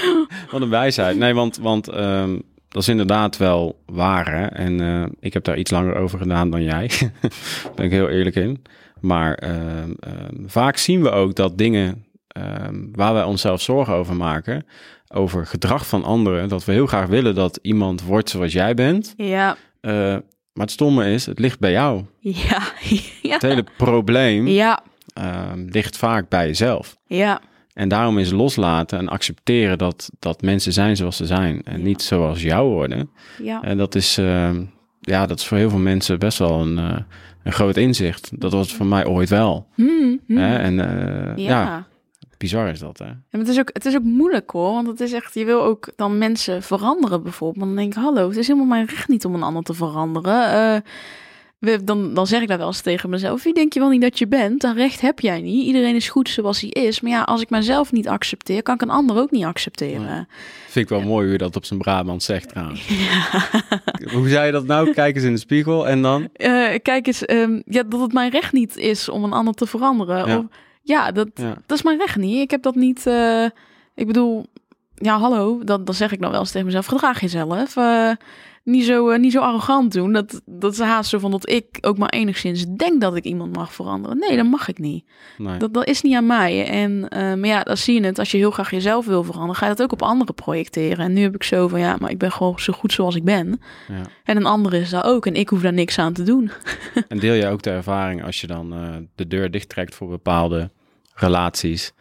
[0.50, 1.16] Wat een wijsheid.
[1.16, 2.38] Nee, want, want ehm,
[2.72, 4.32] dat is inderdaad wel waar.
[4.34, 4.46] Hè?
[4.46, 6.86] En eh, ik heb daar iets langer over gedaan dan jij.
[7.62, 8.62] Daar ben ik heel eerlijk in.
[9.00, 14.16] Maar ehm, ehm, vaak zien we ook dat dingen ehm, waar wij onszelf zorgen over
[14.16, 14.66] maken,
[15.14, 19.14] over gedrag van anderen, dat we heel graag willen dat iemand wordt zoals jij bent.
[19.16, 19.92] Ja, Eh,
[20.52, 22.04] maar het stomme is, het ligt bij jou.
[22.20, 22.62] ja,
[23.22, 23.32] ja.
[23.32, 24.82] Het hele probleem Ja,
[25.68, 26.96] ligt vaak bij jezelf.
[27.06, 27.40] ja,
[27.74, 31.84] En daarom is loslaten en accepteren dat, dat mensen zijn zoals ze zijn en Ja.
[31.84, 33.10] niet zoals jou worden.
[33.42, 33.62] ja.
[33.62, 34.64] En dat is, ehm,
[35.00, 36.98] ja, dat is voor heel veel mensen best wel een, eh,
[37.42, 38.30] een groot inzicht.
[38.40, 39.66] Dat was voor mij ooit wel.
[39.74, 40.36] Hmm, hmm.
[40.36, 40.56] Hè?
[40.56, 41.62] En eh, ja.
[41.62, 41.86] ja.
[42.38, 43.04] bizar is dat, hè?
[43.04, 45.62] En het is, ook, het is ook moeilijk hoor, want het is echt, je wil
[45.62, 47.58] ook dan mensen veranderen bijvoorbeeld.
[47.58, 49.74] Maar dan denk ik, hallo, het is helemaal mijn recht niet om een ander te
[49.74, 50.82] veranderen.
[51.62, 53.42] We, dan, dan zeg ik dat wel eens tegen mezelf.
[53.42, 54.60] Wie denk je wel niet dat je bent?
[54.60, 55.64] Dat recht heb jij niet.
[55.66, 57.00] Iedereen is goed zoals hij is.
[57.00, 60.28] Maar ja, als ik mezelf niet accepteer, kan ik een ander ook niet accepteren.
[60.68, 62.88] Vind ik wel mooi hoe je dat op zijn Brabant zegt trouwens.
[64.12, 64.92] Hoe zei je dat nou?
[64.92, 66.28] Kijk eens in de spiegel en dan?
[66.32, 69.66] Eh, kijk eens, ehm, ja, dat het mijn recht niet is om een ander te
[69.66, 70.26] veranderen.
[70.26, 70.38] Ja.
[70.38, 70.44] Of,
[70.82, 72.40] ja, dat, dat is mijn recht niet.
[72.40, 73.06] Ik heb dat niet.
[73.06, 73.44] eh,
[73.94, 74.46] ik bedoel,
[74.94, 76.86] ja, hallo, dat, dat zeg ik dan wel eens tegen mezelf.
[76.86, 77.76] Gedraag jezelf.
[77.76, 78.10] Eh,
[78.64, 80.12] niet, zo, eh, niet zo arrogant doen.
[80.12, 83.56] Dat, dat is haast zo van dat ik ook maar enigszins denk dat ik iemand
[83.56, 84.18] mag veranderen.
[84.18, 85.04] Nee, dat mag ik niet.
[85.38, 85.58] Nee.
[85.58, 86.66] Dat, dat is niet aan mij.
[86.66, 88.18] En, eh, maar ja, dan zie je het.
[88.18, 91.04] Als je heel graag jezelf wil veranderen, ga je dat ook op anderen projecteren.
[91.04, 93.24] En nu heb ik zo van ja, maar ik ben gewoon zo goed zoals ik
[93.24, 93.60] ben.
[93.88, 94.02] Ja.
[94.24, 95.26] En een ander is daar ook.
[95.26, 96.50] En ik hoef daar niks aan te doen.
[97.08, 100.70] En deel jij ook de ervaring als je dan eh, de deur dichttrekt voor bepaalde
[101.14, 101.92] relaties,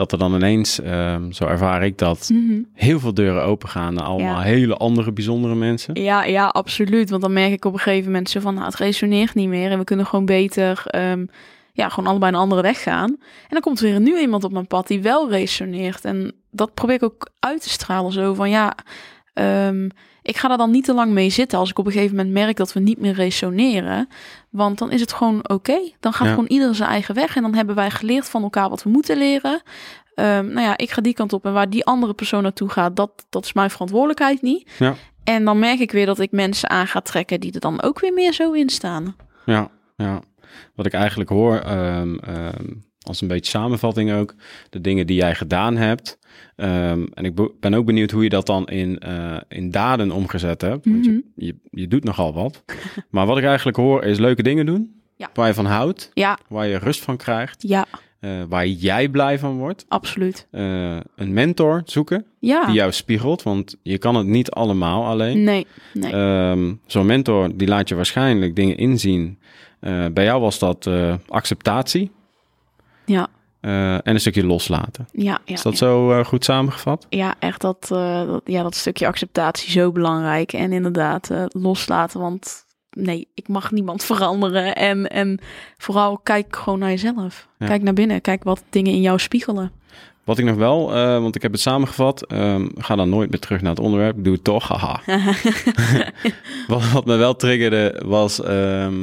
[0.00, 2.58] dat er dan ineens, ehm, zo ervaar ik dat, Mhm.
[2.74, 4.40] heel veel deuren open gaan naar allemaal Ja.
[4.40, 6.02] hele andere bijzondere mensen?
[6.02, 7.10] Ja, ja, absoluut.
[7.10, 9.70] Want dan merk ik op een gegeven moment zo van, nou, het resoneert niet meer.
[9.70, 11.26] En we kunnen gewoon beter, ehm,
[11.72, 13.08] ja, gewoon allebei een andere weg gaan.
[13.18, 16.04] En dan komt er weer nieuw iemand op mijn pad die wel resoneert.
[16.04, 18.12] En dat probeer ik ook uit te stralen.
[18.12, 18.74] Zo van ja,
[19.32, 19.88] ehm,
[20.30, 22.34] ik ga daar dan niet te lang mee zitten als ik op een gegeven moment
[22.34, 24.08] merk dat we niet meer resoneren.
[24.50, 25.78] Want dan is het gewoon oké.
[26.00, 26.32] Dan gaat Ja.
[26.34, 27.36] gewoon ieder zijn eigen weg.
[27.36, 29.62] En dan hebben wij geleerd van elkaar wat we moeten leren.
[30.14, 31.44] Ehm, nou ja, ik ga die kant op.
[31.44, 34.70] En waar die andere persoon naartoe gaat, dat, dat is mijn verantwoordelijkheid niet.
[34.78, 34.94] Ja.
[35.24, 38.00] En dan merk ik weer dat ik mensen aan ga trekken die er dan ook
[38.00, 39.16] weer meer zo in staan.
[39.46, 40.20] Ja, ja.
[40.74, 42.64] Wat ik eigenlijk hoor, ehm, ehm,
[43.06, 44.34] als een beetje samenvatting ook,
[44.70, 46.18] de dingen die jij gedaan hebt.
[46.56, 50.10] Ehm, en ik be- ben ook benieuwd hoe je dat dan in, eh, in daden
[50.10, 50.84] omgezet hebt.
[50.84, 51.14] Want Mhm.
[51.34, 52.64] je, je, je doet nogal wat.
[53.10, 54.94] maar wat ik eigenlijk hoor is leuke dingen doen.
[55.16, 55.30] Ja.
[55.34, 57.86] Waar je van houdt, Ja, waar je rust van krijgt, ja,
[58.20, 59.84] eh, waar jij blij van wordt.
[59.88, 60.46] absoluut.
[60.50, 62.64] Eh, een mentor zoeken Ja.
[62.66, 65.42] die jou spiegelt, want je kan het niet allemaal alleen.
[65.44, 66.12] Nee, nee.
[66.12, 69.38] Ehm, Zo'n mentor die laat je waarschijnlijk dingen inzien.
[70.12, 70.90] Bij jou was dat
[71.28, 72.10] acceptatie
[73.12, 73.28] ja,
[73.60, 75.08] eh, en een stukje loslaten.
[75.12, 75.54] ja, ja.
[75.54, 75.78] Is dat ja.
[75.78, 77.06] zo eh, goed samengevat?
[77.08, 80.52] Ja, echt dat, eh, dat, ja, dat stukje acceptatie zo belangrijk.
[80.52, 82.20] En inderdaad, loslaten.
[82.20, 84.74] Want nee, ik mag niemand veranderen.
[84.74, 85.40] En, en
[85.78, 87.48] vooral kijk gewoon naar jezelf.
[87.58, 87.66] Ja.
[87.66, 88.20] Kijk naar binnen.
[88.20, 89.72] Kijk wat dingen in jou spiegelen.
[90.24, 90.90] Wat ik nog wel,
[91.20, 94.16] want ik heb het samengevat, ehm, ga dan nooit meer terug naar het onderwerp.
[94.16, 95.00] Ik doe het toch, haha.
[96.68, 98.94] wat, wat me wel triggerde was, ehm,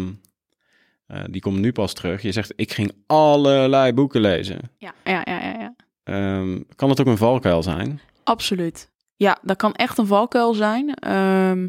[1.07, 2.21] eh, die komt nu pas terug.
[2.21, 4.59] Je zegt, ik ging allerlei boeken lezen.
[4.77, 5.73] ja, ja, ja, ja, ja.
[6.03, 7.99] Ehm, kan het ook een valkuil zijn?
[8.23, 8.89] Absoluut.
[9.15, 10.93] Ja, dat kan echt een valkuil zijn.
[10.93, 11.67] Ehm,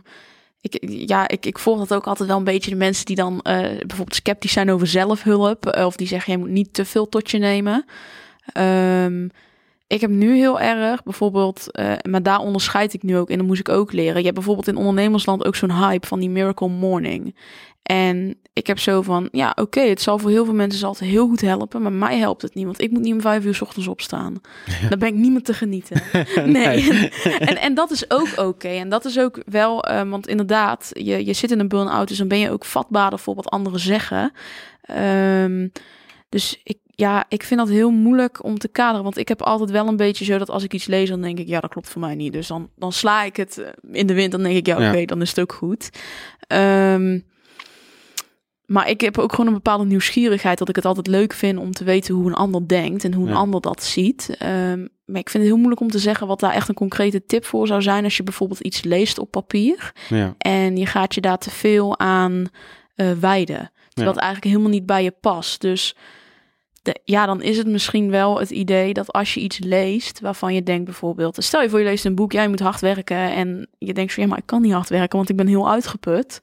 [0.61, 3.41] ik, ja, ik, ik volg dat ook altijd wel een beetje de mensen die dan
[3.41, 5.67] eh, bijvoorbeeld sceptisch zijn over zelfhulp.
[5.67, 7.85] eh, of die zeggen, je moet niet te veel tot je nemen.
[8.53, 9.29] Ehm,
[9.87, 11.67] ik heb nu heel erg bijvoorbeeld,
[12.09, 14.17] maar daar onderscheid ik nu ook in, dat moest ik ook leren.
[14.17, 17.35] Je hebt bijvoorbeeld in ondernemersland ook zo'n hype van die Miracle Morning.
[17.83, 20.99] En ik heb zo van, ja, oké, het zal voor heel veel mensen zal het
[21.01, 23.55] heel goed helpen, maar mij helpt het niet, want ik moet niet om vijf uur
[23.55, 24.41] 's ochtends opstaan.
[24.89, 26.03] Dan ben ik niet meer te genieten.
[26.45, 27.09] Nee.
[27.49, 28.69] en, en dat is ook oké.
[28.69, 32.19] En dat is ook wel, eh, want inderdaad, je, je zit in een burn-out, dus
[32.19, 34.33] dan ben je ook vatbaarder voor wat anderen zeggen.
[34.83, 35.69] Ehm,
[36.29, 39.03] dus ik, ja, ik vind dat heel moeilijk om te kaderen.
[39.03, 41.39] Want ik heb altijd wel een beetje zo dat als ik iets lees, dan denk
[41.39, 42.33] ik, ja, dat klopt voor mij niet.
[42.33, 44.33] Dus dan, dan sla ik het eh, in de wind.
[44.33, 45.07] Dan denk ik, ja, oké, Ja.
[45.07, 45.91] dan is het ook goed.
[46.47, 47.19] Ehm,
[48.69, 51.73] maar ik heb ook gewoon een bepaalde nieuwsgierigheid dat ik het altijd leuk vind om
[51.73, 53.39] te weten hoe een ander denkt en hoe een Ja.
[53.39, 54.35] ander dat ziet.
[54.39, 57.25] Ehm, maar ik vind het heel moeilijk om te zeggen wat daar echt een concrete
[57.27, 61.15] tip voor zou zijn als je bijvoorbeeld iets leest op papier Ja, en je gaat
[61.15, 62.45] je daar te veel aan
[62.95, 63.71] eh wijden.
[63.89, 65.61] Terwijl het eigenlijk helemaal niet bij je past.
[65.61, 65.97] Dus
[66.83, 70.55] de, ja, dan is het misschien wel het idee dat als je iets leest waarvan
[70.55, 73.69] je denkt bijvoorbeeld, stel je voor je leest een boek, jij moet hard werken en
[73.79, 76.41] je denkt van ja, maar ik kan niet hard werken, want ik ben heel uitgeput.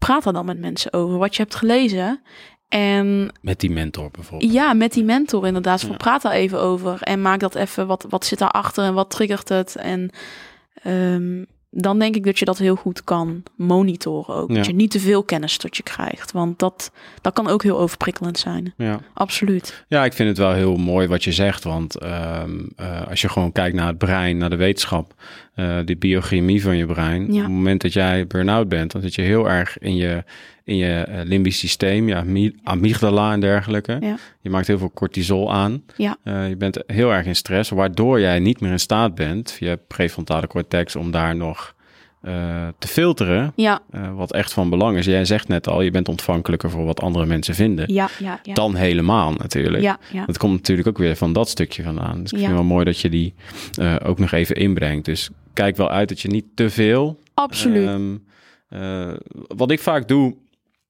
[0.00, 2.20] Praat er dan met mensen over wat je hebt gelezen.
[2.68, 4.52] En met die mentor bijvoorbeeld.
[4.52, 5.80] ja, met die mentor inderdaad.
[5.80, 5.96] Van Ja.
[5.96, 7.86] praat daar even over en maak dat even.
[7.86, 9.76] Wat, wat zit daarachter en wat triggert het?
[9.76, 10.10] En
[10.82, 14.48] ehm, dan denk ik dat je dat heel goed kan monitoren ook.
[14.48, 14.54] Ja.
[14.54, 16.32] Dat je niet te veel kennis tot je krijgt.
[16.32, 16.90] Want dat,
[17.20, 18.72] dat kan ook heel overprikkelend zijn.
[18.76, 19.00] Ja.
[19.14, 19.84] Absoluut.
[19.88, 21.64] Ja, ik vind het wel heel mooi wat je zegt.
[21.64, 25.14] Want ehm, eh, als je gewoon kijkt naar het brein, naar de wetenschap,
[25.60, 27.22] eh de biochemie van je brein.
[27.26, 27.28] Ja.
[27.38, 30.24] Op het moment dat jij burn-out bent, dan zit je heel erg in je,
[30.64, 32.24] in je eh, limbisch systeem, ja,
[32.62, 33.96] amygdala en dergelijke.
[34.00, 34.16] Ja.
[34.40, 35.82] Je maakt heel veel cortisol aan.
[35.96, 36.16] Ja.
[36.24, 39.76] Eh, je bent heel erg in stress, waardoor jij niet meer in staat bent via
[39.88, 41.74] prefrontale cortex om daar nog
[42.78, 43.52] te filteren.
[43.56, 43.80] Ja,
[44.14, 45.04] wat echt van belang is.
[45.06, 47.92] Jij zegt net al, je bent ontvankelijker voor wat andere mensen vinden.
[47.94, 48.40] ja, ja.
[48.42, 48.54] ja.
[48.54, 49.82] Dan helemaal natuurlijk.
[49.82, 50.26] ja, ja.
[50.26, 52.22] Dat komt natuurlijk ook weer van dat stukje vandaan.
[52.22, 52.44] Dus ik Ja.
[52.46, 53.34] vind het wel mooi dat je die
[54.04, 55.04] ook nog even inbrengt.
[55.04, 57.18] Dus kijk wel uit dat je niet te veel.
[57.34, 57.86] Absoluut.
[57.88, 58.16] ehm,
[58.68, 60.36] eh, wat ik vaak doe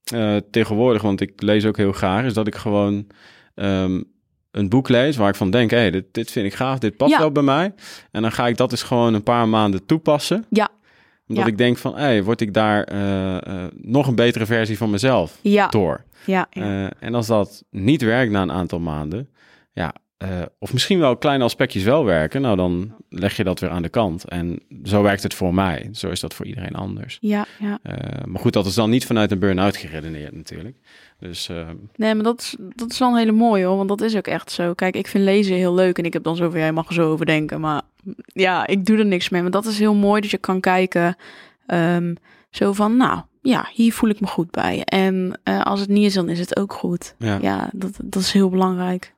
[0.04, 3.06] eh, tegenwoordig, want ik lees ook heel graag, is dat ik gewoon
[3.54, 4.02] ehm,
[4.50, 6.96] een boek lees waar ik van denk: hé, hey, dit, dit vind ik gaaf, dit
[6.96, 7.18] past Ja.
[7.18, 7.74] wel bij mij.
[8.10, 10.44] En dan ga ik dat eens gewoon een paar maanden toepassen.
[10.50, 10.68] Ja.
[11.28, 11.50] Omdat Ja.
[11.50, 15.38] ik denk van, hé, hey, word ik daar eh, nog een betere versie van mezelf
[15.42, 16.04] ja, door.
[16.26, 16.90] ja, ja.
[16.98, 19.28] En als dat niet werkt na een aantal maanden,
[19.72, 23.70] ja, eh, of misschien wel kleine aspectjes wel werken, nou dan leg je dat weer
[23.70, 24.24] aan de kant.
[24.24, 25.88] En zo werkt het voor mij.
[25.92, 27.18] Zo is dat voor iedereen anders.
[27.20, 27.78] ja, ja.
[27.82, 30.76] Eh, maar goed, dat is dan niet vanuit een burn-out geredeneerd natuurlijk.
[31.18, 34.00] Dus eh, Nee, maar dat is, dat is wel een hele mooie hoor, want dat
[34.00, 34.74] is ook echt zo.
[34.74, 37.10] Kijk, ik vind lezen heel leuk en ik heb dan zoveel, jij mag er zo
[37.10, 37.82] over denken, maar
[38.26, 39.42] ja, ik doe er niks mee.
[39.42, 41.16] Maar dat is heel mooi dat je kan kijken,
[41.66, 42.14] ehm,
[42.50, 44.82] zo van, nou, ja, hier voel ik me goed bij.
[44.84, 47.14] En als het niet is, dan is het ook goed.
[47.18, 47.38] ja, ja.
[47.40, 49.14] Ja, dat, dat is heel belangrijk.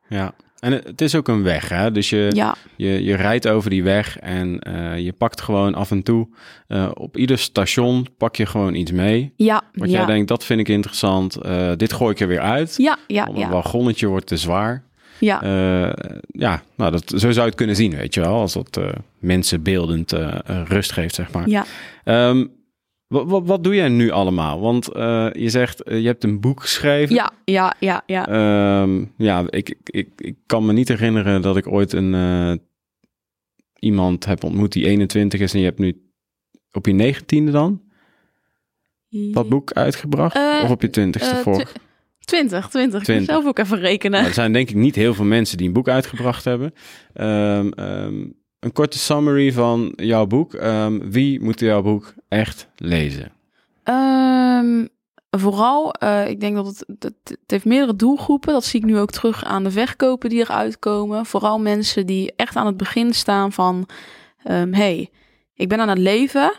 [0.62, 1.93] En het is ook een weg, hè?
[1.93, 5.90] Dus je, Ja, je, je rijdt over die weg en eh, je pakt gewoon af
[5.90, 6.28] en toe
[6.68, 9.32] eh, op ieder station pak je gewoon iets mee.
[9.36, 9.97] ja, Wat ja.
[9.97, 11.36] jij denkt, dat vind ik interessant.
[11.36, 12.74] eh, dit gooi ik er weer uit.
[12.76, 14.84] ja, ja, Want een ja, wagonnetje wordt te zwaar.
[15.18, 15.40] ja.
[16.26, 18.34] Ja, nou, dat, zo zou je het kunnen zien, weet je wel.
[18.40, 18.80] Als dat
[19.18, 20.12] mensen beeldend
[20.47, 21.48] rust geeft, zeg maar.
[21.48, 21.64] ja.
[22.05, 22.44] Ehm,
[23.12, 24.60] wat, wat, wat doe jij nu allemaal?
[24.60, 27.14] Want eh, je zegt, eh, je hebt een boek geschreven.
[27.14, 28.28] Ja, ja, ja, ja.
[28.28, 32.52] Ehm, ja, ik, ik, ik, kan me niet herinneren dat ik ooit een uh,
[33.78, 36.02] iemand heb ontmoet die 21 is en je hebt nu
[36.72, 37.80] op je negentiende dan
[39.09, 40.36] dat boek uitgebracht?
[40.62, 41.72] Of op je twintigste uh, voor?
[42.24, 43.09] 20, 20.
[43.09, 44.16] Ik zelf ook even rekenen.
[44.16, 46.74] Nou, er zijn denk ik niet heel veel mensen die een boek uitgebracht hebben.
[47.14, 50.52] Um, um, een korte summary van jouw boek.
[50.52, 53.32] Um, wie moet jouw boek echt lezen?
[53.82, 54.86] Ehm,
[55.30, 58.52] vooral, uh, ik denk dat het, het, het, heeft meerdere doelgroepen.
[58.52, 61.26] Dat zie ik nu ook terug aan de verkopen die eruit komen.
[61.26, 63.89] Vooral mensen die echt aan het begin staan van...
[64.51, 65.10] Um, hey,
[65.55, 66.52] ik ben aan het leven.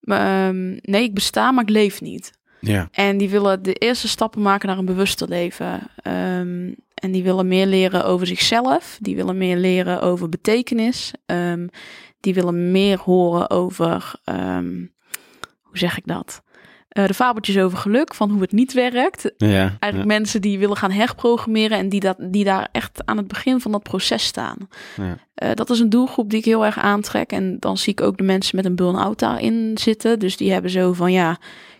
[0.00, 2.32] Maar, nee, ik besta, maar ik leef niet.
[2.60, 2.88] Ja.
[2.90, 5.90] En die willen de eerste stappen maken naar een bewuster leven.
[6.38, 8.98] Um, en die willen meer leren over zichzelf.
[9.00, 11.12] Die willen meer leren over betekenis.
[11.26, 11.68] Um,
[12.20, 14.92] die willen meer horen over, um,
[15.60, 16.42] hoe zeg ik dat?
[16.98, 19.32] Uh, de fabeltjes over geluk, van hoe het niet werkt.
[19.36, 20.04] Ja, Eigenlijk ja.
[20.04, 23.72] mensen die willen gaan herprogrammeren en die, dat, die daar echt aan het begin van
[23.72, 24.68] dat proces staan.
[24.96, 25.16] Ja.
[25.42, 27.32] Uh, dat is een doelgroep die ik heel erg aantrek.
[27.32, 30.18] En dan zie ik ook de mensen met een burn-out daarin zitten.
[30.18, 31.30] Dus die hebben zo van ja,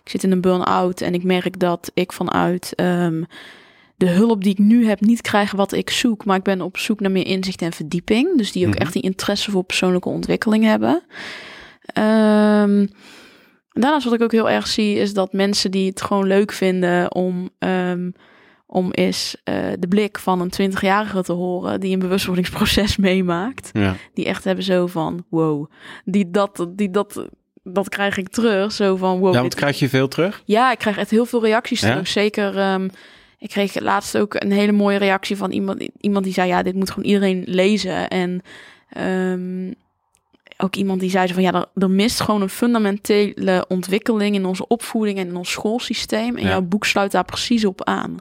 [0.03, 3.25] ik zit in een burn-out en ik merk dat ik vanuit um,
[4.05, 6.25] de hulp die ik nu heb niet krijg wat ik zoek.
[6.25, 8.37] Maar ik ben op zoek naar meer inzicht en verdieping.
[8.37, 8.81] Dus die ook Mhm.
[8.81, 11.03] echt die interesse voor persoonlijke ontwikkeling hebben.
[11.97, 12.89] Um,
[13.69, 17.15] daarnaast wat ik ook heel erg zie is dat mensen die het gewoon leuk vinden
[17.15, 18.13] om, um,
[18.65, 23.69] om eens uh, de blik van een 20-jarige te horen die een bewustwordingsproces meemaakt.
[23.73, 23.95] Ja.
[24.13, 25.71] Die echt hebben zo van wow,
[26.05, 27.27] die dat, die dat,
[27.63, 28.71] dat krijg ik terug.
[28.71, 29.33] Zo van wow.
[29.33, 30.41] Ja, want krijg je veel terug?
[30.45, 31.89] Ja, ik krijg echt heel veel reacties Ja?
[31.89, 32.07] terug.
[32.07, 32.73] Zeker.
[32.73, 32.89] Um,
[33.43, 36.75] ik kreeg laatst ook een hele mooie reactie van iemand, iemand die zei: Ja, dit
[36.75, 38.07] moet gewoon iedereen lezen.
[38.07, 38.41] En
[38.97, 39.73] um,
[40.57, 44.67] ook iemand die zei: van ja, er, er, mist gewoon een fundamentele ontwikkeling in onze
[44.67, 46.35] opvoeding en in ons schoolsysteem.
[46.37, 46.49] En Ja.
[46.49, 48.17] jouw boek sluit daar precies op aan.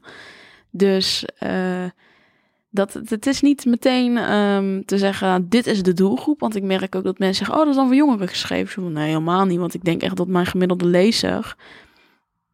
[0.71, 1.85] Dus uh,
[2.71, 6.41] dat, het is niet meteen um, te zeggen: dit is de doelgroep.
[6.41, 8.73] Want ik merk ook dat mensen zeggen: Oh, dat is dan voor jongeren geschreven.
[8.73, 9.59] Zo, nee, helemaal niet.
[9.59, 11.57] Want ik denk echt dat mijn gemiddelde lezer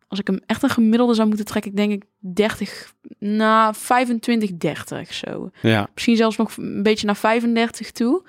[0.08, 5.14] als ik hem echt een gemiddelde zou moeten trekken, denk ik 30, na 25, 30
[5.14, 5.50] zo.
[5.62, 5.88] Ja.
[5.94, 8.22] Misschien zelfs nog een beetje naar 35 toe.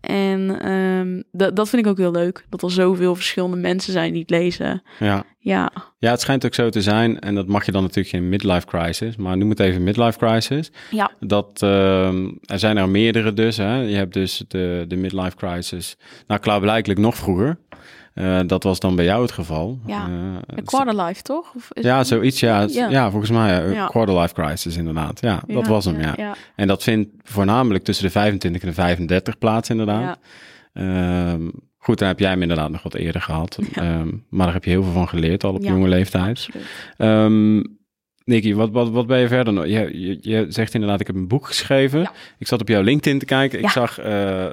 [0.00, 2.44] En um, dat, dat vind ik ook heel leuk.
[2.48, 4.82] Dat er zoveel verschillende mensen zijn die het lezen.
[4.98, 5.24] Ja.
[5.38, 5.72] Ja.
[5.98, 7.18] Ja, het schijnt ook zo te zijn.
[7.18, 9.16] En dat mag je dan natuurlijk geen midlife crisis.
[9.16, 10.70] Maar noem het even midlife crisis.
[10.90, 11.10] Ja.
[11.20, 13.56] Dat um, er zijn er meerdere dus.
[13.56, 13.80] Hè.
[13.80, 15.96] Je hebt dus de, de midlife crisis.
[16.26, 17.58] Nou, klaarblijkelijk nog vroeger.
[18.20, 19.78] Uh, dat was dan bij jou het geval.
[19.86, 20.14] Ja, uh,
[20.46, 21.52] een quarterlife toch?
[21.54, 22.40] Of is ja, zoiets.
[22.40, 22.88] Ja, Ja.
[22.88, 23.10] ja.
[23.10, 23.86] volgens mij ja, Ja.
[23.86, 25.20] quarterlife crisis inderdaad.
[25.20, 26.36] Ja, dat was hem, ja.
[26.56, 30.18] En dat vindt voornamelijk tussen de 25 en de 35 plaats inderdaad.
[30.72, 33.58] Um, goed, dan heb jij hem inderdaad nog wat eerder gehad.
[33.72, 34.00] Ja.
[34.00, 36.48] Um, maar daar heb je heel veel van geleerd al op jonge leeftijd.
[36.98, 37.78] Um,
[38.24, 39.66] Nicky, wat, wat, wat ben je verder nog?
[39.66, 42.00] Je, je, je zegt inderdaad, ik heb een boek geschreven.
[42.00, 42.12] Ja.
[42.38, 43.58] Ik zat op jouw LinkedIn te kijken.
[43.58, 44.46] Ik zag uh,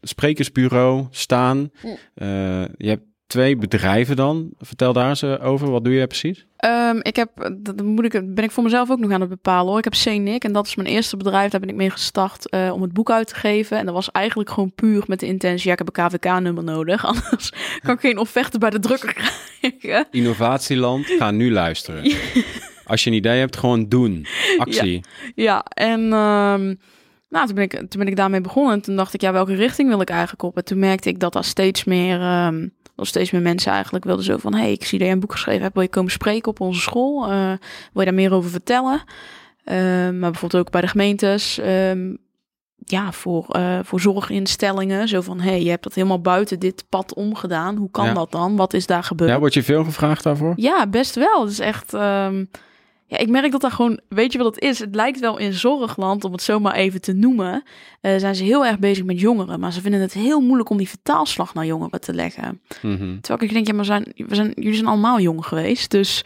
[0.00, 1.70] sprekersbureau staan.
[1.84, 4.50] Uh, je hebt twee bedrijven dan.
[4.58, 5.70] Vertel daar eens uh, over.
[5.70, 6.46] Wat doe je precies?
[6.64, 9.68] Um, ik heb, dat moet ik, ben ik voor mezelf ook nog aan het bepalen
[9.68, 9.78] hoor.
[9.78, 11.50] Ik heb CNIC en dat is mijn eerste bedrijf.
[11.50, 13.78] Daar ben ik mee gestart uh, om het boek uit te geven.
[13.78, 17.04] En dat was eigenlijk gewoon puur met de intentie, ja, ik heb een KVK-nummer nodig.
[17.12, 17.52] Anders
[17.82, 20.06] kan ik geen offerte bij de drukker krijgen.
[20.10, 22.02] Innovatieland, ga nu luisteren.
[22.84, 24.26] Als je een idee hebt, gewoon doen.
[24.56, 25.04] Actie.
[25.34, 26.78] Ja, ja en um,
[27.30, 28.72] nou, toen ben, ik, toen ben ik daarmee begonnen.
[28.72, 30.56] En toen dacht ik, ja, welke richting wil ik eigenlijk op?
[30.56, 32.46] En toen merkte ik dat daar steeds meer...
[32.46, 34.54] Um, dat steeds meer mensen eigenlijk wilden zo van...
[34.54, 35.74] hey, ik zie dat je een boek geschreven hebt.
[35.74, 37.30] Wil je komen spreken op onze school?
[37.30, 37.58] Uh, wil
[37.92, 39.02] je daar meer over vertellen?
[39.64, 39.74] Uh,
[40.10, 41.58] maar bijvoorbeeld ook bij de gemeentes...
[41.66, 42.18] Um,
[42.84, 45.08] ja, voor, uh, voor zorginstellingen.
[45.08, 47.76] Zo van, hey, je hebt dat helemaal buiten dit pad omgedaan.
[47.76, 48.12] Hoe kan Ja.
[48.12, 48.56] dat dan?
[48.56, 49.30] Wat is daar gebeurd?
[49.30, 50.52] Ja, word je veel gevraagd daarvoor?
[50.56, 51.40] Ja, best wel.
[51.40, 51.92] Het is echt.
[51.92, 52.50] Um,
[53.10, 54.00] ja, ik merk dat daar gewoon.
[54.08, 54.78] Weet je wat het is?
[54.78, 57.62] Het lijkt wel in zorgland, om het zomaar even te noemen.
[58.02, 59.60] Uh, zijn ze heel erg bezig met jongeren.
[59.60, 62.60] Maar ze vinden het heel moeilijk om die vertaalslag naar jongeren te leggen.
[62.82, 63.20] Mm -hmm.
[63.20, 65.90] Terwijl ik denk, ja, maar zijn, we zijn, jullie zijn allemaal jong geweest.
[65.90, 66.24] Dus.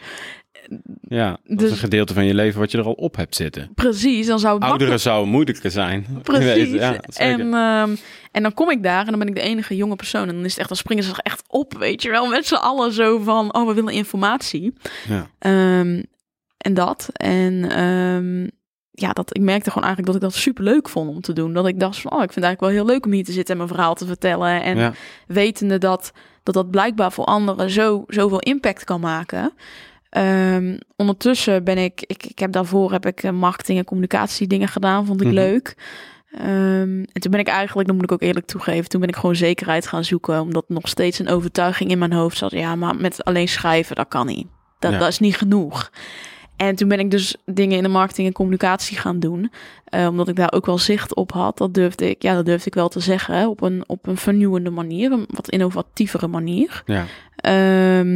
[1.07, 3.35] Ja, dat dus, is een gedeelte van je leven wat je er al op hebt
[3.35, 3.71] zitten.
[3.75, 6.05] Precies, dan zou het Ouderen zou moeilijker zijn.
[6.23, 6.71] Precies.
[6.71, 7.97] ja, en, um,
[8.31, 10.27] en dan kom ik daar en dan ben ik de enige jonge persoon.
[10.27, 12.27] En dan is het echt, dan springen ze er echt op, weet je wel.
[12.27, 14.73] Met z'n allen zo van, oh, we willen informatie.
[15.07, 15.79] Ja.
[15.79, 16.03] Um,
[16.65, 17.09] en dat.
[17.13, 18.49] En um,
[18.91, 21.53] ja, dat ik merkte gewoon eigenlijk dat ik dat super leuk vond om te doen.
[21.53, 23.31] Dat ik dacht van, oh, ik vind het eigenlijk wel heel leuk om hier te
[23.31, 24.63] zitten en mijn verhaal te vertellen.
[24.63, 24.93] En Ja.
[25.27, 26.11] wetende dat,
[26.43, 29.53] dat dat blijkbaar voor anderen zo, zoveel impact kan maken.
[30.09, 34.67] Ehm, ondertussen ben ik, ik, ik heb daarvoor heb ik eh, marketing en communicatie dingen
[34.67, 35.35] gedaan, vond ik Mhm.
[35.35, 35.75] leuk.
[36.31, 39.15] Ehm, en toen ben ik eigenlijk, dat moet ik ook eerlijk toegeven, toen ben ik
[39.15, 42.51] gewoon zekerheid gaan zoeken, omdat nog steeds een overtuiging in mijn hoofd zat.
[42.51, 44.47] Ja, maar met alleen schrijven, dat kan niet.
[44.79, 44.97] Dat, Ja.
[44.97, 45.91] dat is niet genoeg.
[46.57, 49.51] En toen ben ik dus dingen in de marketing en communicatie gaan doen.
[49.85, 51.57] eh, omdat ik daar ook wel zicht op had.
[51.57, 53.47] Dat durfde ik, ja, dat durfde ik wel te zeggen.
[53.49, 55.11] Op een, op een vernieuwende manier.
[55.11, 56.83] Een wat innovatievere manier.
[56.85, 57.05] Ja.
[57.35, 58.13] Ehm,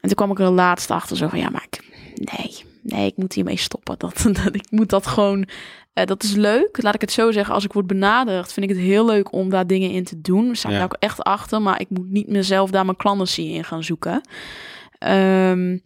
[0.00, 1.80] en toen kwam ik er laatst achter zo van, ja, maar ik,
[2.14, 3.94] nee, nee, ik moet hiermee stoppen.
[3.98, 5.48] Dat, dat, ik moet dat gewoon,
[5.92, 6.82] eh, dat is leuk.
[6.82, 9.50] Laat ik het zo zeggen, als ik word benaderd, vind ik het heel leuk om
[9.50, 10.46] daar dingen in te doen.
[10.46, 10.80] Daar sta ik Ja.
[10.80, 14.20] daar ook echt achter, maar ik moet niet mezelf daar mijn klantensie in gaan zoeken.
[14.98, 15.78] Ehm,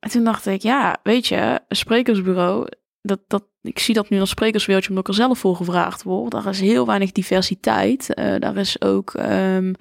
[0.00, 2.66] en toen dacht ik, ja, weet je, een sprekersbureau,
[3.02, 6.30] dat, dat, ik zie dat nu als sprekerswereldje omdat ik er zelf voor gevraagd word.
[6.30, 8.14] Daar is heel weinig diversiteit.
[8.14, 9.72] Eh, daar is ook, ehm,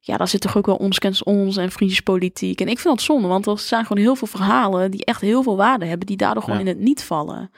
[0.00, 2.60] ja, daar zit toch ook wel ons kent ons en vriendjespolitiek.
[2.60, 5.42] En ik vind dat zonde, want er zijn gewoon heel veel verhalen die echt heel
[5.42, 6.64] veel waarde hebben, die daardoor gewoon Ja.
[6.64, 7.50] in het niet vallen.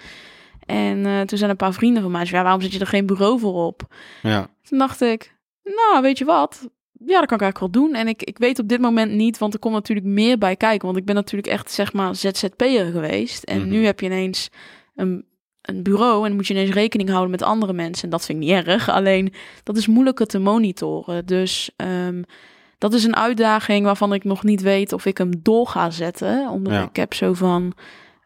[0.66, 3.06] En eh, toen zijn een paar vrienden van mij, ja, waarom zet je er geen
[3.06, 3.82] bureau voor op?
[4.22, 4.48] Ja.
[4.68, 6.68] Toen dacht ik, nou, weet je wat?
[7.06, 7.94] Ja, dat kan ik eigenlijk wel doen.
[7.94, 10.86] En ik, ik weet op dit moment niet, want er komt natuurlijk meer bij kijken.
[10.86, 13.42] Want ik ben natuurlijk echt, zeg maar, ZZP'er geweest.
[13.44, 13.68] En Mhm.
[13.68, 14.50] nu heb je ineens
[14.96, 15.24] een,
[15.62, 18.04] een bureau en moet je ineens rekening houden met andere mensen.
[18.04, 18.88] En dat vind ik niet erg.
[18.88, 21.26] Alleen, dat is moeilijker te monitoren.
[21.26, 22.22] Dus ehm,
[22.78, 26.48] dat is een uitdaging waarvan ik nog niet weet of ik hem door ga zetten.
[26.50, 26.82] Omdat Ja.
[26.82, 27.72] ik heb zo van...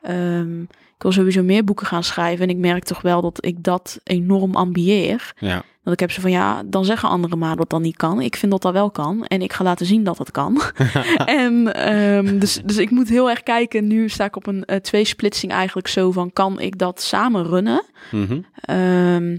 [0.03, 2.45] ehm, ik wil sowieso meer boeken gaan schrijven.
[2.45, 5.33] En ik merk toch wel dat ik dat enorm ambieer.
[5.39, 5.63] Ja.
[5.83, 8.21] Dat ik heb ze van ja, dan zeggen anderen maar dat dat niet kan.
[8.21, 9.27] Ik vind dat dat wel kan.
[9.27, 10.63] En ik ga laten zien dat het kan.
[11.25, 13.87] en ehm, dus, dus ik moet heel erg kijken.
[13.87, 17.85] Nu sta ik op een eh, tweesplitsing eigenlijk zo van kan ik dat samen runnen?
[18.11, 18.41] Mhm.
[18.55, 19.37] Ehm,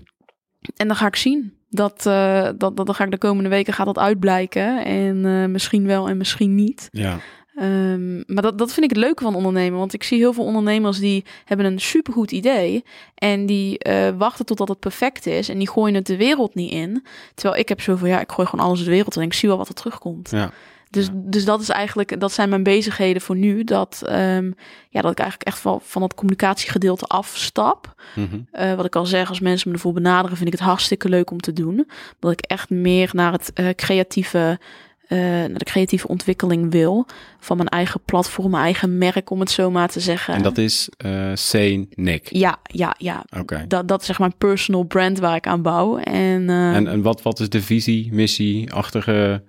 [0.75, 1.53] en dan ga ik zien.
[1.69, 4.85] Dat, eh, dat, dat, dan ga ik de komende weken gaat dat uitblijken.
[4.85, 6.87] En eh, misschien wel en misschien niet.
[6.91, 7.19] Ja.
[7.55, 9.79] Ehm, maar dat, dat vind ik het leuke van ondernemen.
[9.79, 12.83] Want ik zie heel veel ondernemers die hebben een supergoed idee.
[13.15, 15.49] En die eh, wachten totdat het perfect is.
[15.49, 17.05] En die gooien het de wereld niet in.
[17.35, 19.21] Terwijl ik heb zoveel, ja, ik gooi gewoon alles de wereld in.
[19.21, 20.29] En ik zie wel wat er terugkomt.
[20.31, 20.51] Ja.
[20.89, 21.11] Dus, Ja.
[21.15, 23.63] dus dat is eigenlijk, dat zijn mijn bezigheden voor nu.
[23.63, 24.51] Dat, ehm,
[24.89, 27.93] ja, dat ik eigenlijk echt van, van het communicatiegedeelte afstap.
[28.15, 28.39] Mhm.
[28.51, 31.31] Eh, wat ik al zeg, als mensen me ervoor benaderen, vind ik het hartstikke leuk
[31.31, 31.87] om te doen.
[32.19, 34.59] Dat ik echt meer naar het eh, creatieve,
[35.07, 37.05] eh, naar de creatieve ontwikkeling wil.
[37.39, 40.33] Van mijn eigen platform, mijn eigen merk, om het zo maar te zeggen.
[40.33, 42.27] En dat is eh Sane Nick.
[42.31, 43.25] Ja, ja, ja.
[43.39, 43.65] Oké.
[43.67, 45.97] Dat, dat is zeg maar mijn personal brand waar ik aan bouw.
[45.97, 49.43] En, eh, En, en wat, wat is de visie, missie, achtige...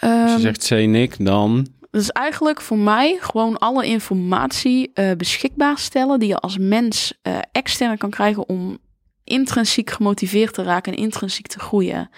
[0.00, 1.66] Als je ehm, zegt Sane Nick, dan...
[1.90, 7.38] Dat is eigenlijk voor mij gewoon alle informatie beschikbaar stellen die je als mens eh,
[7.52, 8.78] extern kan krijgen om
[9.24, 12.10] intrinsiek gemotiveerd te raken en intrinsiek te groeien.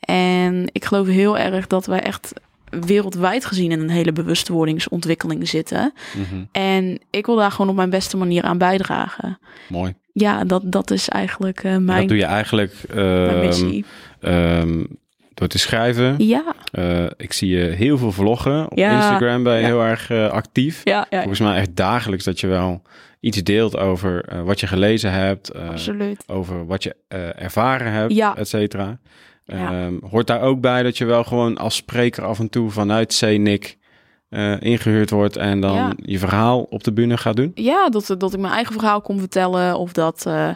[0.00, 2.32] En ik geloof heel erg dat wij echt
[2.70, 5.92] wereldwijd gezien in een hele bewustwordingsontwikkeling zitten.
[6.16, 6.44] Mhm.
[6.52, 9.38] En ik wil daar gewoon op mijn beste manier aan bijdragen.
[9.68, 9.94] Mooi.
[10.12, 13.84] Ja, dat, dat is eigenlijk eh, mijn, dat doe je eigenlijk mijn ehm, missie.
[14.20, 14.84] ehm,
[15.34, 16.14] door te schrijven.
[16.18, 18.70] Ja, Eh, ik zie je heel veel vloggen.
[18.70, 19.66] Op Ja, Instagram ben je ja.
[19.66, 20.80] heel erg eh, actief.
[20.84, 22.82] ja, ja, Volgens mij echt dagelijks dat je wel
[23.20, 25.54] iets deelt over wat je gelezen hebt.
[25.54, 26.24] absoluut.
[26.26, 26.96] over wat je
[27.36, 28.36] ervaren hebt, Ja.
[28.36, 28.98] et cetera.
[29.46, 29.70] Ja.
[29.84, 33.16] Ehm, hoort daar ook bij dat je wel gewoon als spreker af en toe vanuit
[33.18, 33.76] CNIC
[34.28, 35.92] eh ingehuurd wordt en dan Ja.
[35.96, 37.50] je verhaal op de bühne gaat doen?
[37.54, 39.78] Ja, dat, dat ik mijn eigen verhaal kon vertellen.
[39.78, 40.48] Of dat, eh,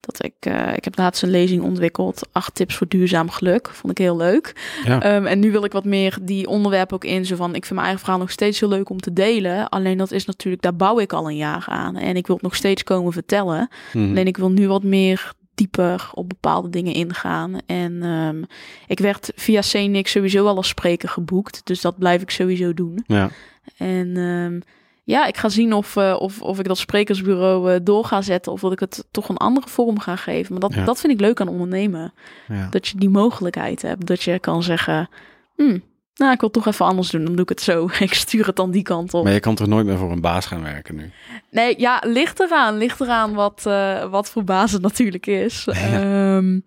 [0.00, 0.34] dat ik...
[0.40, 2.28] eh, ik heb laatst een lezing ontwikkeld.
[2.32, 3.68] Acht tips voor duurzaam geluk.
[3.72, 4.52] Vond ik heel leuk.
[4.84, 5.02] Ja.
[5.02, 7.26] Ehm, en nu wil ik wat meer die onderwerpen ook in.
[7.26, 9.68] Zo van, ik vind mijn eigen verhaal nog steeds heel leuk om te delen.
[9.68, 11.96] Alleen dat is natuurlijk, daar bouw ik al een jaar aan.
[11.96, 13.68] En ik wil het nog steeds komen vertellen.
[13.92, 14.08] Mhm.
[14.08, 17.58] Alleen ik wil nu wat meer dieper op bepaalde dingen ingaan.
[17.66, 18.42] En ehm,
[18.86, 21.60] ik werd via CNIC sowieso al als spreker geboekt.
[21.64, 23.04] Dus dat blijf ik sowieso doen.
[23.06, 23.30] Ja.
[23.76, 24.60] En ehm,
[25.04, 28.52] ja, ik ga zien of, eh, of, of ik dat sprekersbureau eh, door ga zetten.
[28.52, 30.52] Of dat ik het toch een andere vorm ga geven.
[30.52, 30.84] Maar dat, Ja.
[30.84, 32.12] dat vind ik leuk aan ondernemen.
[32.48, 32.66] Ja.
[32.70, 34.06] Dat je die mogelijkheid hebt.
[34.06, 35.08] Dat je kan zeggen,
[35.56, 35.82] "Hmm,
[36.14, 37.24] nou ik wil het toch even anders doen.
[37.24, 37.88] Dan doe ik het zo.
[37.98, 39.24] Ik stuur het dan die kant op.
[39.24, 41.10] Maar je kan toch nooit meer voor een baas gaan werken nu?
[41.50, 42.76] Nee, ja, ligt eraan.
[42.76, 45.66] Ligt eraan wat, eh, wat voor baas het natuurlijk is.
[45.66, 46.60] Ehm,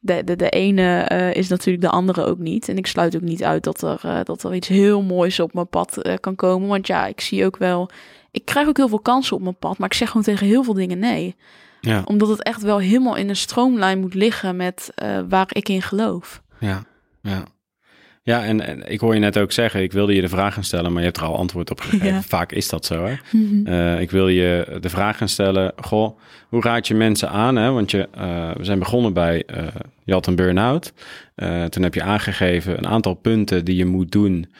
[0.00, 2.68] de, de, de ene eh, is natuurlijk de andere ook niet.
[2.68, 5.54] En ik sluit ook niet uit dat er, eh, dat er iets heel moois op
[5.54, 6.68] mijn pad kan komen.
[6.68, 7.90] Want ja, ik zie ook wel...
[8.30, 9.78] Ik krijg ook heel veel kansen op mijn pad.
[9.78, 11.36] Maar ik zeg gewoon tegen heel veel dingen nee.
[11.80, 12.02] Ja.
[12.04, 14.92] Omdat het echt wel helemaal in een stroomlijn moet liggen met
[15.28, 16.42] waar ik in geloof.
[16.58, 16.82] Ja.
[17.22, 17.44] ja.
[18.22, 20.64] Ja, en, en ik hoor je net ook zeggen, ik wilde je de vraag gaan
[20.64, 22.06] stellen, maar je hebt er al antwoord op gegeven.
[22.06, 22.22] Ja.
[22.22, 23.14] Vaak is dat zo, hè?
[23.32, 23.66] Mhm.
[23.66, 26.18] Eh, ik wil je de vraag gaan stellen, goh,
[26.48, 27.56] hoe raad je mensen aan?
[27.56, 27.70] Hè?
[27.70, 29.66] Want je, eh, we zijn begonnen bij, eh,
[30.04, 30.92] je had een burn-out.
[31.68, 34.52] Toen heb je aangegeven een aantal punten die je moet doen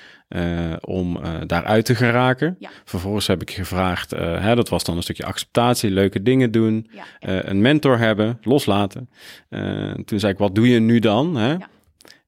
[0.80, 2.56] om daaruit te geraken.
[2.58, 2.70] Ja.
[2.84, 6.90] Vervolgens heb ik je gevraagd, hè, dat was dan een stukje acceptatie, leuke dingen doen.
[6.90, 7.44] Ja.
[7.48, 9.08] Een mentor hebben, loslaten.
[10.04, 11.36] Toen zei ik, wat doe je nu dan?
[11.36, 11.56] Hè?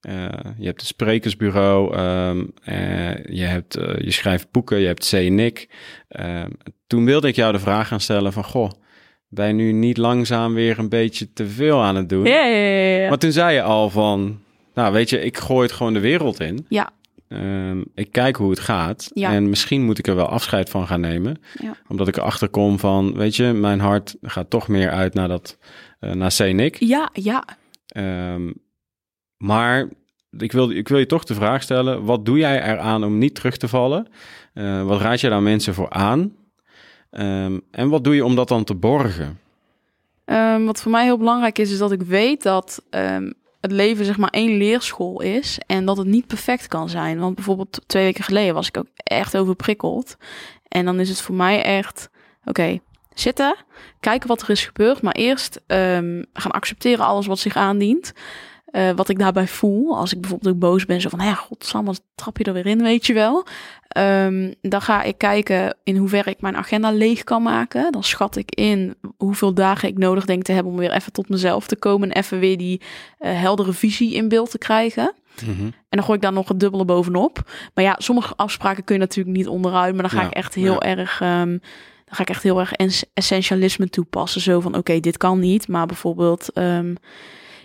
[0.03, 5.09] Eh, je hebt een sprekersbureau, ehm, eh, je, hebt, eh, je schrijft boeken, je hebt
[5.09, 5.69] CNIC.
[6.09, 6.51] Ehm
[6.87, 8.71] toen wilde ik jou de vraag gaan stellen van, goh,
[9.29, 12.25] ben je nu niet langzaam weer een beetje te veel aan het doen?
[12.25, 13.09] Ja, ja, ja.
[13.09, 14.41] Maar toen zei je al van,
[14.75, 16.67] nou weet je, ik gooi het gewoon de wereld in.
[16.69, 16.91] Ja.
[17.29, 19.11] Ehm, ik kijk hoe het gaat.
[19.15, 19.33] Ja.
[19.33, 21.41] En misschien moet ik er wel afscheid van gaan nemen.
[21.61, 21.77] Ja.
[21.89, 25.59] Omdat ik erachter kom van, weet je, mijn hart gaat toch meer uit naar dat,
[26.01, 26.77] naar CNIC.
[26.79, 27.45] Ja, ja.
[27.87, 28.51] Ehm,
[29.43, 29.89] maar
[30.39, 33.35] ik wil, ik wil je toch de vraag stellen: wat doe jij eraan om niet
[33.35, 34.09] terug te vallen?
[34.55, 36.37] Eh, wat raad je daar mensen voor aan?
[37.11, 39.41] Ehm, en wat doe je om dat dan te borgen?
[40.25, 44.05] Ehm, wat voor mij heel belangrijk is, is dat ik weet dat ehm, het leven
[44.05, 47.19] zeg maar één leerschool is en dat het niet perfect kan zijn.
[47.19, 50.17] Want bijvoorbeeld twee weken geleden was ik ook echt overprikkeld.
[50.69, 52.11] En dan is het voor mij echt,
[52.45, 52.79] oké,
[53.15, 53.57] zitten,
[54.01, 55.61] kijken wat er is gebeurd, maar eerst
[56.33, 58.13] gaan accepteren alles wat zich aandient.
[58.73, 61.95] Eh, wat ik daarbij voel, als ik bijvoorbeeld ook boos ben, zo van, ja, godsamme,
[62.15, 63.47] trap je er weer in, weet je wel.
[63.89, 67.93] Ehm, dan ga ik kijken in hoeverre ik mijn agenda leeg kan maken.
[67.93, 71.29] Dan schat ik in hoeveel dagen ik nodig denk te hebben om weer even tot
[71.29, 72.81] mezelf te komen en even weer die
[73.19, 75.13] eh, heldere visie in beeld te krijgen.
[75.47, 75.63] Mhm.
[75.65, 77.51] En dan gooi ik daar nog het dubbele bovenop.
[77.75, 79.93] Maar ja, sommige afspraken kun je natuurlijk niet onderuit.
[79.95, 80.79] Maar dan ga Ja, ik echt heel ja.
[80.81, 81.21] erg.
[81.21, 81.49] ehm,
[82.05, 82.73] dan ga ik echt heel erg
[83.15, 84.41] essentialisme toepassen.
[84.41, 85.69] Zo van oké, dit kan niet.
[85.69, 86.53] Maar bijvoorbeeld.
[86.53, 86.95] ehm,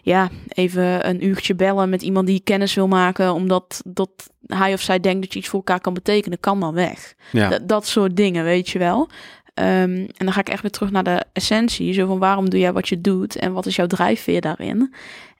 [0.08, 3.34] ja, even een uurtje bellen met iemand die kennis wil maken.
[3.34, 4.10] Omdat dat
[4.46, 6.40] hij of zij denkt dat je iets voor elkaar kan betekenen.
[6.40, 7.14] Kan dan weg.
[7.32, 9.10] Ja, Dat, dat soort dingen, weet je wel.
[9.54, 11.94] Ehm, en dan ga ik echt weer terug naar de essentie.
[11.94, 14.94] Zo van waarom doe jij wat je doet en wat is jouw drijfveer daarin?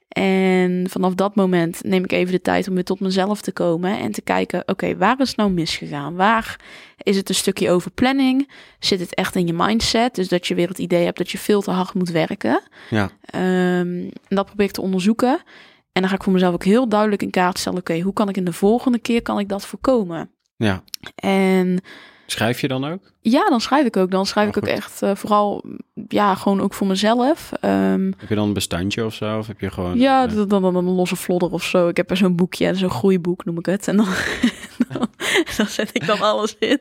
[0.08, 3.98] En vanaf dat moment neem ik even de tijd om weer tot mezelf te komen
[3.98, 6.14] en te kijken: oké, waar is het nou misgegaan?
[6.14, 6.60] Waar
[7.02, 8.50] is het een stukje over planning?
[8.78, 10.14] Zit het echt in je mindset?
[10.14, 12.62] Dus dat je weer het idee hebt dat je veel te hard moet werken.
[12.90, 13.40] ja, Ehm,
[14.28, 15.42] en dat probeer ik te onderzoeken.
[15.92, 18.28] En dan ga ik voor mezelf ook heel duidelijk in kaart stellen: oké, hoe kan
[18.28, 20.30] ik in de volgende keer kan ik dat voorkomen?
[20.56, 20.82] ja.
[21.14, 21.80] En
[22.30, 23.12] Schrijf je dan ook?
[23.20, 24.10] ja, dan schrijf ik ook.
[24.10, 25.64] Dan schrijf Oh, ik ook echt eh, vooral,
[26.08, 27.52] ja, gewoon ook voor mezelf.
[27.60, 29.38] Ehm, Heb je dan een bestandje of zo?
[29.38, 29.98] Of heb je gewoon...
[29.98, 31.88] ja, dan, dan, dan een losse vlodder of zo.
[31.88, 33.88] Ik heb er zo'n boekje, zo'n groeiboek noem ik het.
[33.88, 34.06] En dan,
[34.88, 35.06] dan,
[35.56, 36.80] dan zet ik dan alles in.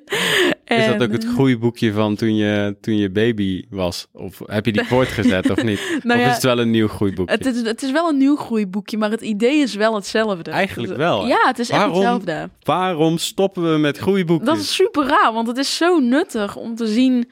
[0.68, 4.08] Is dat ook het groeiboekje van toen je, toen je baby was?
[4.14, 6.00] Of heb je die voortgezet of niet?
[6.04, 7.36] Nou of is het wel een nieuw groeiboekje?
[7.36, 10.52] Het is, het is wel een nieuw groeiboekje, maar het idee is wel hetzelfde.
[10.52, 11.28] Eigenlijk wel, hè?
[11.28, 12.50] Ja, het is echt hetzelfde.
[12.64, 14.50] Waarom stoppen we met groeiboekjes?
[14.50, 17.30] Dat is super raar, want het is zo nuttig om te zien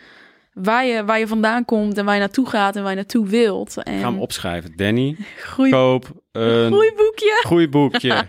[0.53, 3.27] waar je, waar je vandaan komt en waar je naartoe gaat en waar je naartoe
[3.27, 3.83] wilt.
[3.83, 4.73] En Ik ga hem opschrijven.
[4.75, 7.39] Danny, groei, koop een groeiboekje.
[7.43, 8.27] groeiboekje.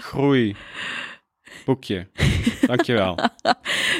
[0.00, 0.56] Groei.
[1.64, 2.06] Boekje.
[2.66, 3.16] Dankjewel.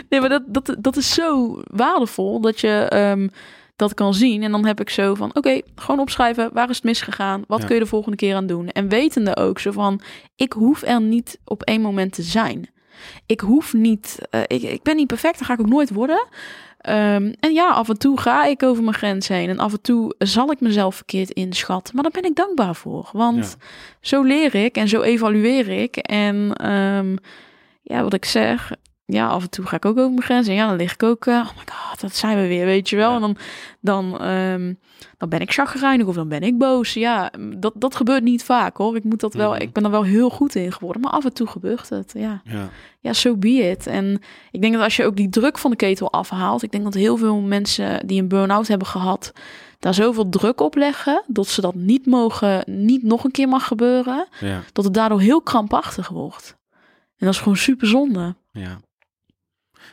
[0.08, 3.28] Nee, maar dat, dat, dat is zo waardevol dat je ehm,
[3.76, 4.42] dat kan zien.
[4.42, 6.50] En dan heb ik zo van, oké, gewoon opschrijven.
[6.52, 7.44] Waar is het misgegaan?
[7.46, 7.66] Wat Ja.
[7.66, 8.68] kun je de volgende keer aan doen?
[8.68, 10.00] En wetende ook zo van,
[10.36, 12.68] ik hoef er niet op één moment te zijn.
[13.26, 16.26] Ik hoef niet, eh, ik, ik ben niet perfect, dat ga ik ook nooit worden.
[16.78, 19.48] Ehm, en ja, af en toe ga ik over mijn grens heen.
[19.48, 21.94] En af en toe zal ik mezelf verkeerd inschatten.
[21.94, 23.08] Maar daar ben ik dankbaar voor.
[23.12, 23.66] Want Ja.
[24.00, 25.96] zo leer ik en zo evalueer ik.
[25.96, 27.16] En ehm,
[27.84, 28.72] ja, wat ik zeg,
[29.06, 30.48] ja, af en toe ga ik ook over mijn grens.
[30.48, 32.88] En ja, dan lig ik ook, eh, oh my god, dat zijn we weer, weet
[32.88, 33.08] je wel.
[33.10, 33.14] Ja.
[33.14, 33.36] En dan,
[33.80, 34.74] dan, ehm,
[35.18, 36.92] dan ben ik chagrijnig of dan ben ik boos.
[36.94, 38.96] Ja, dat, dat gebeurt niet vaak hoor.
[38.96, 39.60] Ik moet dat wel, Mhm.
[39.62, 41.02] ik ben er wel heel goed in geworden.
[41.02, 42.40] Maar af en toe gebeurt het, ja.
[42.44, 42.68] Ja.
[43.00, 43.86] Ja, so be it.
[43.86, 44.20] En
[44.50, 46.62] ik denk dat als je ook die druk van de ketel afhaalt...
[46.62, 49.32] ik denk dat heel veel mensen die een burn-out hebben gehad...
[49.78, 51.22] daar zoveel druk op leggen...
[51.26, 54.26] dat ze dat niet mogen, niet nog een keer mag gebeuren...
[54.40, 54.60] Ja.
[54.72, 56.56] dat het daardoor heel krampachtig wordt.
[57.24, 58.34] Dat is gewoon super zonde.
[58.52, 58.80] Ja.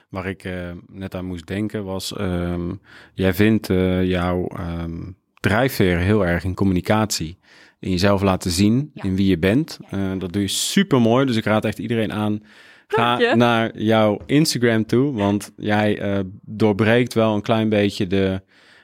[0.10, 2.72] Waar ik eh, net aan moest denken was, ehm,
[3.14, 7.38] jij vindt eh, jouw ehm, drijfveer heel erg in communicatie.
[7.80, 9.03] In jezelf laten zien, Ja.
[9.03, 9.80] in wie je bent.
[9.90, 12.44] Eh, dat doe je super mooi, dus ik raad echt iedereen aan.
[12.88, 18.41] Ga naar jouw Instagram toe, want jij doorbreekt wel een klein beetje de,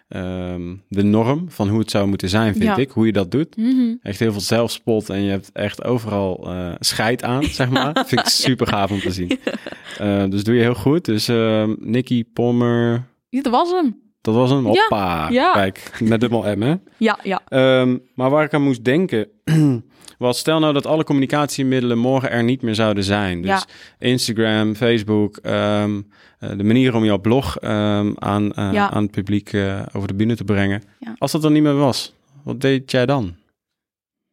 [0.08, 2.76] ehm, de norm van hoe het zou moeten zijn, vind Ja.
[2.78, 2.90] ik.
[2.92, 3.58] Hoe je dat doet.
[3.58, 3.96] Mhm.
[4.02, 7.94] Echt heel veel zelfspot en je hebt echt overal eh scheid aan, zeg maar.
[8.08, 9.40] Vind ik super gaaf om te zien.
[9.98, 11.06] Eh, dus doe je heel goed.
[11.06, 14.00] Dus ehm Nicky Pommer, Ja, dat was hem.
[14.22, 15.30] dat was Ja, hoppa.
[15.30, 15.52] ja.
[15.54, 16.76] Kijk, met dubbel M, hè?
[16.98, 17.42] Ja, ja.
[17.48, 19.28] Ehm, maar waar ik aan moest denken,
[20.18, 23.42] Was stel nou dat alle communicatiemiddelen morgen er niet meer zouden zijn.
[23.42, 23.64] Dus Ja.
[24.08, 26.02] Instagram, Facebook, ehm,
[26.40, 28.90] eh, de manier om jouw blog ehm, aan, eh, Ja.
[28.92, 30.84] aan het publiek eh, over de bühne te brengen.
[31.00, 31.16] Ja.
[31.18, 32.14] Als dat er niet meer was,
[32.44, 33.36] wat deed jij dan?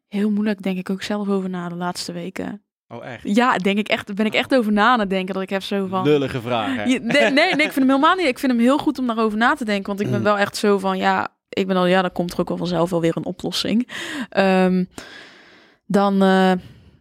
[0.09, 2.62] Heel moeilijk, denk ik ook zelf over na de laatste weken.
[2.89, 3.20] Oh, echt?
[3.36, 5.35] Ja, denk ik echt, ben ik echt over na aan het denken.
[5.35, 6.05] Dat ik heb zo van...
[6.05, 6.39] Lullige?
[6.39, 8.27] Je- nee, nee, nee, ik vind hem helemaal niet.
[8.27, 9.86] Ik vind hem heel goed om daarover na te denken.
[9.86, 10.24] Want ik ben Mm.
[10.24, 12.90] wel echt zo van, ja, ik ben al, ja, dan komt er ook wel vanzelf
[12.90, 13.89] wel weer een oplossing.
[14.28, 14.85] Ehm,
[15.86, 16.52] dan, eh,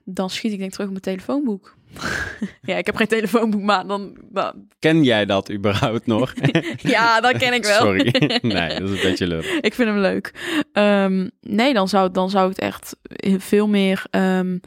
[0.06, 1.76] dan schiet ik denk ik terug op mijn telefoonboek.
[2.62, 6.34] ja, ik heb geen telefoonboek, maar dan, dan Ken jij dat überhaupt nog?
[6.78, 7.80] ja, dat ken ik wel.
[7.86, 8.40] Sorry.
[8.42, 9.60] nee, dat is een beetje lullig.
[9.60, 10.34] ik vind hem leuk.
[10.72, 12.96] Ehm, nee, dan zou, dan zou ik het echt
[13.38, 14.58] veel meer ehm,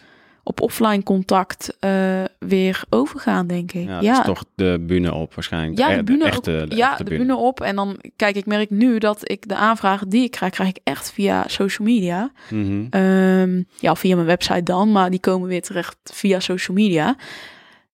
[0.49, 3.87] op offline contact eh, weer overgaan, denk ik.
[3.89, 5.79] Ja, dat is toch de bühne op waarschijnlijk.
[5.79, 7.61] Ja, Eh, de bühne, echte, ook, de ja, echte de bühne op.
[7.61, 10.79] En dan, kijk, ik merk nu dat ik de aanvragen die ik krijg, krijg ik
[10.85, 12.31] echt via social media.
[12.51, 12.87] Mhm.
[12.91, 17.17] Ehm, ja, via mijn website dan, maar die komen weer terecht via social media.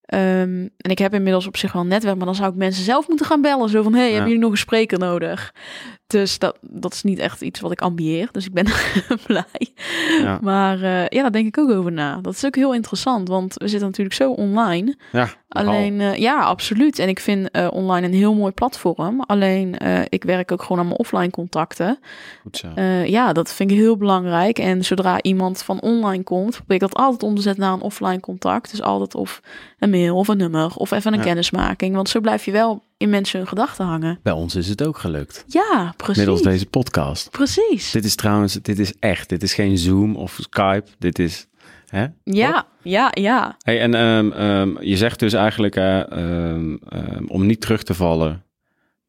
[0.04, 2.84] Ehm, en ik heb inmiddels op zich wel een netwerk, maar dan zou ik mensen
[2.84, 3.68] zelf moeten gaan bellen.
[3.68, 5.54] Zo van, hey, hebben jullie nog een spreker nodig?
[6.12, 8.28] Dus dat, dat is niet echt iets wat ik ambieer.
[8.32, 8.66] Dus ik ben
[9.26, 9.72] blij.
[10.20, 10.38] Ja.
[10.42, 12.18] Maar eh, ja, daar denk ik ook over na.
[12.20, 14.96] Dat is ook heel interessant, want we zitten natuurlijk zo online.
[15.12, 16.98] Ja, Alleen, eh, ja, absoluut.
[16.98, 19.20] En ik vind eh, online een heel mooi platform.
[19.20, 19.76] Alleen,
[20.08, 21.98] ik werk ook gewoon aan mijn offline contacten.
[22.42, 22.80] goed zo.
[23.06, 24.58] Ja, dat vind ik heel belangrijk.
[24.58, 27.80] En zodra iemand van online komt, probeer ik dat altijd om te zetten naar een
[27.80, 28.70] offline contact.
[28.70, 29.40] Dus altijd of
[29.78, 31.24] een mail of een nummer of even een Ja.
[31.24, 31.94] kennismaking.
[31.94, 34.18] Want zo blijf je wel in mensen hun gedachten hangen.
[34.22, 35.44] Bij ons is het ook gelukt.
[35.46, 36.16] Ja, precies.
[36.16, 37.30] Middels deze podcast.
[37.30, 37.90] Precies.
[37.90, 39.28] Dit is trouwens, dit is echt.
[39.28, 40.84] Dit is geen Zoom of Skype.
[40.98, 41.46] Dit is,
[41.86, 42.06] hè?
[42.24, 43.56] Ja, ja, ja.
[43.62, 46.76] Hey, en ehm, ehm, je zegt dus eigenlijk, eh, ehm,
[47.26, 48.42] om niet terug te vallen,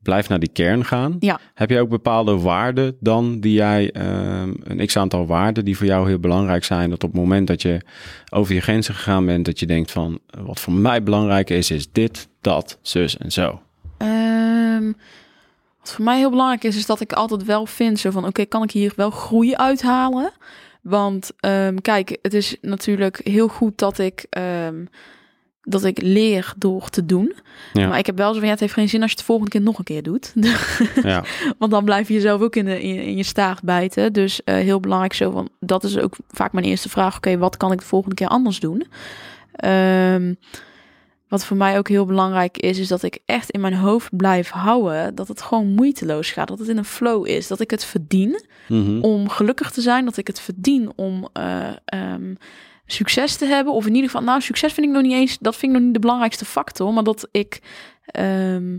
[0.01, 1.15] blijf naar die kern gaan.
[1.19, 1.39] Ja.
[1.53, 3.89] Heb jij ook bepaalde waarden dan die jij,
[4.63, 7.81] een x-aantal waarden die voor jou heel belangrijk zijn, dat op het moment dat je
[8.31, 11.91] over je grenzen gegaan bent, dat je denkt van, wat voor mij belangrijk is, is
[11.91, 13.61] dit, dat, zus en zo.
[14.03, 14.91] Ehm,
[15.79, 18.45] wat voor mij heel belangrijk is, is dat ik altijd wel vind zo van, oké,
[18.45, 20.31] kan ik hier wel groei uithalen?
[20.81, 24.85] Want ehm, kijk, het is natuurlijk heel goed dat ik, ehm,
[25.61, 27.33] dat ik leer door te doen.
[27.73, 27.87] Ja.
[27.87, 29.51] Maar ik heb wel zo van, ja, het heeft geen zin als je het volgende
[29.51, 30.33] keer nog een keer doet.
[31.03, 31.23] Ja,
[31.57, 34.13] Want dan blijf je jezelf ook in, de, in, je- in je staart bijten.
[34.13, 37.15] Dus eh, heel belangrijk zo van, dat is ook vaak mijn eerste vraag.
[37.17, 38.85] Oké, wat kan ik de volgende keer anders doen?
[41.33, 44.49] Wat voor mij ook heel belangrijk is, is dat ik echt in mijn hoofd blijf
[44.49, 45.15] houden.
[45.15, 46.47] Dat het gewoon moeiteloos gaat.
[46.47, 47.47] Dat het in een flow is.
[47.47, 49.01] Dat ik het verdien Mhm.
[49.01, 50.05] om gelukkig te zijn.
[50.05, 52.33] Dat ik het verdien om eh, ehm,
[52.85, 53.73] succes te hebben.
[53.73, 55.37] Of in ieder geval, nou, succes vind ik nog niet eens.
[55.39, 56.93] Dat vind ik nog niet de belangrijkste factor.
[56.93, 57.61] Maar dat ik
[58.05, 58.77] ehm,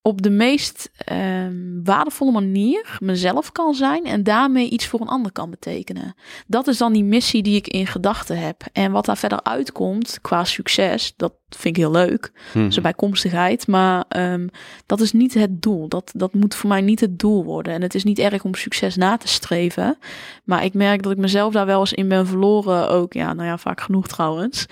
[0.00, 4.04] op de meest ehm, waardevolle manier mezelf kan zijn.
[4.04, 6.14] En daarmee iets voor een ander kan betekenen.
[6.46, 8.62] Dat is dan die missie die ik in gedachten heb.
[8.72, 12.32] En wat daar verder uitkomt qua succes, dat vind ik heel leuk.
[12.54, 13.66] Een bijkomstigheid.
[13.66, 14.46] Maar ehm,
[14.86, 15.88] dat is niet het doel.
[15.88, 17.72] Dat, dat moet voor mij niet het doel worden.
[17.72, 19.98] En het is niet erg om succes na te streven.
[20.44, 22.88] Maar ik merk dat ik mezelf daar wel eens in ben verloren.
[22.88, 24.66] Ook, ja, nou ja, vaak genoeg trouwens.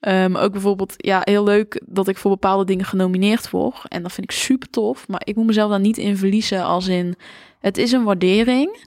[0.00, 3.80] Ehm, ook bijvoorbeeld, ja, heel leuk dat ik voor bepaalde dingen genomineerd word.
[3.88, 5.08] En dat vind ik super tof.
[5.08, 6.64] Maar ik moet mezelf daar niet in verliezen.
[6.64, 7.14] Als in,
[7.60, 8.84] het is een waardering.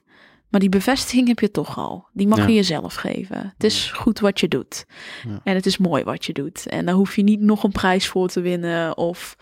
[0.50, 2.08] Maar die bevestiging heb je toch al.
[2.14, 2.46] Die mag Ja.
[2.48, 3.38] je jezelf geven.
[3.54, 4.86] Het is goed wat je doet.
[5.28, 5.40] Ja.
[5.44, 6.68] En het is mooi wat je doet.
[6.68, 8.98] En daar hoef je niet nog een prijs voor te winnen.
[8.98, 9.36] Of...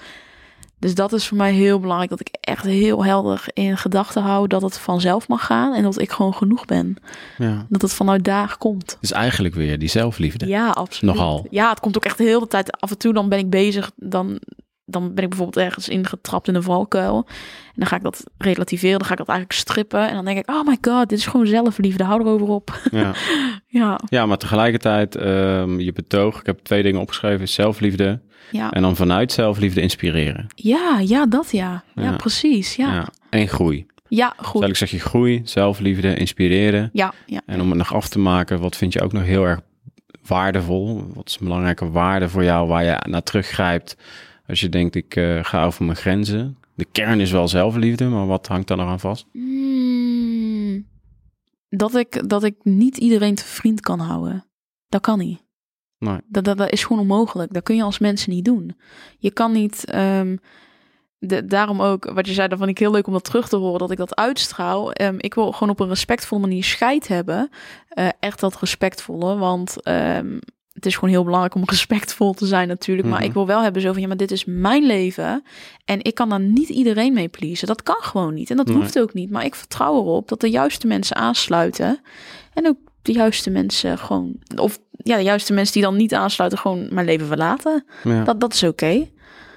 [0.79, 2.09] Dus dat is voor mij heel belangrijk.
[2.09, 5.73] Dat ik echt heel helder in gedachten hou dat het vanzelf mag gaan.
[5.73, 6.95] En dat ik gewoon genoeg ben.
[7.37, 7.65] ja.
[7.69, 8.97] Dat het vanuit daar komt.
[9.01, 10.47] Dus eigenlijk weer die zelfliefde.
[10.47, 11.15] Ja, absoluut.
[11.15, 11.47] Nogal.
[11.49, 12.71] Ja, het komt ook echt de hele tijd.
[12.81, 13.91] Af en toe dan ben ik bezig.
[13.95, 14.39] Dan,
[14.89, 17.25] dan ben ik bijvoorbeeld ergens ingetrapt in een valkuil.
[17.27, 18.97] En dan ga ik dat relativeren.
[18.97, 20.07] Dan ga ik dat eigenlijk strippen.
[20.07, 22.03] En dan denk ik, oh my god, dit is gewoon zelfliefde.
[22.03, 22.79] Hou erover op.
[22.91, 23.13] Ja.
[23.67, 28.19] ja, ja, maar tegelijkertijd, ehm, je betoog, ik heb twee dingen opgeschreven, zelfliefde
[28.51, 28.71] ja.
[28.71, 30.47] en dan vanuit zelfliefde inspireren.
[30.55, 31.83] Ja, ja, dat ja.
[31.95, 32.15] Ja, Ja.
[32.15, 32.75] precies.
[32.75, 33.07] Ja, ja.
[33.29, 33.85] En groei.
[34.09, 34.43] Dus goed.
[34.43, 36.89] eigenlijk zeg je groei, zelfliefde, inspireren.
[36.93, 37.41] Ja, ja.
[37.45, 39.59] En om het nog af te maken, wat vind je ook nog heel erg
[40.27, 41.03] waardevol?
[41.13, 43.97] Wat is een belangrijke waarde voor jou waar je naar teruggrijpt
[44.47, 46.57] als je denkt, ik eh, ga over mijn grenzen?
[46.75, 49.25] De kern is wel zelfliefde, maar wat hangt daar nog aan vast?
[49.31, 50.87] Mm,
[51.69, 54.45] dat, ik, dat ik niet iedereen te vriend kan houden.
[54.87, 55.45] Dat kan niet.
[55.99, 56.19] Nee.
[56.27, 57.53] Dat, dat, dat is gewoon onmogelijk.
[57.53, 58.75] Dat kun je als mensen niet doen.
[59.17, 59.85] Je kan niet.
[59.85, 60.35] ehm,
[61.19, 63.55] de, daarom ook, wat je zei, dat vond ik heel leuk om dat terug te
[63.55, 64.91] horen, dat ik dat uitstraal.
[64.91, 67.49] Ehm, ik wil gewoon op een respectvolle manier scheid hebben.
[67.89, 70.37] Eh, echt dat respectvolle, want ehm,
[70.77, 73.07] het is gewoon heel belangrijk om respectvol te zijn natuurlijk.
[73.07, 73.27] Maar Mhm.
[73.27, 75.43] ik wil wel hebben zo van, ja, maar dit is mijn leven.
[75.85, 77.67] En ik kan daar niet iedereen mee pleasen.
[77.67, 78.49] Dat kan gewoon niet.
[78.49, 78.75] En dat Nee.
[78.75, 79.29] hoeft ook niet.
[79.31, 81.99] Maar ik vertrouw erop dat de juiste mensen aansluiten.
[82.53, 86.59] En ook de juiste mensen gewoon, of ja, de juiste mensen die dan niet aansluiten,
[86.59, 87.85] gewoon mijn leven verlaten.
[88.03, 88.23] Ja.
[88.23, 89.07] Dat, dat is oké.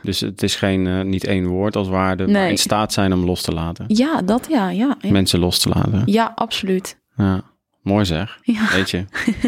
[0.02, 3.24] Dus het is geen, eh, niet één woord als waarde, maar in staat zijn om
[3.24, 3.84] los te laten.
[3.88, 4.96] Ja, dat ja, ja.
[5.00, 6.02] Ja, Mensen los te laten.
[6.06, 6.98] ja absoluut.
[7.16, 7.42] Ja,
[7.82, 8.38] mooi zeg.
[8.42, 8.70] Ja.
[8.72, 9.04] Weet je,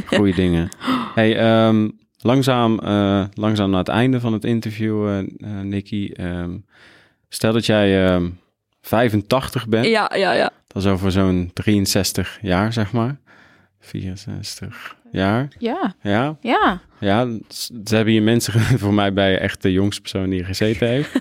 [0.17, 0.69] goede dingen.
[1.15, 1.89] Hey, ehm,
[2.19, 6.11] langzaam, eh, langzaam naar het einde van het interview, eh, Nicky.
[6.13, 6.57] ehm,
[7.29, 8.29] stel dat jij ehm
[8.81, 9.87] 85 bent.
[9.87, 10.51] Ja, ja, ja.
[10.67, 13.21] Dat is over zo'n 63 jaar, zeg maar.
[13.81, 15.49] 64 jaar.
[15.59, 16.81] Ja, Ja, ja.
[17.01, 17.27] ja.
[17.85, 21.21] Ze hebben hier mensen voor mij bij echt de jongste persoon die hier gezeten heeft.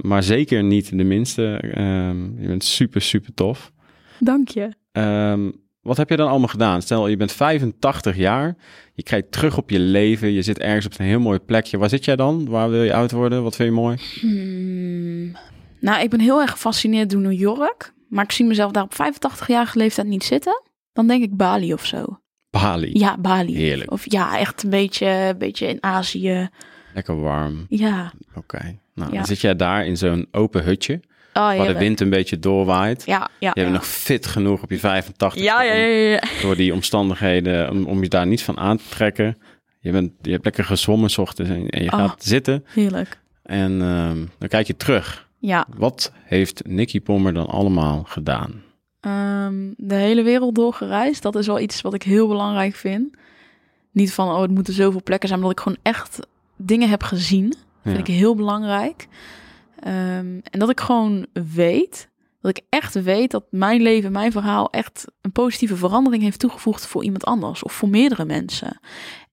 [0.00, 1.56] Maar zeker niet de minste.
[1.74, 3.72] Ehm, je bent super, super tof.
[4.18, 4.68] Dank je.
[4.92, 5.50] Ehm,
[5.82, 6.82] wat heb je dan allemaal gedaan?
[6.82, 8.56] Stel, je bent 85 jaar.
[8.94, 10.32] Je kijkt terug op je leven.
[10.32, 11.78] Je zit ergens op een heel mooi plekje.
[11.78, 12.48] Waar zit jij dan?
[12.48, 13.42] Waar wil je oud worden?
[13.42, 13.96] Wat vind je mooi?
[14.20, 15.32] Hmm.
[15.80, 17.92] Nou, ik ben heel erg gefascineerd door New York.
[18.08, 20.62] Maar ik zie mezelf daar op 85-jarige leeftijd niet zitten.
[20.92, 22.04] Dan denk ik Bali of zo.
[22.50, 22.90] Bali.
[22.92, 23.54] Ja, Bali.
[23.56, 23.90] Heerlijk.
[23.90, 26.48] Of ja, echt een beetje, een beetje in Azië.
[26.94, 27.66] Lekker warm.
[27.68, 28.12] Ja.
[28.34, 28.78] Oké.
[28.94, 29.16] Nou, Ja.
[29.16, 31.00] dan zit jij daar in zo'n open hutje.
[31.34, 33.02] Oh, Waar de wind een beetje doorwaait.
[33.06, 33.48] Ja, ja.
[33.48, 33.72] Je bent ja.
[33.72, 38.08] nog fit genoeg op je 85 Ja, ja, ja, door die omstandigheden om, om je
[38.08, 39.38] daar niet van aan te trekken.
[39.80, 41.98] Je, bent, je hebt lekker gezwommen 's ochtends en, en je Oh.
[41.98, 43.18] gaat zitten Heerlijk.
[43.42, 45.28] en ehm, dan kijk je terug.
[45.38, 45.66] Ja.
[45.76, 48.62] Wat heeft Nicky Pommer dan allemaal gedaan?
[49.00, 51.22] Ehm, de hele wereld doorgereisd.
[51.22, 53.16] Dat is wel iets wat ik heel belangrijk vind.
[53.92, 56.18] Niet van, oh, het moeten zoveel plekken zijn, maar dat ik gewoon echt
[56.56, 57.54] dingen heb gezien.
[57.84, 59.06] Vind ik heel belangrijk.
[59.82, 62.08] Ehm, en dat ik gewoon weet,
[62.40, 66.86] dat ik echt weet dat mijn leven, mijn verhaal echt een positieve verandering heeft toegevoegd
[66.86, 68.80] voor iemand anders of voor meerdere mensen.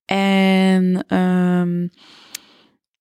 [0.05, 1.87] En ehm,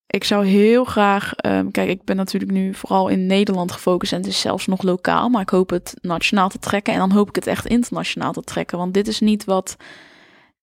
[0.07, 4.19] ik zou heel graag, ehm, kijk, ik ben natuurlijk nu vooral in Nederland gefocust en
[4.19, 7.29] het is zelfs nog lokaal, maar ik hoop het nationaal te trekken en dan hoop
[7.29, 9.77] ik het echt internationaal te trekken, want dit is niet wat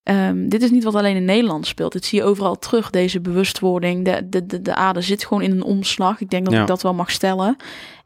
[0.06, 1.91] Ehm, dit is niet wat alleen in Nederland speelt.
[1.91, 4.06] Dit zie je overal terug, deze bewustwording.
[4.06, 6.19] De, de, de, de aarde zit gewoon in een omslag.
[6.22, 6.61] Ik denk dat Ja.
[6.61, 7.56] ik dat wel mag stellen.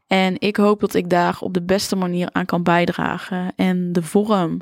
[0.06, 3.52] En ik hoop dat ik daar op de beste manier aan kan bijdragen.
[3.56, 4.60] En de vorm,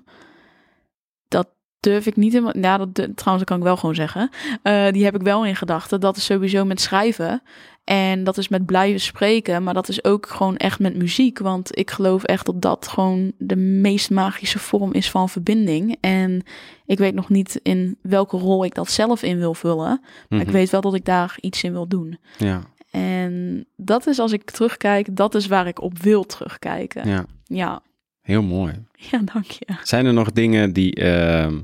[1.28, 1.48] dat
[1.80, 2.58] durf ik niet helemaal...
[2.60, 4.30] Ja, dat, trouwens, dat kan ik wel gewoon zeggen.
[4.62, 6.00] Eh, die heb ik wel in gedachten.
[6.00, 7.42] Dat is sowieso met schrijven.
[7.88, 9.62] En dat is met blijven spreken.
[9.62, 11.38] Maar dat is ook gewoon echt met muziek.
[11.38, 15.96] Want ik geloof echt dat dat gewoon de meest magische vorm is van verbinding.
[16.00, 16.42] En
[16.86, 20.00] ik weet nog niet in welke rol ik dat zelf in wil vullen.
[20.28, 20.54] Maar ik Mhm.
[20.56, 22.18] weet wel dat ik daar iets in wil doen.
[22.38, 22.60] Ja,
[22.90, 27.08] En dat is als ik terugkijk, dat is waar ik op wil terugkijken.
[27.08, 27.82] Ja, ja, ja,
[28.22, 28.72] heel mooi.
[29.32, 29.66] dank je.
[29.82, 31.58] Zijn er nog dingen die ehm,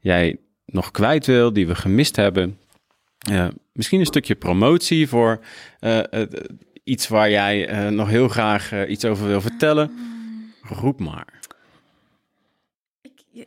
[0.00, 0.36] jij
[0.66, 2.58] nog kwijt wil, die we gemist hebben?
[3.30, 5.40] Eh, misschien een stukje promotie voor
[5.78, 6.28] eh, eh,
[6.84, 9.90] iets waar jij eh, nog heel graag iets over wil vertellen.
[10.62, 11.40] Roep maar.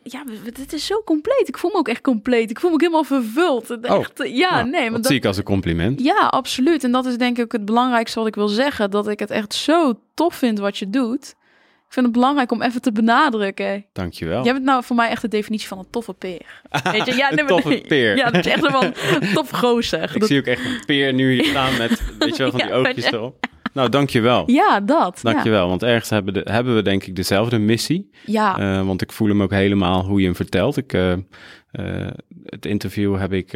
[0.02, 0.24] Ja,
[0.54, 1.48] dit is zo compleet.
[1.48, 2.50] Ik voel me ook echt compleet.
[2.50, 3.70] Ik voel me ook helemaal vervuld.
[3.70, 6.00] Oh, Echt, ja, Nou, nee, maar dat dat, zie ik als een compliment.
[6.00, 6.84] Ja, absoluut.
[6.84, 8.90] En dat is denk ik het belangrijkste wat ik wil zeggen.
[8.90, 11.34] Dat ik het echt zo tof vind wat je doet.
[11.86, 13.84] Ik vind het belangrijk om even te benadrukken.
[13.92, 14.44] Dankjewel.
[14.44, 16.60] Jij bent nou voor mij echt de definitie van een toffe peer.
[16.92, 17.14] Weet je?
[17.14, 18.16] Ja, Een toffe peer.
[18.16, 18.92] Ja, dat is echt van
[19.34, 20.02] tof gozer.
[20.14, 22.60] Ik Dat- zie ook echt een peer nu hier staan met, weet je wel, van
[22.60, 23.46] die Ja, oogjes erop.
[23.72, 24.50] Nou, dankjewel.
[24.50, 25.20] Ja, dat.
[25.22, 25.32] Ja.
[25.32, 28.10] Dankjewel, want ergens hebben, de, hebben we denk ik dezelfde missie.
[28.24, 30.76] Ja, Eh, want ik voel hem ook helemaal hoe je hem vertelt.
[30.76, 31.18] Ik, eh, eh,
[32.44, 33.52] het interview heb ik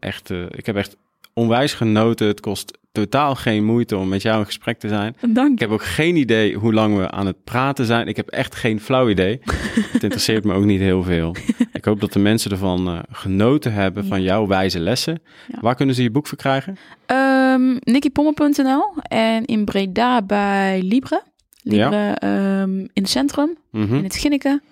[0.00, 0.96] echt, ik heb echt
[1.34, 2.26] onwijs genoten.
[2.26, 5.16] Het kost totaal geen moeite om met jou in gesprek te zijn.
[5.28, 8.08] dank Ik heb ook geen idee hoe lang we aan het praten zijn.
[8.08, 9.40] Ik heb echt geen flauw idee.
[9.92, 11.34] het interesseert me ook niet heel veel.
[11.72, 15.22] Ik hoop dat de mensen ervan eh, genoten hebben van jouw wijze lessen.
[15.48, 15.58] Ja.
[15.60, 16.76] Waar kunnen ze je boek verkrijgen?
[17.06, 21.22] Um, NikkiPommer.nl en in Breda bij Libre.
[21.62, 23.94] Libre ehm, in het centrum, Mhm.
[23.94, 24.62] in het Ginneken.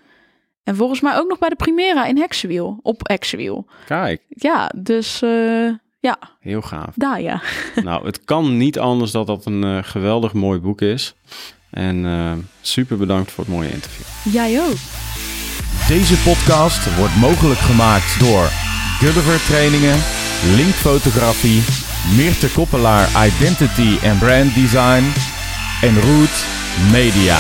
[0.64, 3.66] En volgens mij ook nog bij de Primera in Heksenwiel, op Heksenwiel.
[3.86, 5.68] Kijk, Ja, dus eh,
[6.00, 6.92] ja, heel gaaf.
[6.94, 7.42] daar ja.
[7.82, 11.14] nou, het kan niet anders dat dat een eh, geweldig mooi boek is.
[11.70, 14.32] En eh, super bedankt voor het mooie interview.
[14.32, 14.76] Jij ook.
[15.88, 18.48] Deze podcast wordt mogelijk gemaakt door
[18.98, 19.98] Gulliver Trainingen,
[20.56, 21.62] Link Fotografie,
[22.16, 25.04] Meerte Koppelaar Identity en Brand Design
[25.80, 26.46] en Root
[26.92, 27.38] Media.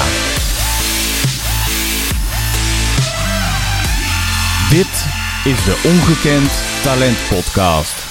[4.70, 5.06] Dit
[5.44, 8.07] is de Ongekend Talent Podcast.